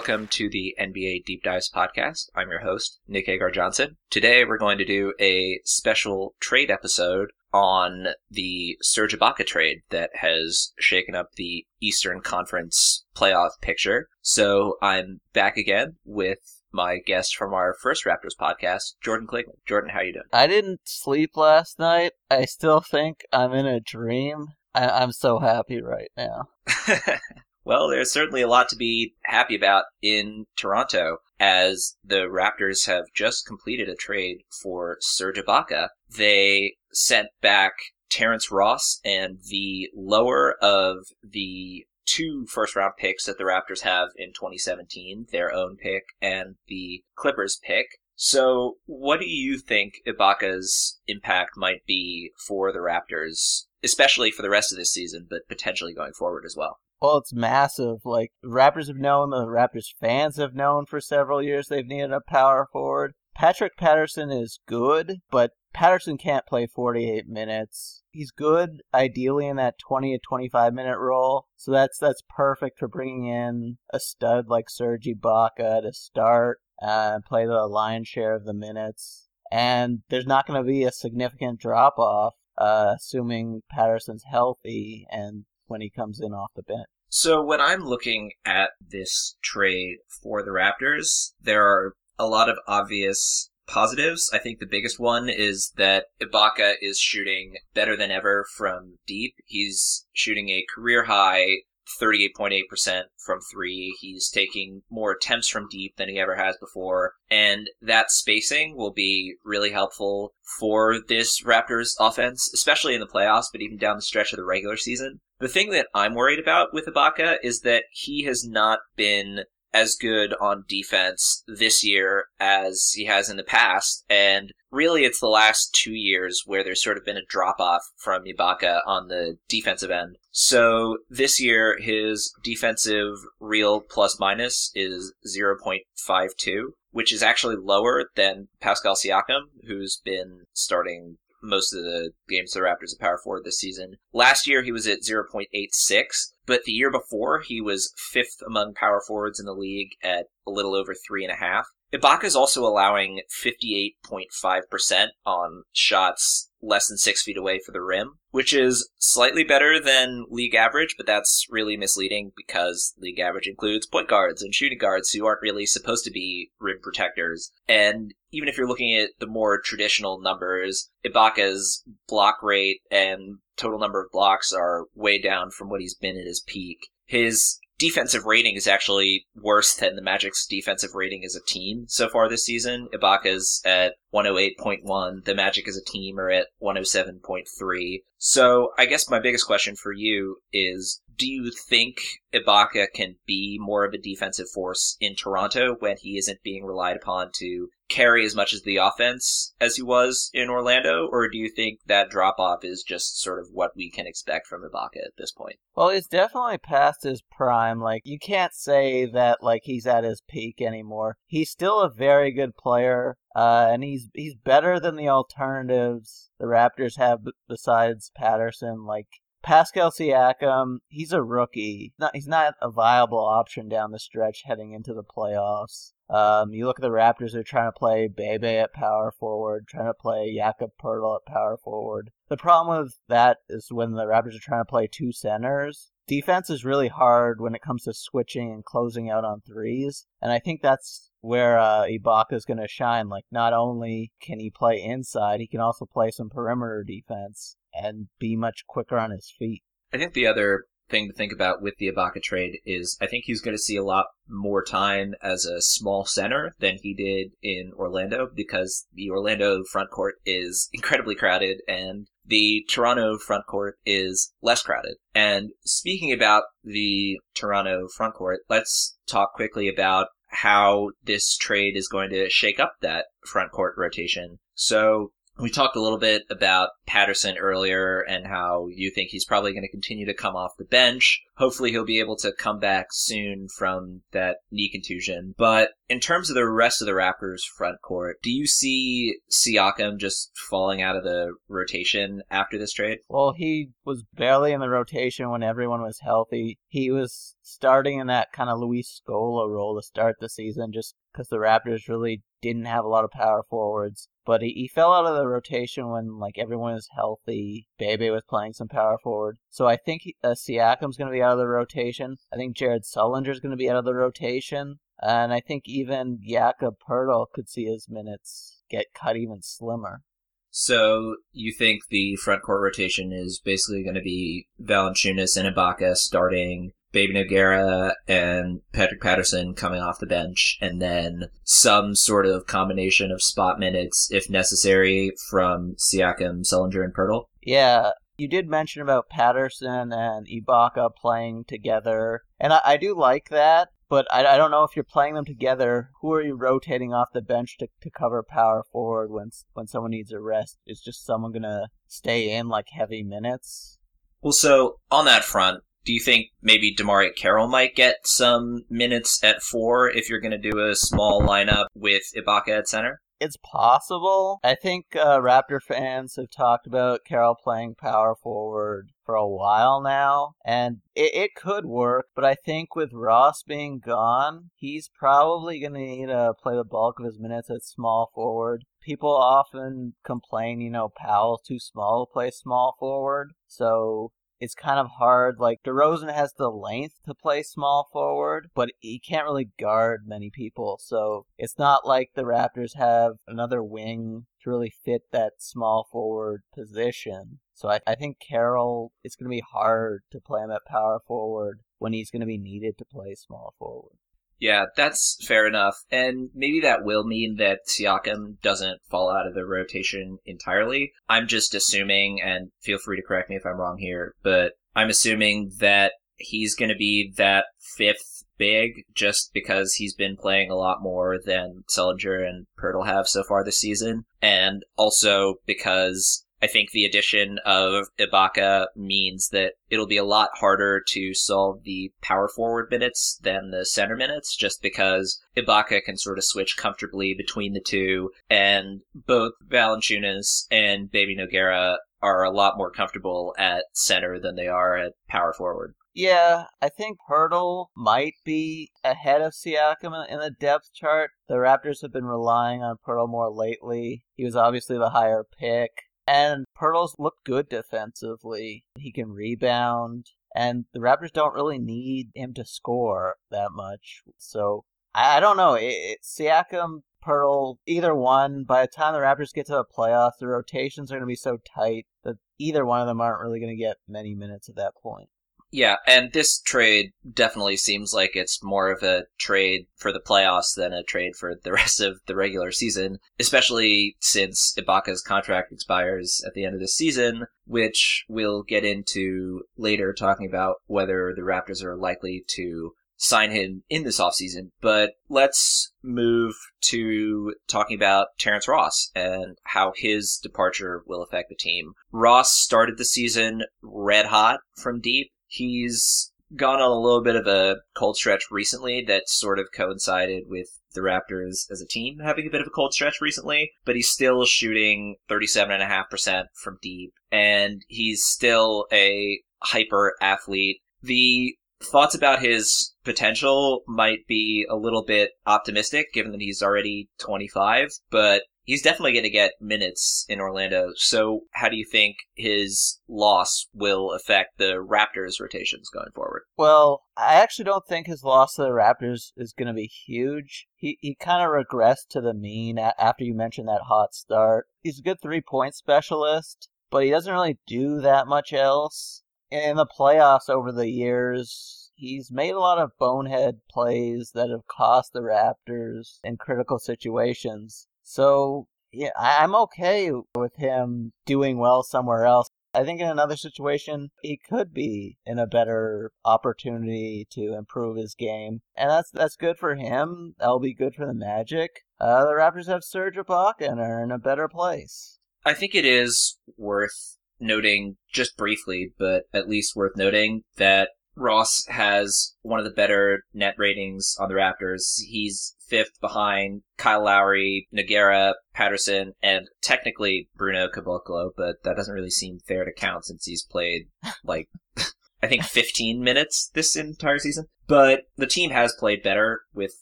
Welcome 0.00 0.28
to 0.28 0.48
the 0.48 0.74
NBA 0.80 1.26
Deep 1.26 1.42
Dives 1.42 1.70
podcast. 1.70 2.30
I'm 2.34 2.48
your 2.48 2.62
host, 2.62 3.00
Nick 3.06 3.28
Agar 3.28 3.50
Johnson. 3.50 3.98
Today 4.08 4.46
we're 4.46 4.56
going 4.56 4.78
to 4.78 4.84
do 4.86 5.12
a 5.20 5.60
special 5.66 6.32
trade 6.40 6.70
episode 6.70 7.28
on 7.52 8.06
the 8.30 8.78
Serge 8.80 9.14
Ibaka 9.14 9.44
trade 9.44 9.80
that 9.90 10.08
has 10.14 10.72
shaken 10.78 11.14
up 11.14 11.26
the 11.36 11.66
Eastern 11.82 12.22
Conference 12.22 13.04
playoff 13.14 13.50
picture. 13.60 14.08
So 14.22 14.78
I'm 14.80 15.20
back 15.34 15.58
again 15.58 15.96
with 16.06 16.38
my 16.72 17.00
guest 17.04 17.36
from 17.36 17.52
our 17.52 17.74
first 17.82 18.06
Raptors 18.06 18.34
podcast, 18.40 18.94
Jordan 19.04 19.26
Kligman. 19.30 19.58
Jordan, 19.66 19.90
how 19.90 19.98
are 19.98 20.04
you 20.04 20.14
doing? 20.14 20.24
I 20.32 20.46
didn't 20.46 20.80
sleep 20.84 21.36
last 21.36 21.78
night. 21.78 22.12
I 22.30 22.46
still 22.46 22.80
think 22.80 23.18
I'm 23.34 23.52
in 23.52 23.66
a 23.66 23.80
dream. 23.80 24.46
I- 24.74 24.88
I'm 25.02 25.12
so 25.12 25.40
happy 25.40 25.82
right 25.82 26.10
now. 26.16 26.48
well, 27.64 27.88
there's 27.88 28.12
certainly 28.12 28.42
a 28.42 28.48
lot 28.48 28.68
to 28.70 28.76
be 28.76 29.14
happy 29.24 29.54
about 29.54 29.84
in 30.02 30.46
Toronto 30.56 31.18
as 31.38 31.96
the 32.04 32.28
Raptors 32.28 32.86
have 32.86 33.04
just 33.14 33.46
completed 33.46 33.88
a 33.88 33.94
trade 33.94 34.38
for 34.62 34.96
Serge 35.00 35.38
Ibaka. 35.38 35.88
They 36.08 36.76
sent 36.92 37.28
back 37.40 37.72
Terrence 38.10 38.50
Ross 38.50 39.00
and 39.04 39.38
the 39.48 39.88
lower 39.94 40.56
of 40.62 41.06
the 41.22 41.86
two 42.06 42.46
first 42.46 42.74
round 42.74 42.94
picks 42.98 43.24
that 43.24 43.38
the 43.38 43.44
Raptors 43.44 43.82
have 43.82 44.08
in 44.16 44.32
2017, 44.32 45.26
their 45.30 45.52
own 45.54 45.76
pick 45.76 46.02
and 46.20 46.56
the 46.66 47.02
Clippers 47.14 47.58
pick. 47.62 47.86
So, 48.16 48.74
what 48.84 49.20
do 49.20 49.26
you 49.26 49.58
think 49.58 49.94
Ibaka's 50.06 51.00
impact 51.06 51.52
might 51.56 51.86
be 51.86 52.32
for 52.46 52.70
the 52.70 52.80
Raptors, 52.80 53.64
especially 53.82 54.30
for 54.30 54.42
the 54.42 54.50
rest 54.50 54.72
of 54.72 54.78
this 54.78 54.92
season, 54.92 55.26
but 55.30 55.48
potentially 55.48 55.94
going 55.94 56.12
forward 56.12 56.44
as 56.44 56.54
well? 56.54 56.80
Well, 57.00 57.18
it's 57.18 57.32
massive. 57.32 58.04
Like, 58.04 58.32
the 58.42 58.48
Raptors 58.48 58.88
have 58.88 58.96
known, 58.96 59.30
the 59.30 59.46
Raptors 59.46 59.94
fans 59.98 60.36
have 60.36 60.54
known 60.54 60.84
for 60.84 61.00
several 61.00 61.42
years 61.42 61.68
they've 61.68 61.86
needed 61.86 62.12
a 62.12 62.20
power 62.20 62.68
forward. 62.70 63.14
Patrick 63.34 63.76
Patterson 63.78 64.30
is 64.30 64.60
good, 64.66 65.20
but 65.30 65.52
Patterson 65.72 66.18
can't 66.18 66.46
play 66.46 66.66
48 66.66 67.26
minutes. 67.28 68.02
He's 68.10 68.30
good, 68.30 68.82
ideally, 68.92 69.46
in 69.46 69.56
that 69.56 69.78
20 69.78 70.12
to 70.12 70.18
25 70.18 70.74
minute 70.74 70.98
role. 70.98 71.46
So 71.56 71.70
that's 71.70 71.96
that's 71.96 72.22
perfect 72.28 72.78
for 72.78 72.88
bringing 72.88 73.26
in 73.26 73.78
a 73.92 74.00
stud 74.00 74.48
like 74.48 74.68
Serge 74.68 75.06
Ibaka 75.06 75.82
to 75.82 75.92
start 75.92 76.58
and 76.80 77.24
play 77.24 77.46
the 77.46 77.66
lion's 77.66 78.08
share 78.08 78.34
of 78.34 78.44
the 78.44 78.54
minutes. 78.54 79.28
And 79.50 80.00
there's 80.08 80.26
not 80.26 80.46
going 80.46 80.60
to 80.60 80.66
be 80.66 80.84
a 80.84 80.92
significant 80.92 81.60
drop 81.60 81.98
off, 81.98 82.34
uh, 82.58 82.94
assuming 82.96 83.62
Patterson's 83.70 84.24
healthy 84.28 85.06
and 85.10 85.44
when 85.70 85.80
he 85.80 85.90
comes 85.90 86.20
in 86.20 86.32
off 86.32 86.50
the 86.54 86.62
bench. 86.62 86.86
So 87.08 87.42
when 87.42 87.60
I'm 87.60 87.84
looking 87.84 88.32
at 88.44 88.70
this 88.80 89.36
trade 89.42 89.98
for 90.22 90.42
the 90.42 90.50
Raptors, 90.50 91.32
there 91.40 91.64
are 91.64 91.94
a 92.18 92.26
lot 92.26 92.48
of 92.48 92.58
obvious 92.68 93.50
positives. 93.66 94.30
I 94.32 94.38
think 94.38 94.58
the 94.58 94.66
biggest 94.66 95.00
one 95.00 95.28
is 95.28 95.72
that 95.76 96.06
Ibaka 96.20 96.74
is 96.80 96.98
shooting 96.98 97.54
better 97.74 97.96
than 97.96 98.10
ever 98.10 98.44
from 98.56 98.98
deep. 99.06 99.34
He's 99.44 100.06
shooting 100.12 100.50
a 100.50 100.66
career 100.74 101.04
high 101.04 101.62
38.8% 102.00 103.02
from 103.24 103.40
three. 103.40 103.96
He's 104.00 104.30
taking 104.30 104.82
more 104.90 105.12
attempts 105.12 105.48
from 105.48 105.68
deep 105.68 105.96
than 105.96 106.08
he 106.08 106.18
ever 106.18 106.36
has 106.36 106.56
before. 106.58 107.14
And 107.30 107.68
that 107.80 108.10
spacing 108.10 108.76
will 108.76 108.92
be 108.92 109.34
really 109.44 109.70
helpful 109.70 110.32
for 110.58 110.98
this 111.08 111.42
Raptors 111.42 111.94
offense, 111.98 112.50
especially 112.54 112.94
in 112.94 113.00
the 113.00 113.06
playoffs, 113.06 113.46
but 113.52 113.60
even 113.60 113.78
down 113.78 113.96
the 113.96 114.02
stretch 114.02 114.32
of 114.32 114.36
the 114.36 114.44
regular 114.44 114.76
season. 114.76 115.20
The 115.40 115.48
thing 115.48 115.70
that 115.70 115.88
I'm 115.94 116.14
worried 116.14 116.38
about 116.38 116.74
with 116.74 116.86
Ibaka 116.86 117.36
is 117.42 117.62
that 117.62 117.84
he 117.90 118.24
has 118.24 118.46
not 118.46 118.80
been 118.94 119.44
as 119.72 119.96
good 119.96 120.34
on 120.40 120.64
defense 120.68 121.44
this 121.46 121.84
year 121.84 122.26
as 122.38 122.92
he 122.94 123.06
has 123.06 123.30
in 123.30 123.36
the 123.36 123.44
past. 123.44 124.04
And 124.10 124.52
really, 124.70 125.04
it's 125.04 125.20
the 125.20 125.28
last 125.28 125.74
two 125.74 125.92
years 125.94 126.42
where 126.44 126.62
there's 126.62 126.82
sort 126.82 126.96
of 126.96 127.04
been 127.04 127.16
a 127.16 127.24
drop 127.28 127.58
off 127.58 127.82
from 127.96 128.24
Ibaka 128.24 128.80
on 128.86 129.08
the 129.08 129.38
defensive 129.48 129.90
end. 129.90 130.16
So 130.30 130.98
this 131.08 131.40
year, 131.40 131.78
his 131.80 132.32
defensive 132.42 133.14
real 133.38 133.80
plus 133.80 134.18
minus 134.18 134.70
is 134.74 135.14
0.52, 135.26 136.62
which 136.90 137.12
is 137.12 137.22
actually 137.22 137.56
lower 137.56 138.10
than 138.14 138.48
Pascal 138.60 138.94
Siakam, 138.94 139.44
who's 139.66 140.00
been 140.04 140.42
starting 140.52 141.16
most 141.42 141.72
of 141.72 141.82
the 141.82 142.10
games 142.28 142.52
the 142.52 142.60
Raptors 142.60 142.94
are 142.94 143.00
power 143.00 143.18
forward 143.22 143.44
this 143.44 143.58
season. 143.58 143.96
Last 144.12 144.46
year 144.46 144.62
he 144.62 144.72
was 144.72 144.86
at 144.86 145.00
0.86, 145.00 146.04
but 146.46 146.64
the 146.64 146.72
year 146.72 146.90
before 146.90 147.40
he 147.40 147.60
was 147.60 147.92
fifth 148.12 148.42
among 148.46 148.74
power 148.74 149.02
forwards 149.06 149.40
in 149.40 149.46
the 149.46 149.54
league 149.54 149.90
at 150.02 150.26
a 150.46 150.50
little 150.50 150.74
over 150.74 150.94
three 150.94 151.24
and 151.24 151.32
a 151.32 151.36
half. 151.36 151.66
Ibaka 151.92 152.24
is 152.24 152.36
also 152.36 152.64
allowing 152.64 153.22
58.5% 153.44 155.06
on 155.26 155.64
shots 155.72 156.50
less 156.62 156.88
than 156.88 156.98
six 156.98 157.22
feet 157.22 157.36
away 157.36 157.58
for 157.64 157.72
the 157.72 157.80
rim, 157.80 158.18
which 158.30 158.52
is 158.52 158.90
slightly 158.98 159.42
better 159.42 159.80
than 159.80 160.26
league 160.28 160.54
average, 160.54 160.94
but 160.96 161.06
that's 161.06 161.46
really 161.50 161.76
misleading 161.76 162.32
because 162.36 162.94
league 162.98 163.18
average 163.18 163.48
includes 163.48 163.86
point 163.86 164.08
guards 164.08 164.42
and 164.42 164.54
shooting 164.54 164.78
guards 164.78 165.10
who 165.10 165.26
aren't 165.26 165.42
really 165.42 165.66
supposed 165.66 166.04
to 166.04 166.10
be 166.10 166.50
rim 166.60 166.78
protectors. 166.82 167.50
And 167.66 168.14
even 168.30 168.48
if 168.48 168.56
you're 168.56 168.68
looking 168.68 168.96
at 168.96 169.10
the 169.18 169.26
more 169.26 169.60
traditional 169.60 170.20
numbers, 170.20 170.90
Ibaka's 171.04 171.82
block 172.06 172.42
rate 172.42 172.80
and 172.90 173.38
total 173.56 173.78
number 173.78 174.02
of 174.02 174.12
blocks 174.12 174.52
are 174.52 174.86
way 174.94 175.20
down 175.20 175.50
from 175.50 175.68
what 175.68 175.80
he's 175.80 175.94
been 175.94 176.16
at 176.16 176.26
his 176.26 176.42
peak. 176.46 176.78
His 177.06 177.58
defensive 177.80 178.26
rating 178.26 178.54
is 178.54 178.68
actually 178.68 179.26
worse 179.34 179.74
than 179.74 179.96
the 179.96 180.02
Magic's 180.02 180.46
defensive 180.46 180.94
rating 180.94 181.24
as 181.24 181.34
a 181.34 181.44
team 181.44 181.86
so 181.88 182.08
far 182.08 182.28
this 182.28 182.44
season. 182.44 182.88
Ibaka's 182.94 183.62
at 183.64 183.94
108.1. 184.12 185.24
The 185.24 185.34
Magic 185.34 185.68
as 185.68 185.76
a 185.76 185.84
team 185.84 186.18
are 186.18 186.30
at 186.30 186.48
107.3. 186.62 188.02
So 188.18 188.70
I 188.76 188.86
guess 188.86 189.08
my 189.08 189.18
biggest 189.18 189.46
question 189.46 189.76
for 189.76 189.92
you 189.92 190.38
is, 190.52 191.00
do 191.16 191.26
you 191.26 191.50
think 191.68 191.96
Ibaka 192.34 192.86
can 192.94 193.16
be 193.26 193.58
more 193.60 193.84
of 193.84 193.94
a 193.94 193.98
defensive 193.98 194.46
force 194.52 194.96
in 195.00 195.14
Toronto 195.14 195.76
when 195.78 195.96
he 196.00 196.18
isn't 196.18 196.42
being 196.42 196.64
relied 196.64 196.96
upon 196.96 197.30
to 197.38 197.68
carry 197.90 198.24
as 198.24 198.36
much 198.36 198.54
as 198.54 198.62
the 198.62 198.76
offense 198.76 199.54
as 199.60 199.76
he 199.76 199.82
was 199.82 200.30
in 200.32 200.48
Orlando, 200.48 201.08
or 201.10 201.28
do 201.28 201.36
you 201.36 201.50
think 201.50 201.80
that 201.86 202.08
drop 202.08 202.36
off 202.38 202.64
is 202.64 202.84
just 202.86 203.20
sort 203.20 203.40
of 203.40 203.48
what 203.52 203.72
we 203.76 203.90
can 203.90 204.06
expect 204.06 204.46
from 204.46 204.62
Ibaka 204.62 205.04
at 205.04 205.16
this 205.18 205.32
point? 205.32 205.56
Well, 205.74 205.90
he's 205.90 206.06
definitely 206.06 206.58
past 206.58 207.02
his 207.02 207.22
prime. 207.30 207.80
Like 207.80 208.02
you 208.04 208.18
can't 208.18 208.54
say 208.54 209.06
that 209.06 209.42
like 209.42 209.62
he's 209.64 209.86
at 209.86 210.04
his 210.04 210.22
peak 210.28 210.62
anymore. 210.62 211.16
He's 211.26 211.50
still 211.50 211.80
a 211.80 211.90
very 211.90 212.32
good 212.32 212.54
player. 212.56 213.16
Uh, 213.34 213.68
and 213.70 213.84
he's 213.84 214.08
he's 214.14 214.34
better 214.34 214.80
than 214.80 214.96
the 214.96 215.08
alternatives 215.08 216.30
the 216.38 216.46
Raptors 216.46 216.96
have 216.96 217.20
besides 217.48 218.10
Patterson. 218.14 218.84
Like 218.84 219.06
Pascal 219.42 219.90
Siakam, 219.90 220.78
he's 220.88 221.12
a 221.12 221.22
rookie. 221.22 221.92
Not, 221.98 222.14
he's 222.14 222.28
not 222.28 222.54
a 222.60 222.70
viable 222.70 223.24
option 223.24 223.68
down 223.68 223.92
the 223.92 223.98
stretch 223.98 224.42
heading 224.44 224.72
into 224.72 224.92
the 224.92 225.04
playoffs. 225.04 225.92
Um, 226.10 226.52
you 226.52 226.66
look 226.66 226.80
at 226.80 226.82
the 226.82 226.90
Raptors; 226.90 227.32
they're 227.32 227.44
trying 227.44 227.68
to 227.68 227.78
play 227.78 228.08
Bebe 228.08 228.46
at 228.46 228.72
power 228.72 229.12
forward, 229.12 229.68
trying 229.68 229.86
to 229.86 229.94
play 229.94 230.34
Jakob 230.34 230.72
Poeltl 230.82 231.16
at 231.16 231.32
power 231.32 231.56
forward. 231.56 232.10
The 232.28 232.36
problem 232.36 232.82
with 232.82 232.98
that 233.08 233.38
is 233.48 233.70
when 233.70 233.92
the 233.92 234.04
Raptors 234.04 234.36
are 234.36 234.40
trying 234.40 234.62
to 234.62 234.68
play 234.68 234.88
two 234.88 235.12
centers. 235.12 235.89
Defense 236.06 236.50
is 236.50 236.64
really 236.64 236.88
hard 236.88 237.40
when 237.40 237.54
it 237.54 237.62
comes 237.62 237.84
to 237.84 237.92
switching 237.94 238.50
and 238.50 238.64
closing 238.64 239.08
out 239.08 239.24
on 239.24 239.42
threes, 239.46 240.06
and 240.20 240.32
I 240.32 240.38
think 240.38 240.60
that's 240.60 241.10
where 241.20 241.58
uh, 241.58 241.84
Ibaka 241.84 242.32
is 242.32 242.44
going 242.44 242.58
to 242.58 242.68
shine. 242.68 243.08
Like, 243.08 243.24
not 243.30 243.52
only 243.52 244.10
can 244.20 244.40
he 244.40 244.50
play 244.50 244.82
inside, 244.82 245.40
he 245.40 245.46
can 245.46 245.60
also 245.60 245.86
play 245.86 246.10
some 246.10 246.30
perimeter 246.30 246.84
defense 246.86 247.56
and 247.72 248.08
be 248.18 248.36
much 248.36 248.64
quicker 248.66 248.98
on 248.98 249.10
his 249.10 249.32
feet. 249.38 249.62
I 249.92 249.98
think 249.98 250.14
the 250.14 250.26
other 250.26 250.64
thing 250.90 251.08
to 251.08 251.14
think 251.14 251.32
about 251.32 251.62
with 251.62 251.74
the 251.78 251.90
Ibaka 251.90 252.22
trade 252.22 252.58
is 252.66 252.98
I 253.00 253.06
think 253.06 253.24
he's 253.24 253.40
going 253.40 253.56
to 253.56 253.62
see 253.62 253.76
a 253.76 253.84
lot 253.84 254.06
more 254.28 254.62
time 254.62 255.14
as 255.22 255.44
a 255.44 255.62
small 255.62 256.04
center 256.04 256.54
than 256.58 256.78
he 256.82 256.94
did 256.94 257.30
in 257.42 257.72
Orlando 257.76 258.28
because 258.34 258.86
the 258.92 259.10
Orlando 259.10 259.62
front 259.70 259.90
court 259.90 260.16
is 260.26 260.68
incredibly 260.72 261.14
crowded 261.14 261.60
and 261.68 262.08
the 262.30 262.64
Toronto 262.68 263.18
front 263.18 263.44
court 263.46 263.76
is 263.84 264.32
less 264.40 264.62
crowded. 264.62 264.94
And 265.14 265.50
speaking 265.64 266.12
about 266.12 266.44
the 266.62 267.18
Toronto 267.34 267.88
front 267.88 268.14
court, 268.14 268.40
let's 268.48 268.96
talk 269.08 269.34
quickly 269.34 269.68
about 269.68 270.06
how 270.28 270.90
this 271.02 271.36
trade 271.36 271.76
is 271.76 271.88
going 271.88 272.10
to 272.10 272.30
shake 272.30 272.60
up 272.60 272.74
that 272.82 273.06
front 273.26 273.50
court 273.50 273.74
rotation. 273.76 274.38
So 274.54 275.10
we 275.38 275.50
talked 275.50 275.76
a 275.76 275.80
little 275.80 275.98
bit 275.98 276.22
about 276.30 276.70
Patterson 276.86 277.38
earlier 277.38 278.00
and 278.00 278.26
how 278.26 278.68
you 278.70 278.90
think 278.90 279.10
he's 279.10 279.24
probably 279.24 279.52
going 279.52 279.62
to 279.62 279.70
continue 279.70 280.06
to 280.06 280.14
come 280.14 280.36
off 280.36 280.56
the 280.58 280.64
bench. 280.64 281.22
hopefully 281.34 281.70
he'll 281.70 281.86
be 281.86 282.00
able 282.00 282.16
to 282.16 282.32
come 282.32 282.58
back 282.58 282.88
soon 282.90 283.48
from 283.56 284.02
that 284.12 284.38
knee 284.50 284.68
contusion. 284.70 285.34
But 285.38 285.70
in 285.88 285.98
terms 285.98 286.28
of 286.28 286.36
the 286.36 286.46
rest 286.46 286.82
of 286.82 286.86
the 286.86 286.92
Raptors 286.92 287.40
front 287.56 287.80
court, 287.82 288.18
do 288.22 288.30
you 288.30 288.46
see 288.46 289.16
Siakam 289.30 289.98
just 289.98 290.30
falling 290.36 290.82
out 290.82 290.96
of 290.96 291.04
the 291.04 291.34
rotation 291.48 292.22
after 292.30 292.58
this 292.58 292.72
trade? 292.72 292.98
Well, 293.08 293.32
he 293.34 293.70
was 293.84 294.04
barely 294.14 294.52
in 294.52 294.60
the 294.60 294.68
rotation 294.68 295.30
when 295.30 295.42
everyone 295.42 295.80
was 295.80 296.00
healthy. 296.02 296.58
He 296.68 296.90
was 296.90 297.36
starting 297.42 297.98
in 297.98 298.06
that 298.08 298.32
kind 298.32 298.50
of 298.50 298.60
Luis 298.60 299.00
Scola 299.00 299.48
role 299.48 299.76
to 299.76 299.86
start 299.86 300.16
the 300.20 300.28
season 300.28 300.72
just 300.72 300.94
because 301.12 301.28
the 301.28 301.36
Raptors 301.36 301.88
really 301.88 302.22
didn't 302.42 302.64
have 302.64 302.84
a 302.84 302.88
lot 302.88 303.04
of 303.04 303.10
power 303.10 303.42
forwards. 303.48 304.08
But 304.24 304.42
he, 304.42 304.50
he 304.50 304.68
fell 304.68 304.92
out 304.92 305.06
of 305.06 305.16
the 305.16 305.26
rotation 305.26 305.90
when 305.90 306.18
like 306.18 306.38
everyone 306.38 306.74
was 306.74 306.88
healthy. 306.94 307.66
Bebe 307.78 308.10
was 308.10 308.22
playing 308.28 308.52
some 308.52 308.68
power 308.68 308.98
forward, 309.02 309.38
so 309.48 309.66
I 309.66 309.76
think 309.76 310.02
he, 310.02 310.16
uh, 310.22 310.30
Siakam's 310.30 310.96
going 310.96 311.10
to 311.10 311.16
be 311.16 311.22
out 311.22 311.32
of 311.32 311.38
the 311.38 311.46
rotation. 311.46 312.16
I 312.32 312.36
think 312.36 312.56
Jared 312.56 312.84
Sullinger's 312.84 313.40
going 313.40 313.50
to 313.50 313.56
be 313.56 313.70
out 313.70 313.76
of 313.76 313.84
the 313.84 313.94
rotation, 313.94 314.78
and 315.00 315.32
I 315.32 315.40
think 315.40 315.64
even 315.66 316.20
Jakob 316.26 316.74
Poeltl 316.88 317.26
could 317.32 317.48
see 317.48 317.64
his 317.64 317.88
minutes 317.88 318.62
get 318.70 318.86
cut 318.94 319.16
even 319.16 319.42
slimmer. 319.42 320.02
So 320.50 321.16
you 321.32 321.52
think 321.52 321.82
the 321.88 322.16
front 322.16 322.42
court 322.42 322.60
rotation 322.60 323.12
is 323.12 323.40
basically 323.44 323.84
going 323.84 323.94
to 323.94 324.00
be 324.00 324.48
Valanciunas 324.60 325.36
and 325.36 325.54
Ibaka 325.54 325.94
starting 325.94 326.72
Bebe 326.92 327.14
Nogueira 327.14 327.92
and 328.08 328.60
Patrick 328.72 329.00
Patterson 329.00 329.54
coming 329.54 329.80
off 329.80 330.00
the 330.00 330.06
bench, 330.06 330.58
and 330.60 330.80
then 330.80 331.28
some 331.44 331.94
sort 331.94 332.26
of 332.26 332.46
combination 332.46 333.10
of 333.10 333.22
spot 333.22 333.58
minutes, 333.58 334.08
if 334.10 334.28
necessary, 334.28 335.12
from 335.30 335.76
Siakam, 335.78 336.42
Sullinger, 336.42 336.84
and 336.84 336.94
Poeltl. 336.94 337.24
Yeah, 337.42 337.90
you 338.16 338.28
did 338.28 338.48
mention 338.48 338.82
about 338.82 339.08
Patterson 339.08 339.92
and 339.92 340.26
Ibaka 340.26 340.90
playing 340.94 341.44
together, 341.46 342.22
and 342.38 342.52
I, 342.52 342.60
I 342.64 342.76
do 342.76 342.96
like 342.96 343.28
that. 343.30 343.68
But 343.88 344.06
I, 344.12 344.24
I 344.24 344.36
don't 344.36 344.52
know 344.52 344.62
if 344.62 344.76
you're 344.76 344.84
playing 344.84 345.14
them 345.14 345.24
together. 345.24 345.90
Who 346.00 346.12
are 346.12 346.22
you 346.22 346.36
rotating 346.36 346.94
off 346.94 347.08
the 347.12 347.20
bench 347.20 347.58
to, 347.58 347.66
to 347.80 347.90
cover 347.90 348.22
power 348.22 348.62
forward 348.70 349.10
when 349.10 349.30
when 349.54 349.66
someone 349.66 349.90
needs 349.90 350.12
a 350.12 350.20
rest? 350.20 350.58
Is 350.64 350.80
just 350.80 351.04
someone 351.04 351.32
gonna 351.32 351.70
stay 351.88 352.30
in 352.30 352.48
like 352.48 352.68
heavy 352.70 353.02
minutes? 353.02 353.78
Well, 354.22 354.32
so 354.32 354.76
on 354.92 355.06
that 355.06 355.24
front, 355.24 355.64
do 355.84 355.92
you 355.92 356.00
think 356.00 356.28
maybe 356.42 356.74
DeMarre 356.74 357.14
Carroll 357.16 357.48
might 357.48 357.74
get 357.74 357.96
some 358.04 358.64
minutes 358.68 359.22
at 359.24 359.42
four 359.42 359.90
if 359.90 360.08
you're 360.08 360.20
going 360.20 360.38
to 360.40 360.50
do 360.50 360.58
a 360.58 360.74
small 360.74 361.22
lineup 361.22 361.66
with 361.74 362.02
Ibaka 362.16 362.58
at 362.58 362.68
center? 362.68 363.00
It's 363.20 363.36
possible. 363.36 364.40
I 364.42 364.54
think 364.54 364.96
uh, 364.96 365.20
Raptor 365.20 365.60
fans 365.60 366.16
have 366.16 366.30
talked 366.34 366.66
about 366.66 367.04
Carroll 367.06 367.34
playing 367.34 367.74
power 367.74 368.14
forward 368.14 368.92
for 369.04 369.14
a 369.14 369.28
while 369.28 369.82
now, 369.82 370.32
and 370.42 370.78
it, 370.94 371.14
it 371.14 371.30
could 371.36 371.66
work, 371.66 372.06
but 372.14 372.24
I 372.24 372.34
think 372.34 372.74
with 372.74 372.94
Ross 372.94 373.42
being 373.42 373.78
gone, 373.78 374.50
he's 374.56 374.88
probably 374.88 375.60
going 375.60 375.74
to 375.74 375.80
need 375.80 376.06
to 376.06 376.32
play 376.42 376.56
the 376.56 376.64
bulk 376.64 376.98
of 376.98 377.04
his 377.04 377.18
minutes 377.18 377.50
at 377.50 377.62
small 377.62 378.10
forward. 378.14 378.64
People 378.82 379.14
often 379.14 379.96
complain, 380.02 380.62
you 380.62 380.70
know, 380.70 380.88
Powell's 380.96 381.42
too 381.46 381.58
small 381.58 382.06
to 382.06 382.12
play 382.12 382.30
small 382.30 382.74
forward, 382.78 383.32
so 383.46 384.12
it's 384.40 384.54
kind 384.54 384.78
of 384.80 384.88
hard. 384.98 385.36
Like 385.38 385.62
DeRozan 385.64 386.12
has 386.12 386.32
the 386.32 386.50
length 386.50 386.94
to 387.06 387.14
play 387.14 387.42
small 387.42 387.88
forward, 387.92 388.48
but 388.54 388.70
he 388.80 388.98
can't 388.98 389.26
really 389.26 389.50
guard 389.60 390.04
many 390.06 390.30
people. 390.30 390.78
So 390.82 391.26
it's 391.38 391.58
not 391.58 391.86
like 391.86 392.10
the 392.14 392.22
Raptors 392.22 392.76
have 392.76 393.16
another 393.28 393.62
wing 393.62 394.26
to 394.42 394.50
really 394.50 394.72
fit 394.84 395.02
that 395.12 395.34
small 395.38 395.86
forward 395.92 396.42
position. 396.54 397.40
So 397.54 397.68
I, 397.68 397.80
I 397.86 397.94
think 397.94 398.16
Carroll, 398.26 398.92
it's 399.04 399.14
going 399.14 399.30
to 399.30 399.36
be 399.36 399.44
hard 399.52 400.02
to 400.12 400.20
play 400.20 400.40
him 400.40 400.50
at 400.50 400.64
power 400.66 401.00
forward 401.06 401.60
when 401.78 401.92
he's 401.92 402.10
going 402.10 402.20
to 402.20 402.26
be 402.26 402.38
needed 402.38 402.78
to 402.78 402.84
play 402.86 403.14
small 403.14 403.54
forward. 403.58 403.96
Yeah, 404.40 404.66
that's 404.74 405.18
fair 405.26 405.46
enough. 405.46 405.76
And 405.90 406.30
maybe 406.34 406.60
that 406.60 406.82
will 406.82 407.04
mean 407.04 407.36
that 407.36 407.60
Siakam 407.68 408.40
doesn't 408.42 408.80
fall 408.90 409.10
out 409.10 409.26
of 409.26 409.34
the 409.34 409.44
rotation 409.44 410.18
entirely. 410.24 410.92
I'm 411.08 411.28
just 411.28 411.54
assuming, 411.54 412.20
and 412.24 412.50
feel 412.62 412.78
free 412.78 412.96
to 412.96 413.06
correct 413.06 413.28
me 413.28 413.36
if 413.36 413.44
I'm 413.44 413.60
wrong 413.60 413.76
here, 413.78 414.14
but 414.22 414.52
I'm 414.74 414.88
assuming 414.88 415.52
that 415.58 415.92
he's 416.16 416.54
going 416.54 416.70
to 416.70 416.76
be 416.76 417.12
that 417.16 417.46
fifth 417.76 418.24
big 418.38 418.84
just 418.94 419.30
because 419.34 419.74
he's 419.74 419.94
been 419.94 420.16
playing 420.16 420.50
a 420.50 420.56
lot 420.56 420.82
more 420.82 421.18
than 421.22 421.62
Sullinger 421.68 422.26
and 422.26 422.46
Poeltl 422.58 422.86
have 422.86 423.06
so 423.06 423.22
far 423.22 423.44
this 423.44 423.58
season. 423.58 424.04
And 424.22 424.64
also 424.76 425.34
because 425.46 426.24
I 426.42 426.46
think 426.46 426.70
the 426.70 426.84
addition 426.84 427.38
of 427.44 427.86
Ibaka 427.98 428.66
means 428.74 429.28
that 429.28 429.54
it'll 429.68 429.86
be 429.86 429.96
a 429.96 430.04
lot 430.04 430.30
harder 430.34 430.82
to 430.88 431.14
solve 431.14 431.64
the 431.64 431.92
power 432.00 432.28
forward 432.28 432.68
minutes 432.70 433.18
than 433.22 433.50
the 433.50 433.66
center 433.66 433.96
minutes, 433.96 434.36
just 434.36 434.62
because 434.62 435.20
Ibaka 435.36 435.82
can 435.82 435.96
sort 435.96 436.18
of 436.18 436.24
switch 436.24 436.56
comfortably 436.56 437.14
between 437.14 437.52
the 437.52 437.60
two, 437.60 438.10
and 438.28 438.80
both 438.94 439.32
Valanciunas 439.46 440.46
and 440.50 440.90
Bebe 440.90 441.16
Nogueira 441.16 441.76
are 442.02 442.24
a 442.24 442.30
lot 442.30 442.56
more 442.56 442.70
comfortable 442.70 443.34
at 443.38 443.64
center 443.74 444.18
than 444.18 444.36
they 444.36 444.48
are 444.48 444.76
at 444.76 444.92
power 445.08 445.34
forward. 445.36 445.74
Yeah, 445.92 446.44
I 446.62 446.68
think 446.68 446.98
Poeltl 447.08 447.66
might 447.76 448.14
be 448.24 448.70
ahead 448.84 449.20
of 449.20 449.32
Siakam 449.32 450.08
in 450.08 450.20
the 450.20 450.30
depth 450.30 450.72
chart. 450.72 451.10
The 451.28 451.34
Raptors 451.34 451.82
have 451.82 451.92
been 451.92 452.04
relying 452.04 452.62
on 452.62 452.76
Poeltl 452.86 453.08
more 453.08 453.30
lately. 453.30 454.04
He 454.14 454.24
was 454.24 454.36
obviously 454.36 454.78
the 454.78 454.90
higher 454.90 455.24
pick. 455.38 455.70
And 456.06 456.44
Poeltl's 456.56 456.96
looked 456.98 457.24
good 457.24 457.48
defensively. 457.48 458.64
He 458.76 458.90
can 458.92 459.10
rebound, 459.12 460.10
and 460.34 460.64
the 460.72 460.80
Raptors 460.80 461.12
don't 461.12 461.34
really 461.34 461.58
need 461.58 462.10
him 462.14 462.34
to 462.34 462.44
score 462.44 463.16
that 463.30 463.52
much. 463.52 464.02
So 464.18 464.64
I, 464.94 465.20
don't 465.20 465.36
know. 465.36 465.54
It, 465.54 465.66
it, 465.66 465.98
Siakam, 466.02 466.82
Poeltl, 467.04 467.56
either 467.66 467.94
one. 467.94 468.44
By 468.44 468.62
the 468.62 468.68
time 468.68 468.94
the 468.94 469.00
Raptors 469.00 469.32
get 469.32 469.46
to 469.46 469.52
the 469.52 469.64
playoffs, 469.64 470.18
the 470.18 470.26
rotations 470.26 470.90
are 470.90 470.96
going 470.96 471.02
to 471.02 471.06
be 471.06 471.14
so 471.14 471.38
tight 471.38 471.86
that 472.04 472.16
either 472.38 472.64
one 472.64 472.80
of 472.80 472.86
them 472.86 473.00
aren't 473.00 473.20
really 473.20 473.40
going 473.40 473.56
to 473.56 473.62
get 473.62 473.76
many 473.88 474.14
minutes 474.14 474.48
at 474.48 474.56
that 474.56 474.74
point. 474.82 475.08
Yeah, 475.52 475.76
and 475.86 476.12
this 476.12 476.40
trade 476.40 476.92
definitely 477.12 477.56
seems 477.56 477.92
like 477.92 478.14
it's 478.14 478.42
more 478.42 478.70
of 478.70 478.82
a 478.82 479.04
trade 479.18 479.66
for 479.76 479.92
the 479.92 480.00
playoffs 480.00 480.54
than 480.54 480.72
a 480.72 480.84
trade 480.84 481.16
for 481.16 481.34
the 481.42 481.52
rest 481.60 481.80
of 481.80 482.00
the 482.06 482.14
regular 482.14 482.52
season, 482.52 482.98
especially 483.18 483.96
since 484.00 484.54
Ibaka's 484.56 485.02
contract 485.02 485.52
expires 485.52 486.22
at 486.26 486.34
the 486.34 486.44
end 486.44 486.54
of 486.54 486.60
the 486.60 486.68
season, 486.68 487.26
which 487.46 488.04
we'll 488.08 488.42
get 488.42 488.64
into 488.64 489.42
later 489.56 489.92
talking 489.92 490.26
about 490.26 490.56
whether 490.66 491.12
the 491.14 491.22
Raptors 491.22 491.64
are 491.64 491.76
likely 491.76 492.22
to 492.28 492.72
sign 492.96 493.30
him 493.30 493.64
in 493.70 493.82
this 493.82 493.98
offseason. 493.98 494.50
But 494.60 494.92
let's 495.08 495.72
move 495.82 496.34
to 496.62 497.34
talking 497.48 497.76
about 497.76 498.08
Terrence 498.18 498.46
Ross 498.46 498.90
and 498.94 499.38
how 499.44 499.72
his 499.74 500.20
departure 500.22 500.82
will 500.86 501.02
affect 501.02 501.30
the 501.30 501.34
team. 501.34 501.72
Ross 501.90 502.36
started 502.36 502.76
the 502.76 502.84
season 502.84 503.42
red 503.62 504.06
hot 504.06 504.40
from 504.54 504.80
deep 504.80 505.10
He's 505.32 506.12
gone 506.34 506.60
on 506.60 506.70
a 506.70 506.80
little 506.80 507.02
bit 507.02 507.16
of 507.16 507.26
a 507.26 507.58
cold 507.74 507.96
stretch 507.96 508.24
recently 508.30 508.84
that 508.86 509.08
sort 509.08 509.38
of 509.38 509.52
coincided 509.52 510.24
with 510.28 510.48
the 510.74 510.80
Raptors 510.80 511.50
as 511.50 511.60
a 511.60 511.66
team 511.66 511.98
having 512.00 512.26
a 512.26 512.30
bit 512.30 512.40
of 512.40 512.46
a 512.46 512.50
cold 512.50 512.74
stretch 512.74 513.00
recently, 513.00 513.52
but 513.64 513.76
he's 513.76 513.88
still 513.88 514.24
shooting 514.24 514.96
37.5% 515.08 516.24
from 516.34 516.58
deep, 516.60 516.92
and 517.10 517.62
he's 517.68 518.04
still 518.04 518.66
a 518.72 519.20
hyper 519.42 519.94
athlete. 520.00 520.58
The 520.82 521.36
thoughts 521.62 521.94
about 521.94 522.22
his 522.22 522.74
potential 522.84 523.62
might 523.66 524.06
be 524.08 524.46
a 524.48 524.56
little 524.56 524.84
bit 524.84 525.12
optimistic 525.26 525.92
given 525.92 526.12
that 526.12 526.20
he's 526.20 526.42
already 526.42 526.88
25, 526.98 527.70
but 527.90 528.22
he's 528.50 528.62
definitely 528.62 528.92
going 528.92 529.04
to 529.04 529.10
get 529.10 529.40
minutes 529.40 530.04
in 530.08 530.18
Orlando. 530.18 530.72
So, 530.74 531.20
how 531.34 531.48
do 531.48 531.56
you 531.56 531.64
think 531.64 531.98
his 532.14 532.80
loss 532.88 533.46
will 533.54 533.92
affect 533.92 534.38
the 534.38 534.54
Raptors' 534.54 535.20
rotations 535.20 535.68
going 535.68 535.92
forward? 535.94 536.22
Well, 536.36 536.82
I 536.96 537.14
actually 537.14 537.44
don't 537.44 537.64
think 537.68 537.86
his 537.86 538.02
loss 538.02 538.34
to 538.34 538.42
the 538.42 538.48
Raptors 538.48 539.12
is 539.16 539.32
going 539.32 539.46
to 539.46 539.54
be 539.54 539.70
huge. 539.86 540.48
He 540.56 540.78
he 540.80 540.96
kind 540.96 541.24
of 541.24 541.30
regressed 541.30 541.90
to 541.90 542.00
the 542.00 542.12
mean 542.12 542.58
after 542.58 543.04
you 543.04 543.14
mentioned 543.14 543.46
that 543.46 543.62
hot 543.68 543.94
start. 543.94 544.48
He's 544.62 544.80
a 544.80 544.82
good 544.82 545.00
three 545.00 545.20
point 545.20 545.54
specialist, 545.54 546.48
but 546.72 546.82
he 546.82 546.90
doesn't 546.90 547.12
really 547.12 547.38
do 547.46 547.80
that 547.80 548.08
much 548.08 548.32
else. 548.32 549.04
In 549.30 549.54
the 549.54 549.66
playoffs 549.66 550.28
over 550.28 550.50
the 550.50 550.68
years, 550.68 551.70
he's 551.76 552.10
made 552.10 552.32
a 552.32 552.40
lot 552.40 552.58
of 552.58 552.76
bonehead 552.80 553.42
plays 553.48 554.10
that 554.16 554.28
have 554.28 554.48
cost 554.48 554.92
the 554.92 555.02
Raptors 555.02 556.00
in 556.02 556.16
critical 556.16 556.58
situations. 556.58 557.68
So 557.90 558.46
yeah, 558.72 558.90
I'm 558.96 559.34
okay 559.34 559.90
with 560.14 560.36
him 560.36 560.92
doing 561.06 561.38
well 561.38 561.64
somewhere 561.64 562.04
else. 562.04 562.28
I 562.54 562.62
think 562.62 562.80
in 562.80 562.86
another 562.86 563.16
situation, 563.16 563.90
he 564.00 564.16
could 564.16 564.54
be 564.54 564.96
in 565.04 565.18
a 565.18 565.26
better 565.26 565.90
opportunity 566.04 567.08
to 567.10 567.34
improve 567.34 567.76
his 567.76 567.96
game, 567.96 568.42
and 568.54 568.70
that's 568.70 568.92
that's 568.92 569.16
good 569.16 569.38
for 569.38 569.56
him. 569.56 570.14
That'll 570.20 570.38
be 570.38 570.54
good 570.54 570.76
for 570.76 570.86
the 570.86 570.94
Magic. 570.94 571.64
Uh, 571.80 572.04
the 572.04 572.12
Raptors 572.12 572.46
have 572.46 572.62
Serge 572.62 572.94
Ibaka 572.94 573.50
and 573.50 573.58
are 573.58 573.82
in 573.82 573.90
a 573.90 573.98
better 573.98 574.28
place. 574.28 575.00
I 575.24 575.34
think 575.34 575.56
it 575.56 575.64
is 575.64 576.16
worth 576.36 576.96
noting 577.18 577.76
just 577.92 578.16
briefly, 578.16 578.72
but 578.78 579.04
at 579.12 579.28
least 579.28 579.56
worth 579.56 579.76
noting 579.76 580.22
that 580.36 580.70
Ross 580.94 581.44
has 581.48 582.14
one 582.22 582.38
of 582.38 582.44
the 582.44 582.52
better 582.52 583.02
net 583.12 583.34
ratings 583.36 583.96
on 583.98 584.08
the 584.08 584.14
Raptors. 584.14 584.80
He's 584.86 585.34
fifth 585.50 585.80
behind 585.80 586.42
Kyle 586.56 586.84
Lowry, 586.84 587.48
Nogueira, 587.54 588.14
Patterson, 588.32 588.94
and 589.02 589.28
technically 589.42 590.08
Bruno 590.16 590.48
Caboclo, 590.48 591.10
but 591.16 591.42
that 591.42 591.56
doesn't 591.56 591.74
really 591.74 591.90
seem 591.90 592.20
fair 592.20 592.44
to 592.44 592.52
count 592.52 592.86
since 592.86 593.04
he's 593.04 593.24
played 593.24 593.66
like 594.04 594.28
I 595.02 595.06
think 595.06 595.24
15 595.24 595.82
minutes 595.82 596.30
this 596.34 596.56
entire 596.56 596.98
season. 596.98 597.26
But 597.46 597.84
the 597.96 598.06
team 598.06 598.30
has 598.30 598.54
played 598.58 598.82
better 598.82 599.22
with 599.34 599.52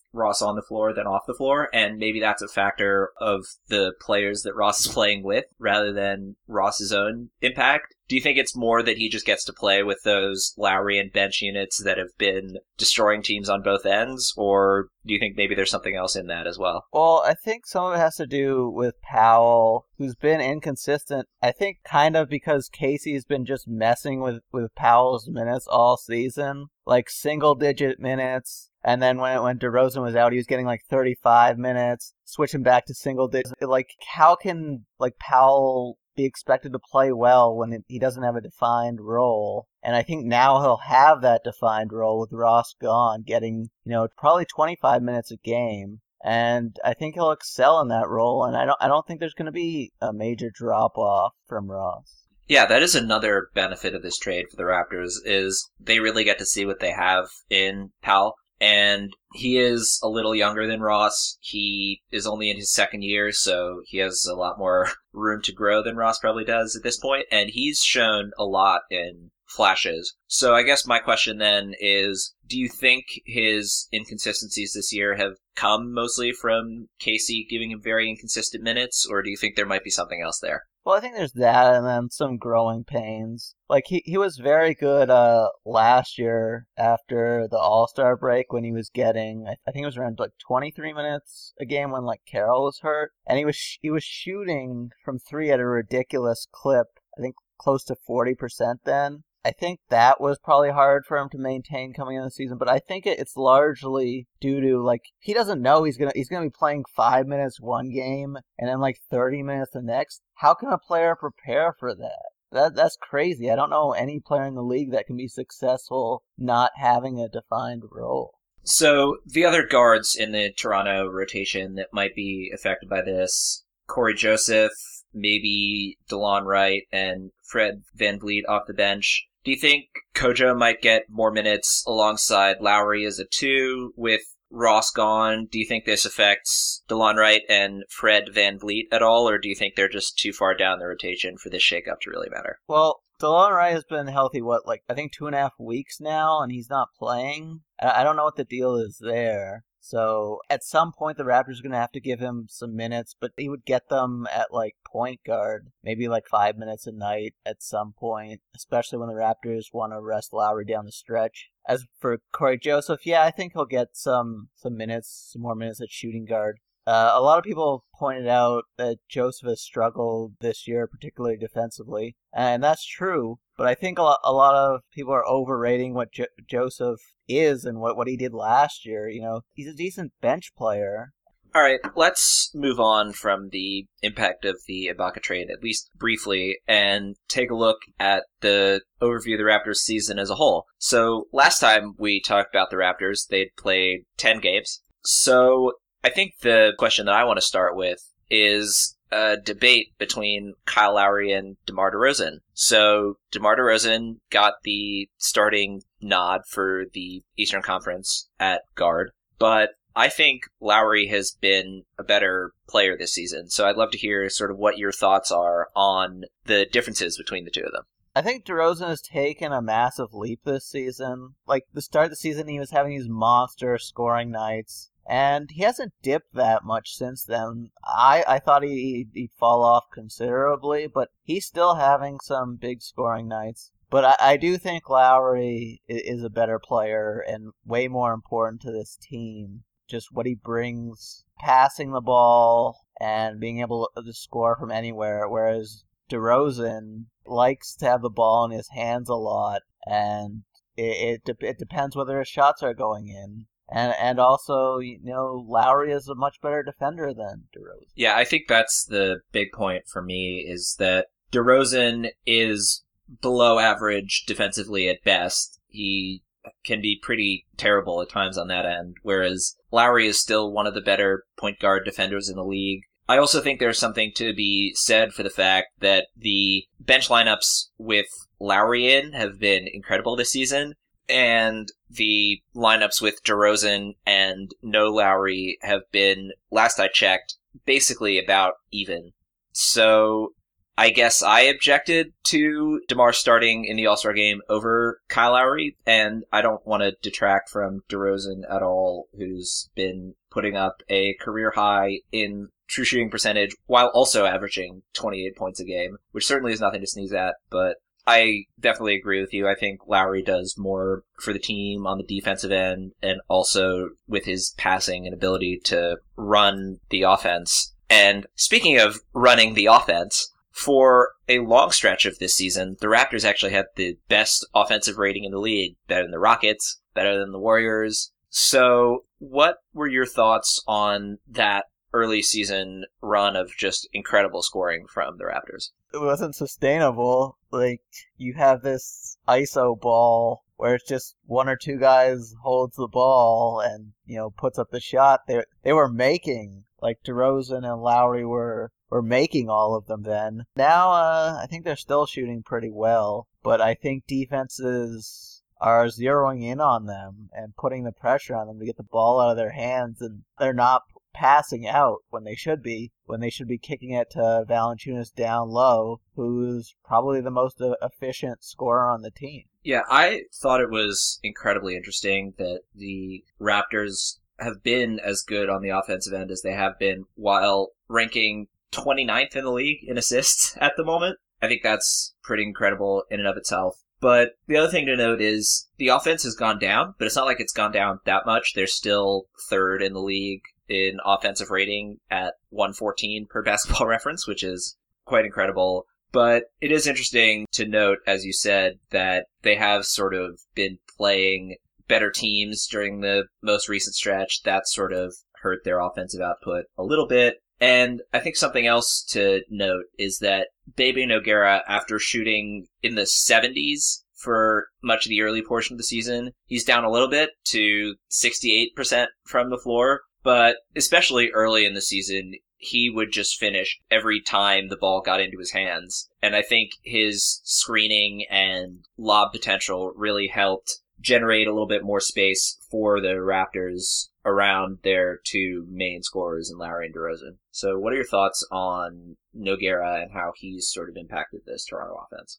Ross 0.13 0.43
on 0.43 0.57
the 0.57 0.63
floor 0.63 0.93
than 0.93 1.07
off 1.07 1.23
the 1.27 1.35
floor, 1.35 1.69
and 1.73 1.97
maybe 1.97 2.21
that's 2.21 2.43
a 2.43 2.49
factor 2.49 3.13
of 3.19 3.47
the 3.69 3.95
players 4.01 4.43
that 4.43 4.57
Ross 4.57 4.85
is 4.85 4.89
playing 4.93 5.23
with 5.23 5.45
rather 5.59 5.93
than 5.93 6.37
Ross's 6.47 6.93
own 6.93 7.31
impact. 7.41 7.95
Do 8.09 8.17
you 8.17 8.23
think 8.23 8.39
it's 8.39 8.57
more 8.57 8.83
that 8.83 8.97
he 8.97 9.09
just 9.09 9.27
gets 9.27 9.45
to 9.45 9.53
play 9.53 9.83
with 9.83 9.99
those 10.03 10.55
Lowry 10.57 10.99
and 10.99 11.13
bench 11.13 11.43
units 11.43 11.83
that 11.85 11.99
have 11.99 12.17
been 12.17 12.59
destroying 12.79 13.23
teams 13.23 13.49
on 13.49 13.63
both 13.63 13.85
ends, 13.85 14.33
or 14.37 14.89
do 15.05 15.13
you 15.13 15.21
think 15.21 15.37
maybe 15.37 15.55
there's 15.55 15.71
something 15.71 15.97
else 15.97 16.17
in 16.17 16.27
that 16.29 16.47
as 16.47 16.59
well? 16.59 16.87
Well, 16.93 17.23
I 17.27 17.35
think 17.35 17.67
some 17.67 17.85
of 17.85 17.95
it 17.95 17.99
has 17.99 18.17
to 18.17 18.27
do 18.27 18.71
with 18.71 19.01
Powell, 19.03 19.87
who's 19.99 20.15
been 20.15 20.41
inconsistent. 20.41 21.27
I 21.43 21.53
think 21.53 21.79
kind 21.85 22.17
of 22.17 22.29
because 22.29 22.69
Casey's 22.69 23.25
been 23.25 23.45
just 23.45 23.69
messing 23.69 24.21
with, 24.21 24.41
with 24.53 24.75
Powell's 24.75 25.29
minutes 25.29 25.67
all 25.67 25.97
season, 25.97 26.67
like 26.87 27.11
single 27.11 27.55
digit 27.55 28.01
minutes. 28.01 28.71
And 28.85 29.03
then 29.03 29.19
when 29.19 29.43
when 29.43 29.59
DeRozan 29.59 30.03
was 30.03 30.15
out, 30.15 30.33
he 30.33 30.39
was 30.39 30.47
getting 30.47 30.67
like 30.67 30.83
35 30.89 31.59
minutes, 31.59 32.15
switching 32.25 32.63
back 32.63 32.87
to 32.87 32.95
single 32.95 33.29
digits. 33.29 33.53
Like, 33.61 33.91
how 34.15 34.37
can 34.37 34.87
like 34.99 35.19
Powell 35.19 35.99
be 36.19 36.27
expected 36.27 36.73
to 36.73 36.79
play 36.79 37.13
well 37.13 37.57
when 37.57 37.85
he 37.87 37.99
doesn't 37.99 38.25
have 38.25 38.37
a 38.37 38.43
defined 38.43 39.01
role. 39.01 39.69
And 39.83 39.97
I 39.97 40.03
think 40.03 40.27
now 40.27 40.61
he'll 40.61 40.83
have 40.89 41.23
that 41.23 41.45
defined 41.45 41.93
role 41.93 42.21
with 42.21 42.33
Ross 42.33 42.75
gone, 42.81 43.23
getting, 43.23 43.71
you 43.85 43.93
know, 43.93 44.09
probably 44.19 44.45
25 44.45 45.03
minutes 45.03 45.31
a 45.31 45.37
game. 45.37 46.01
And 46.23 46.77
I 46.85 46.95
think 46.95 47.15
he'll 47.15 47.31
excel 47.31 47.81
in 47.81 47.89
that 47.89 48.09
role. 48.09 48.45
And 48.45 48.57
I 48.57 48.67
don't, 48.67 48.77
I 48.81 48.89
don't 48.89 49.07
think 49.07 49.21
there's 49.21 49.35
going 49.35 49.47
to 49.47 49.53
be 49.53 49.93
a 50.03 50.13
major 50.13 50.51
drop 50.53 50.99
off 50.99 51.33
from 51.47 51.71
Ross. 51.71 52.25
Yeah, 52.49 52.67
that 52.67 52.83
is 52.83 52.95
another 52.95 53.49
benefit 53.55 53.95
of 53.95 54.03
this 54.03 54.19
trade 54.19 54.47
for 54.51 54.57
the 54.57 54.65
Raptors 54.65 55.13
is 55.25 55.71
they 55.79 56.01
really 56.01 56.25
get 56.25 56.39
to 56.39 56.47
see 56.47 56.67
what 56.67 56.81
they 56.81 56.91
have 56.91 57.29
in 57.49 57.91
Powell 58.03 58.35
and 58.61 59.13
he 59.35 59.59
is 59.59 60.01
a 60.03 60.09
little 60.09 60.35
younger 60.35 60.67
than 60.67 60.81
Ross. 60.81 61.39
He 61.41 62.03
is 62.11 62.27
only 62.27 62.51
in 62.51 62.57
his 62.57 62.73
second 62.73 63.03
year, 63.03 63.33
so 63.33 63.83
he 63.87 63.99
has 63.99 64.27
a 64.27 64.37
lot 64.37 64.59
more 64.59 64.89
room 65.13 65.43
to 65.43 65.53
grow 65.53 65.83
than 65.83 65.97
Ross 65.97 66.19
probably 66.19 66.45
does 66.45 66.77
at 66.77 66.83
this 66.83 66.99
point, 66.99 67.27
and 67.31 67.51
he's 67.51 67.81
shown 67.81 68.33
a 68.39 68.45
lot 68.45 68.83
in 68.91 69.31
flashes. 69.47 70.15
So 70.27 70.55
I 70.55 70.63
guess 70.63 70.87
my 70.87 70.99
question 70.99 71.39
then 71.39 71.73
is 71.81 72.35
do 72.47 72.59
you 72.59 72.69
think 72.69 73.05
his 73.25 73.89
inconsistencies 73.93 74.75
this 74.75 74.93
year 74.93 75.17
have 75.17 75.37
come 75.57 75.93
mostly 75.93 76.33
from 76.33 76.89
Casey 76.99 77.47
giving 77.49 77.71
him 77.71 77.81
very 77.83 78.09
inconsistent 78.09 78.63
minutes, 78.63 79.07
or 79.09 79.23
do 79.23 79.31
you 79.31 79.37
think 79.37 79.57
there 79.57 79.67
might 79.67 79.85
be 79.85 79.91
something 79.91 80.23
else 80.23 80.39
there? 80.41 80.65
Well, 80.89 80.97
I 80.97 81.01
think 81.01 81.17
there's 81.17 81.35
that, 81.35 81.75
and 81.75 81.85
then 81.85 82.09
some 82.09 82.39
growing 82.39 82.83
pains. 82.83 83.55
Like 83.69 83.85
he 83.89 84.03
he 84.07 84.17
was 84.17 84.39
very 84.39 84.73
good 84.75 85.11
uh 85.11 85.51
last 85.67 86.17
year 86.17 86.67
after 86.79 87.47
the 87.47 87.59
All 87.59 87.87
Star 87.87 88.17
break 88.17 88.55
when 88.55 88.65
he 88.65 88.73
was 88.73 88.89
getting 88.89 89.47
I, 89.47 89.71
think 89.71 89.83
it 89.83 89.87
was 89.87 89.99
around 89.99 90.19
like 90.19 90.33
23 90.39 90.95
minutes 90.95 91.53
a 91.61 91.67
game 91.67 91.91
when 91.91 92.05
like 92.05 92.23
Carroll 92.25 92.65
was 92.65 92.79
hurt, 92.79 93.13
and 93.27 93.37
he 93.39 93.45
was 93.45 93.55
sh- 93.55 93.77
he 93.83 93.91
was 93.91 94.03
shooting 94.03 94.89
from 95.05 95.19
three 95.19 95.51
at 95.51 95.61
a 95.61 95.67
ridiculous 95.67 96.47
clip. 96.51 96.87
I 97.19 97.21
think 97.21 97.35
close 97.59 97.85
to 97.85 97.97
40% 98.09 98.77
then. 98.87 99.25
I 99.49 99.53
think 99.53 99.81
that 99.89 100.21
was 100.21 100.39
probably 100.39 100.71
hard 100.71 101.07
for 101.07 101.17
him 101.17 101.31
to 101.31 101.39
maintain 101.39 101.95
coming 101.95 102.19
in 102.19 102.23
the 102.23 102.31
season, 102.31 102.59
but 102.59 102.69
I 102.69 102.81
think 102.81 103.07
it's 103.07 103.35
largely 103.35 104.27
due 104.43 104.61
to 104.61 104.85
like 104.85 105.01
he 105.19 105.33
doesn't 105.33 105.63
know 105.63 105.85
he's 105.85 105.97
gonna 105.97 106.13
he's 106.15 106.29
gonna 106.29 106.45
be 106.45 106.55
playing 106.57 106.85
five 106.95 107.27
minutes 107.27 107.59
one 107.59 107.91
game 107.91 108.37
and 108.59 108.69
then 108.69 108.79
like 108.79 108.99
thirty 109.11 109.43
minutes 109.43 109.71
the 109.73 109.81
next. 109.81 110.21
How 110.35 110.53
can 110.53 110.69
a 110.69 110.77
player 110.77 111.17
prepare 111.17 111.75
for 111.81 111.95
that? 111.95 112.27
That 112.53 112.75
that's 112.75 112.99
crazy. 113.01 113.51
I 113.51 113.57
don't 113.57 113.71
know 113.71 113.93
any 113.93 114.21
player 114.21 114.45
in 114.45 114.55
the 114.55 114.63
league 114.63 114.93
that 114.93 115.07
can 115.07 115.17
be 115.17 115.29
successful 115.29 116.25
not 116.37 116.73
having 116.77 117.19
a 117.19 117.29
defined 117.31 117.85
role. 117.91 118.35
So 118.65 119.17
the 119.25 119.47
other 119.47 119.67
guards 119.67 120.15
in 120.15 120.33
the 120.33 120.53
Toronto 120.53 121.09
rotation 121.09 121.77
that 121.77 121.89
might 121.95 122.15
be 122.15 122.51
affected 122.55 122.91
by 122.91 123.01
this, 123.01 123.65
Cory 123.87 124.13
Joseph, 124.15 124.73
maybe 125.15 125.97
DeLon 126.11 126.45
Wright, 126.45 126.83
and 126.93 127.31
Fred 127.49 127.83
Van 127.95 128.21
VanVleet 128.21 128.43
off 128.49 128.67
the 128.67 128.75
bench. 128.75 129.28
Do 129.45 129.51
you 129.51 129.57
think 129.57 129.87
Kojo 130.15 130.57
might 130.57 130.83
get 130.83 131.05
more 131.09 131.31
minutes 131.31 131.85
alongside 131.87 132.61
Lowry 132.61 133.05
as 133.07 133.19
a 133.19 133.25
two 133.25 133.93
with 133.97 134.23
Ross 134.51 134.91
gone? 134.91 135.47
Do 135.51 135.59
you 135.59 135.67
think 135.67 135.85
this 135.85 136.05
affects 136.05 136.83
DeLon 136.89 137.17
Wright 137.17 137.43
and 137.49 137.85
Fred 137.89 138.29
VanVleet 138.33 138.85
at 138.91 139.03
all, 139.03 139.29
or 139.29 139.39
do 139.39 139.49
you 139.49 139.55
think 139.55 139.75
they're 139.75 139.89
just 139.89 140.19
too 140.19 140.33
far 140.33 140.55
down 140.55 140.79
the 140.79 140.87
rotation 140.87 141.37
for 141.39 141.51
this 141.51 141.63
shakeup 141.63 142.01
to 142.03 142.11
really 142.11 142.31
matter? 142.31 142.59
Well, 142.67 143.03
DeLon 143.21 143.51
Wright 143.51 143.75
has 143.75 143.85
been 143.85 144.07
healthy, 144.07 144.41
what, 144.41 144.67
like, 144.67 144.83
I 144.89 144.95
think 144.95 145.13
two 145.13 145.27
and 145.27 145.35
a 145.35 145.41
half 145.41 145.55
weeks 145.59 146.01
now, 146.01 146.41
and 146.41 146.53
he's 146.53 146.71
not 146.71 146.95
playing. 146.99 147.61
I 147.81 148.03
don't 148.05 148.17
know 148.17 148.25
what 148.25 148.37
the 148.37 148.45
deal 148.45 148.77
is 148.77 148.99
there. 149.01 149.65
So 149.89 150.41
at 150.51 150.63
some 150.63 150.93
point, 150.93 151.17
the 151.17 151.25
Raptors 151.25 151.61
are 151.61 151.63
going 151.63 151.73
to 151.73 151.79
have 151.79 151.93
to 151.93 152.01
give 152.01 152.21
him 152.21 152.45
some 152.51 152.77
minutes, 152.77 153.17
but 153.19 153.33
he 153.39 153.49
would 153.49 153.65
get 153.65 153.89
them 153.89 154.27
at 154.31 154.53
like 154.53 154.77
point 154.87 155.21
guard, 155.25 155.71
maybe 155.83 156.09
like 156.09 156.27
five 156.27 156.59
minutes 156.59 156.87
a 156.87 156.93
night 156.93 157.33
at 157.47 157.63
some 157.63 157.95
point, 157.99 158.43
especially 158.55 158.99
when 158.99 159.09
the 159.09 159.15
Raptors 159.15 159.73
want 159.73 159.95
to 159.95 160.01
rest 160.03 160.35
Lowry 160.35 160.67
down 160.67 160.85
the 160.85 160.93
stretch. 160.93 161.49
As 161.67 161.87
for 161.99 162.21
Cory 162.33 162.59
Joseph, 162.59 163.07
yeah, 163.07 163.23
I 163.23 163.31
think 163.31 163.55
he'll 163.55 163.65
get 163.65 163.97
some 163.97 164.51
some 164.57 164.77
minutes, 164.77 165.31
some 165.33 165.41
more 165.41 165.55
minutes 165.55 165.81
at 165.81 165.91
shooting 165.91 166.27
guard. 166.27 166.59
Uh, 166.89 167.13
a 167.13 167.21
lot 167.21 167.37
of 167.37 167.45
people 167.45 167.85
pointed 167.99 168.27
out 168.27 168.65
that 168.79 168.97
Joseph 169.11 169.47
has 169.47 169.61
struggled 169.61 170.33
this 170.41 170.67
year, 170.67 170.87
particularly 170.87 171.37
defensively, 171.37 172.17
and 172.33 172.65
that's 172.65 172.87
true. 172.87 173.41
But 173.59 173.67
I 173.67 173.75
think 173.75 173.99
a 173.99 174.03
lot, 174.03 174.21
a 174.25 174.33
lot 174.33 174.55
of 174.55 174.81
people 174.95 175.13
are 175.13 175.29
overrating 175.29 175.93
what 175.93 176.13
jo- 176.13 176.25
Joseph 176.49 176.99
is 177.29 177.67
and 177.67 177.79
what, 177.81 177.99
what 177.99 178.09
he 178.09 178.17
did 178.17 178.33
last 178.33 178.87
year. 178.87 179.07
You 179.07 179.21
know, 179.21 179.41
he's 179.53 179.69
a 179.69 179.75
decent 179.75 180.13
bench 180.23 180.53
player. 180.57 181.13
All 181.55 181.61
right, 181.61 181.81
let's 181.95 182.55
move 182.55 182.81
on 182.81 183.13
from 183.13 183.51
the 183.51 183.85
impact 184.01 184.47
of 184.47 184.57
the 184.67 184.91
Ibaka 184.91 185.21
trade, 185.21 185.51
at 185.51 185.63
least 185.63 185.91
briefly, 185.95 186.57
and 186.67 187.17
take 187.29 187.51
a 187.51 187.55
look 187.55 187.81
at 188.01 188.23
the 188.41 188.81
overview 189.03 189.35
of 189.35 189.39
the 189.41 189.45
Raptors 189.45 189.77
season 189.77 190.19
as 190.19 190.31
a 190.31 190.37
whole. 190.37 190.65
So, 190.79 191.25
last 191.35 191.59
time 191.59 191.97
we 191.99 192.23
talked 192.23 192.55
about 192.55 192.71
the 192.71 192.77
Raptors, 192.77 193.27
they'd 193.29 193.51
played 193.59 194.05
10 194.17 194.41
games. 194.41 194.83
So, 195.05 195.73
I 196.05 196.11
think 196.11 196.35
the 196.43 196.73
question 196.79 197.07
that 197.07 197.15
I 197.15 197.25
want 197.25 197.39
to 197.39 197.43
start 197.47 197.77
with 197.77 198.01
is 198.31 198.97
a 199.11 199.37
debate 199.37 199.89
between 199.99 200.55
Kyle 200.67 200.95
Lowry 200.95 201.33
and 201.33 201.57
DeMar 201.67 201.93
DeRozan. 201.93 202.39
So 202.53 203.15
DeMar 203.31 203.57
DeRozan 203.57 204.17
got 204.31 204.55
the 204.65 205.09
starting 205.17 205.83
nod 206.01 206.43
for 206.47 206.85
the 206.93 207.23
Eastern 207.37 207.63
Conference 207.63 208.29
at 208.39 208.63
guard, 208.75 209.11
but 209.39 209.71
I 209.97 210.09
think 210.09 210.43
Lowry 210.61 211.07
has 211.09 211.33
been 211.41 211.83
a 211.99 212.05
better 212.05 212.53
player 212.69 212.97
this 212.97 213.13
season. 213.13 213.51
So 213.51 213.67
I'd 213.67 213.77
love 213.77 213.91
to 213.93 213.99
hear 213.99 214.29
sort 214.29 214.51
of 214.51 214.59
what 214.59 214.79
your 214.79 214.93
thoughts 214.93 215.33
are 215.33 215.69
on 215.75 216.23
the 216.45 216.67
differences 216.71 217.17
between 217.17 217.45
the 217.45 217.51
two 217.51 217.65
of 217.65 217.73
them. 217.73 217.85
I 218.15 218.23
think 218.23 218.45
DeRozan 218.45 218.89
has 218.89 219.01
taken 219.01 219.53
a 219.53 219.63
massive 219.63 220.13
leap 220.13 220.41
this 220.45 220.67
season. 220.67 221.35
Like 221.47 221.65
the 221.73 221.83
start 221.83 222.07
of 222.07 222.11
the 222.11 222.17
season, 222.17 222.49
he 222.49 222.59
was 222.59 222.71
having 222.71 222.97
these 222.97 223.09
monster 223.09 223.79
scoring 223.79 224.31
nights 224.31 224.91
and 225.09 225.51
he 225.51 225.63
hasn't 225.63 225.95
dipped 226.03 226.35
that 226.35 226.65
much 226.65 226.95
since 226.95 227.25
then. 227.25 227.71
I, 227.83 228.25
I 228.29 228.39
thought 228.39 228.63
he, 228.63 229.09
he'd 229.15 229.31
fall 229.39 229.65
off 229.65 229.85
considerably, 229.91 230.87
but 230.87 231.09
he's 231.23 231.47
still 231.47 231.77
having 231.77 232.19
some 232.23 232.57
big 232.57 232.83
scoring 232.83 233.27
nights. 233.27 233.73
But 233.89 234.05
I, 234.05 234.33
I 234.33 234.37
do 234.37 234.59
think 234.59 234.91
Lowry 234.91 235.81
is 235.89 236.23
a 236.23 236.29
better 236.29 236.59
player 236.63 237.25
and 237.27 237.53
way 237.65 237.89
more 237.89 238.13
important 238.13 238.61
to 238.63 238.71
this 238.71 238.99
team. 239.01 239.65
Just 239.89 240.13
what 240.13 240.27
he 240.27 240.35
brings, 240.35 241.25
passing 241.39 241.93
the 241.93 242.03
ball 242.03 242.85
and 243.01 243.41
being 243.41 243.61
able 243.61 243.89
to 243.97 244.13
score 244.13 244.59
from 244.61 244.71
anywhere, 244.71 245.27
whereas 245.27 245.85
DeRozan 246.11 247.07
likes 247.25 247.75
to 247.77 247.87
have 247.87 248.03
the 248.03 248.11
ball 248.11 248.45
in 248.45 248.51
his 248.51 248.69
hands 248.69 249.09
a 249.09 249.15
lot, 249.15 249.63
and 249.87 250.43
it, 250.77 251.23
it, 251.25 251.37
it 251.41 251.59
depends 251.59 251.97
whether 251.97 252.19
his 252.19 252.29
shots 252.29 252.63
are 252.63 252.75
going 252.75 253.09
in 253.09 253.47
and 253.71 253.95
and 254.01 254.19
also 254.19 254.79
you 254.79 254.99
know 255.03 255.45
Lowry 255.47 255.93
is 255.93 256.09
a 256.09 256.15
much 256.15 256.41
better 256.41 256.63
defender 256.63 257.13
than 257.15 257.45
DeRozan. 257.57 257.87
Yeah, 257.95 258.17
I 258.17 258.25
think 258.25 258.45
that's 258.49 258.85
the 258.85 259.21
big 259.33 259.53
point 259.53 259.85
for 259.87 260.03
me 260.03 260.45
is 260.49 260.77
that 260.79 261.07
DeRozan 261.33 262.11
is 262.27 262.85
below 263.21 263.59
average 263.59 264.25
defensively 264.27 264.89
at 264.89 265.05
best. 265.05 265.61
He 265.69 266.23
can 266.65 266.81
be 266.81 266.99
pretty 267.03 267.47
terrible 267.57 268.01
at 268.01 268.09
times 268.09 268.39
on 268.39 268.49
that 268.49 268.65
end, 268.65 268.97
whereas 269.03 269.57
Lowry 269.71 270.07
is 270.07 270.21
still 270.21 270.51
one 270.51 270.67
of 270.67 270.75
the 270.75 270.81
better 270.81 271.25
point 271.39 271.59
guard 271.59 271.85
defenders 271.85 272.29
in 272.29 272.37
the 272.37 272.45
league. 272.45 272.83
I 273.09 273.19
also 273.19 273.41
think 273.41 273.59
there's 273.59 273.79
something 273.79 274.13
to 274.17 274.35
be 274.35 274.73
said 274.75 275.13
for 275.13 275.23
the 275.23 275.31
fact 275.31 275.69
that 275.81 276.09
the 276.17 276.67
bench 276.79 277.09
lineups 277.09 277.69
with 277.79 278.07
Lowry 278.39 278.93
in 278.93 279.13
have 279.13 279.39
been 279.41 279.67
incredible 279.73 280.15
this 280.15 280.31
season, 280.31 280.75
and 281.09 281.69
the 281.91 282.43
lineups 282.55 283.01
with 283.01 283.23
DeRozan 283.25 283.95
and 284.07 284.51
no 284.63 284.91
Lowry 284.91 285.59
have 285.63 285.83
been, 285.91 286.33
last 286.51 286.79
I 286.79 286.89
checked, 286.89 287.37
basically 287.65 288.19
about 288.19 288.55
even. 288.71 289.13
So 289.53 290.35
I 290.77 290.91
guess 290.91 291.25
I 291.25 291.41
objected 291.41 292.13
to 292.27 292.81
DeMar 292.87 293.13
starting 293.13 293.65
in 293.65 293.77
the 293.77 293.87
All 293.87 293.97
Star 293.97 294.13
game 294.13 294.43
over 294.49 295.01
Kyle 295.09 295.33
Lowry, 295.33 295.77
and 295.85 296.25
I 296.33 296.41
don't 296.41 296.65
want 296.65 296.85
to 296.85 296.97
detract 297.03 297.51
from 297.51 297.83
DeRozan 297.89 298.43
at 298.49 298.63
all, 298.63 299.09
who's 299.17 299.71
been 299.75 300.15
putting 300.31 300.57
up 300.57 300.83
a 300.89 301.15
career 301.15 301.53
high 301.57 302.03
in 302.13 302.51
true 302.69 302.85
shooting 302.85 303.11
percentage 303.11 303.57
while 303.67 303.89
also 303.89 304.25
averaging 304.25 304.83
28 304.93 305.35
points 305.35 305.59
a 305.59 305.65
game, 305.65 305.97
which 306.13 306.27
certainly 306.27 306.53
is 306.53 306.61
nothing 306.61 306.81
to 306.81 306.87
sneeze 306.87 307.13
at, 307.13 307.35
but 307.51 307.79
I 308.09 308.45
definitely 308.59 308.97
agree 308.97 309.21
with 309.21 309.35
you. 309.35 309.47
I 309.47 309.55
think 309.55 309.81
Lowry 309.87 310.23
does 310.23 310.57
more 310.57 311.03
for 311.21 311.35
the 311.35 311.39
team 311.39 311.87
on 311.87 311.99
the 311.99 312.05
defensive 312.05 312.51
end 312.51 312.93
and 313.03 313.21
also 313.29 313.91
with 314.09 314.25
his 314.25 314.55
passing 314.57 315.05
and 315.05 315.15
ability 315.15 315.61
to 315.65 315.99
run 316.17 316.79
the 316.89 317.03
offense. 317.03 317.75
And 317.91 318.27
speaking 318.35 318.79
of 318.79 319.01
running 319.13 319.53
the 319.53 319.67
offense, 319.67 320.33
for 320.53 321.11
a 321.29 321.41
long 321.41 321.71
stretch 321.71 322.07
of 322.07 322.19
this 322.19 322.35
season, 322.35 322.77
the 322.81 322.87
Raptors 322.87 323.27
actually 323.27 323.53
had 323.53 323.67
the 323.77 323.97
best 324.09 324.45
offensive 324.55 324.97
rating 324.97 325.25
in 325.25 325.31
the 325.31 325.39
league, 325.39 325.77
better 325.87 326.03
than 326.03 326.11
the 326.11 326.19
Rockets, 326.19 326.81
better 326.95 327.17
than 327.17 327.31
the 327.31 327.39
Warriors. 327.39 328.11
So, 328.31 329.05
what 329.19 329.59
were 329.73 329.87
your 329.87 330.07
thoughts 330.07 330.61
on 330.67 331.19
that 331.29 331.67
early 331.93 332.23
season 332.23 332.85
run 333.01 333.37
of 333.37 333.51
just 333.57 333.89
incredible 333.93 334.43
scoring 334.43 334.87
from 334.87 335.19
the 335.19 335.25
Raptors? 335.25 335.71
It 335.93 336.01
wasn't 336.01 336.35
sustainable. 336.35 337.39
Like, 337.51 337.83
you 338.17 338.35
have 338.35 338.63
this 338.63 339.17
ISO 339.27 339.79
ball 339.79 340.45
where 340.57 340.75
it's 340.75 340.89
just 340.89 341.15
one 341.25 341.49
or 341.49 341.57
two 341.57 341.79
guys 341.79 342.35
holds 342.43 342.77
the 342.77 342.89
ball 342.89 343.61
and, 343.61 343.93
you 344.05 344.17
know, 344.17 344.31
puts 344.31 344.59
up 344.59 344.71
the 344.71 344.81
shot. 344.81 345.21
They, 345.27 345.43
they 345.63 345.73
were 345.73 345.89
making, 345.89 346.65
like 346.83 346.99
DeRozan 347.07 347.65
and 347.65 347.83
Lowry 347.83 348.25
were 348.25 348.73
were 348.91 349.03
making 349.03 349.49
all 349.49 349.75
of 349.75 349.87
them 349.87 350.03
then. 350.03 350.45
Now, 350.57 350.93
uh, 350.93 351.39
I 351.43 351.47
think 351.47 351.65
they're 351.65 351.77
still 351.77 352.07
shooting 352.07 352.43
pretty 352.43 352.71
well, 352.71 353.29
but 353.43 353.61
I 353.61 353.75
think 353.75 354.07
defenses 354.07 355.43
are 355.61 355.87
zeroing 355.87 356.43
in 356.43 356.61
on 356.61 356.87
them 356.87 357.29
and 357.33 357.57
putting 357.57 357.85
the 357.85 357.93
pressure 357.93 358.35
on 358.35 358.47
them 358.47 358.59
to 358.59 358.67
get 358.67 358.77
the 358.77 358.83
ball 358.83 359.21
out 359.21 359.31
of 359.31 359.37
their 359.37 359.51
hands, 359.51 360.01
and 360.01 360.23
they're 360.39 360.53
not 360.53 360.83
passing 361.19 361.67
out 361.67 361.99
when 362.11 362.23
they 362.23 362.37
should 362.37 362.63
be, 362.63 362.93
when 363.07 363.19
they 363.21 363.31
should 363.31 363.49
be 363.49 363.59
kicking 363.59 363.91
it 363.91 364.09
to 364.11 364.45
Valanciunas 364.49 365.13
down 365.13 365.49
low, 365.49 366.01
who's 366.15 366.77
probably 366.85 367.21
the 367.21 367.31
most 367.31 367.61
uh, 367.61 367.75
efficient 367.83 368.45
scorer 368.45 368.89
on 368.89 369.03
the 369.03 369.11
team. 369.11 369.43
Yeah, 369.65 369.83
I 369.91 370.23
thought 370.33 370.61
it 370.61 370.71
was 370.71 371.19
incredibly 371.25 371.75
interesting 371.75 372.35
that 372.39 372.61
the 372.75 373.25
Raptors 373.41 374.19
have 374.39 374.63
been 374.63 375.01
as 375.01 375.23
good 375.23 375.51
on 375.51 375.61
the 375.61 375.71
offensive 375.71 376.13
end 376.13 376.31
as 376.31 376.43
they 376.43 376.53
have 376.53 376.79
been 376.79 377.05
while 377.17 377.73
ranking 377.89 378.47
29th 378.71 379.35
in 379.35 379.45
the 379.45 379.51
league 379.51 379.81
in 379.83 379.99
assists 379.99 380.57
at 380.61 380.75
the 380.77 380.85
moment. 380.85 381.19
I 381.43 381.49
think 381.49 381.63
that's 381.65 382.15
pretty 382.23 382.45
incredible 382.45 383.05
in 383.11 383.19
and 383.19 383.29
of 383.29 383.37
itself. 383.37 383.83
But 384.01 384.37
the 384.47 384.57
other 384.57 384.71
thing 384.71 384.87
to 384.87 384.97
note 384.97 385.21
is 385.21 385.69
the 385.79 385.89
offense 385.89 386.23
has 386.23 386.37
gone 386.37 386.61
down, 386.61 386.95
but 386.97 387.07
it's 387.07 387.17
not 387.17 387.27
like 387.27 387.41
it's 387.41 387.53
gone 387.53 387.73
down 387.73 387.99
that 388.05 388.27
much. 388.27 388.53
They're 388.55 388.69
still 388.69 389.25
third 389.51 389.83
in 389.83 389.93
the 389.93 390.01
league 390.01 390.43
in 390.69 390.99
offensive 391.05 391.51
rating 391.51 391.99
at 392.11 392.35
114 392.51 393.27
per 393.29 393.43
basketball 393.45 393.87
reference, 393.87 394.27
which 394.27 394.43
is 394.43 394.77
quite 395.05 395.25
incredible. 395.25 395.87
But 396.11 396.45
it 396.61 396.73
is 396.73 396.87
interesting 396.87 397.47
to 397.53 397.67
note, 397.67 397.99
as 398.07 398.25
you 398.25 398.33
said, 398.33 398.79
that 398.91 399.27
they 399.43 399.57
have 399.57 399.85
sort 399.85 400.15
of 400.15 400.41
been 400.55 400.79
playing 400.97 401.57
better 401.87 402.11
teams 402.11 402.67
during 402.67 403.01
the 403.01 403.25
most 403.43 403.69
recent 403.69 403.95
stretch. 403.95 404.43
That 404.45 404.69
sort 404.69 404.93
of 404.93 405.15
hurt 405.43 405.65
their 405.65 405.81
offensive 405.81 406.21
output 406.21 406.67
a 406.77 406.83
little 406.83 407.07
bit. 407.07 407.43
And 407.61 408.03
I 408.13 408.21
think 408.21 408.37
something 408.37 408.67
else 408.67 409.03
to 409.11 409.43
note 409.51 409.87
is 409.99 410.19
that 410.19 410.49
Bebe 410.77 411.07
Nogueira, 411.07 411.63
after 411.67 411.99
shooting 411.99 412.67
in 412.83 412.95
the 412.95 413.03
70s 413.03 414.05
for 414.15 414.69
much 414.83 415.07
of 415.07 415.11
the 415.11 415.23
early 415.23 415.43
portion 415.43 415.75
of 415.75 415.79
the 415.79 415.85
season, 415.85 416.33
he's 416.47 416.65
down 416.65 416.85
a 416.85 416.91
little 416.91 417.09
bit 417.09 417.31
to 417.47 417.97
68% 418.11 419.07
from 419.25 419.51
the 419.51 419.59
floor. 419.59 420.03
But 420.29 420.57
especially 420.77 421.31
early 421.31 421.65
in 421.65 421.73
the 421.73 421.81
season, 421.81 422.35
he 422.59 422.91
would 422.91 423.13
just 423.13 423.41
finish 423.41 423.81
every 423.91 424.21
time 424.21 424.69
the 424.69 424.77
ball 424.77 425.01
got 425.01 425.23
into 425.23 425.39
his 425.39 425.53
hands. 425.53 426.11
And 426.21 426.37
I 426.37 426.43
think 426.43 426.73
his 426.83 427.41
screening 427.45 428.27
and 428.29 428.85
lob 428.99 429.33
potential 429.33 429.91
really 429.97 430.27
helped 430.27 430.81
generate 431.01 431.47
a 431.47 431.51
little 431.51 431.67
bit 431.67 431.83
more 431.83 431.99
space 431.99 432.59
for 432.71 433.01
the 433.01 433.15
Raptors 433.15 434.09
around 434.23 434.81
their 434.83 435.19
two 435.25 435.67
main 435.71 436.03
scorers 436.03 436.51
in 436.51 436.59
Lowry 436.59 436.89
and 436.89 436.95
DeRozan. 436.95 437.39
So, 437.51 437.79
what 437.79 437.95
are 437.95 437.97
your 437.97 438.05
thoughts 438.05 438.47
on 438.53 439.17
Nogueira 439.35 440.03
and 440.03 440.13
how 440.13 440.33
he's 440.37 440.69
sort 440.71 440.91
of 440.91 440.97
impacted 440.99 441.41
this 441.47 441.65
Toronto 441.65 442.05
offense? 442.05 442.39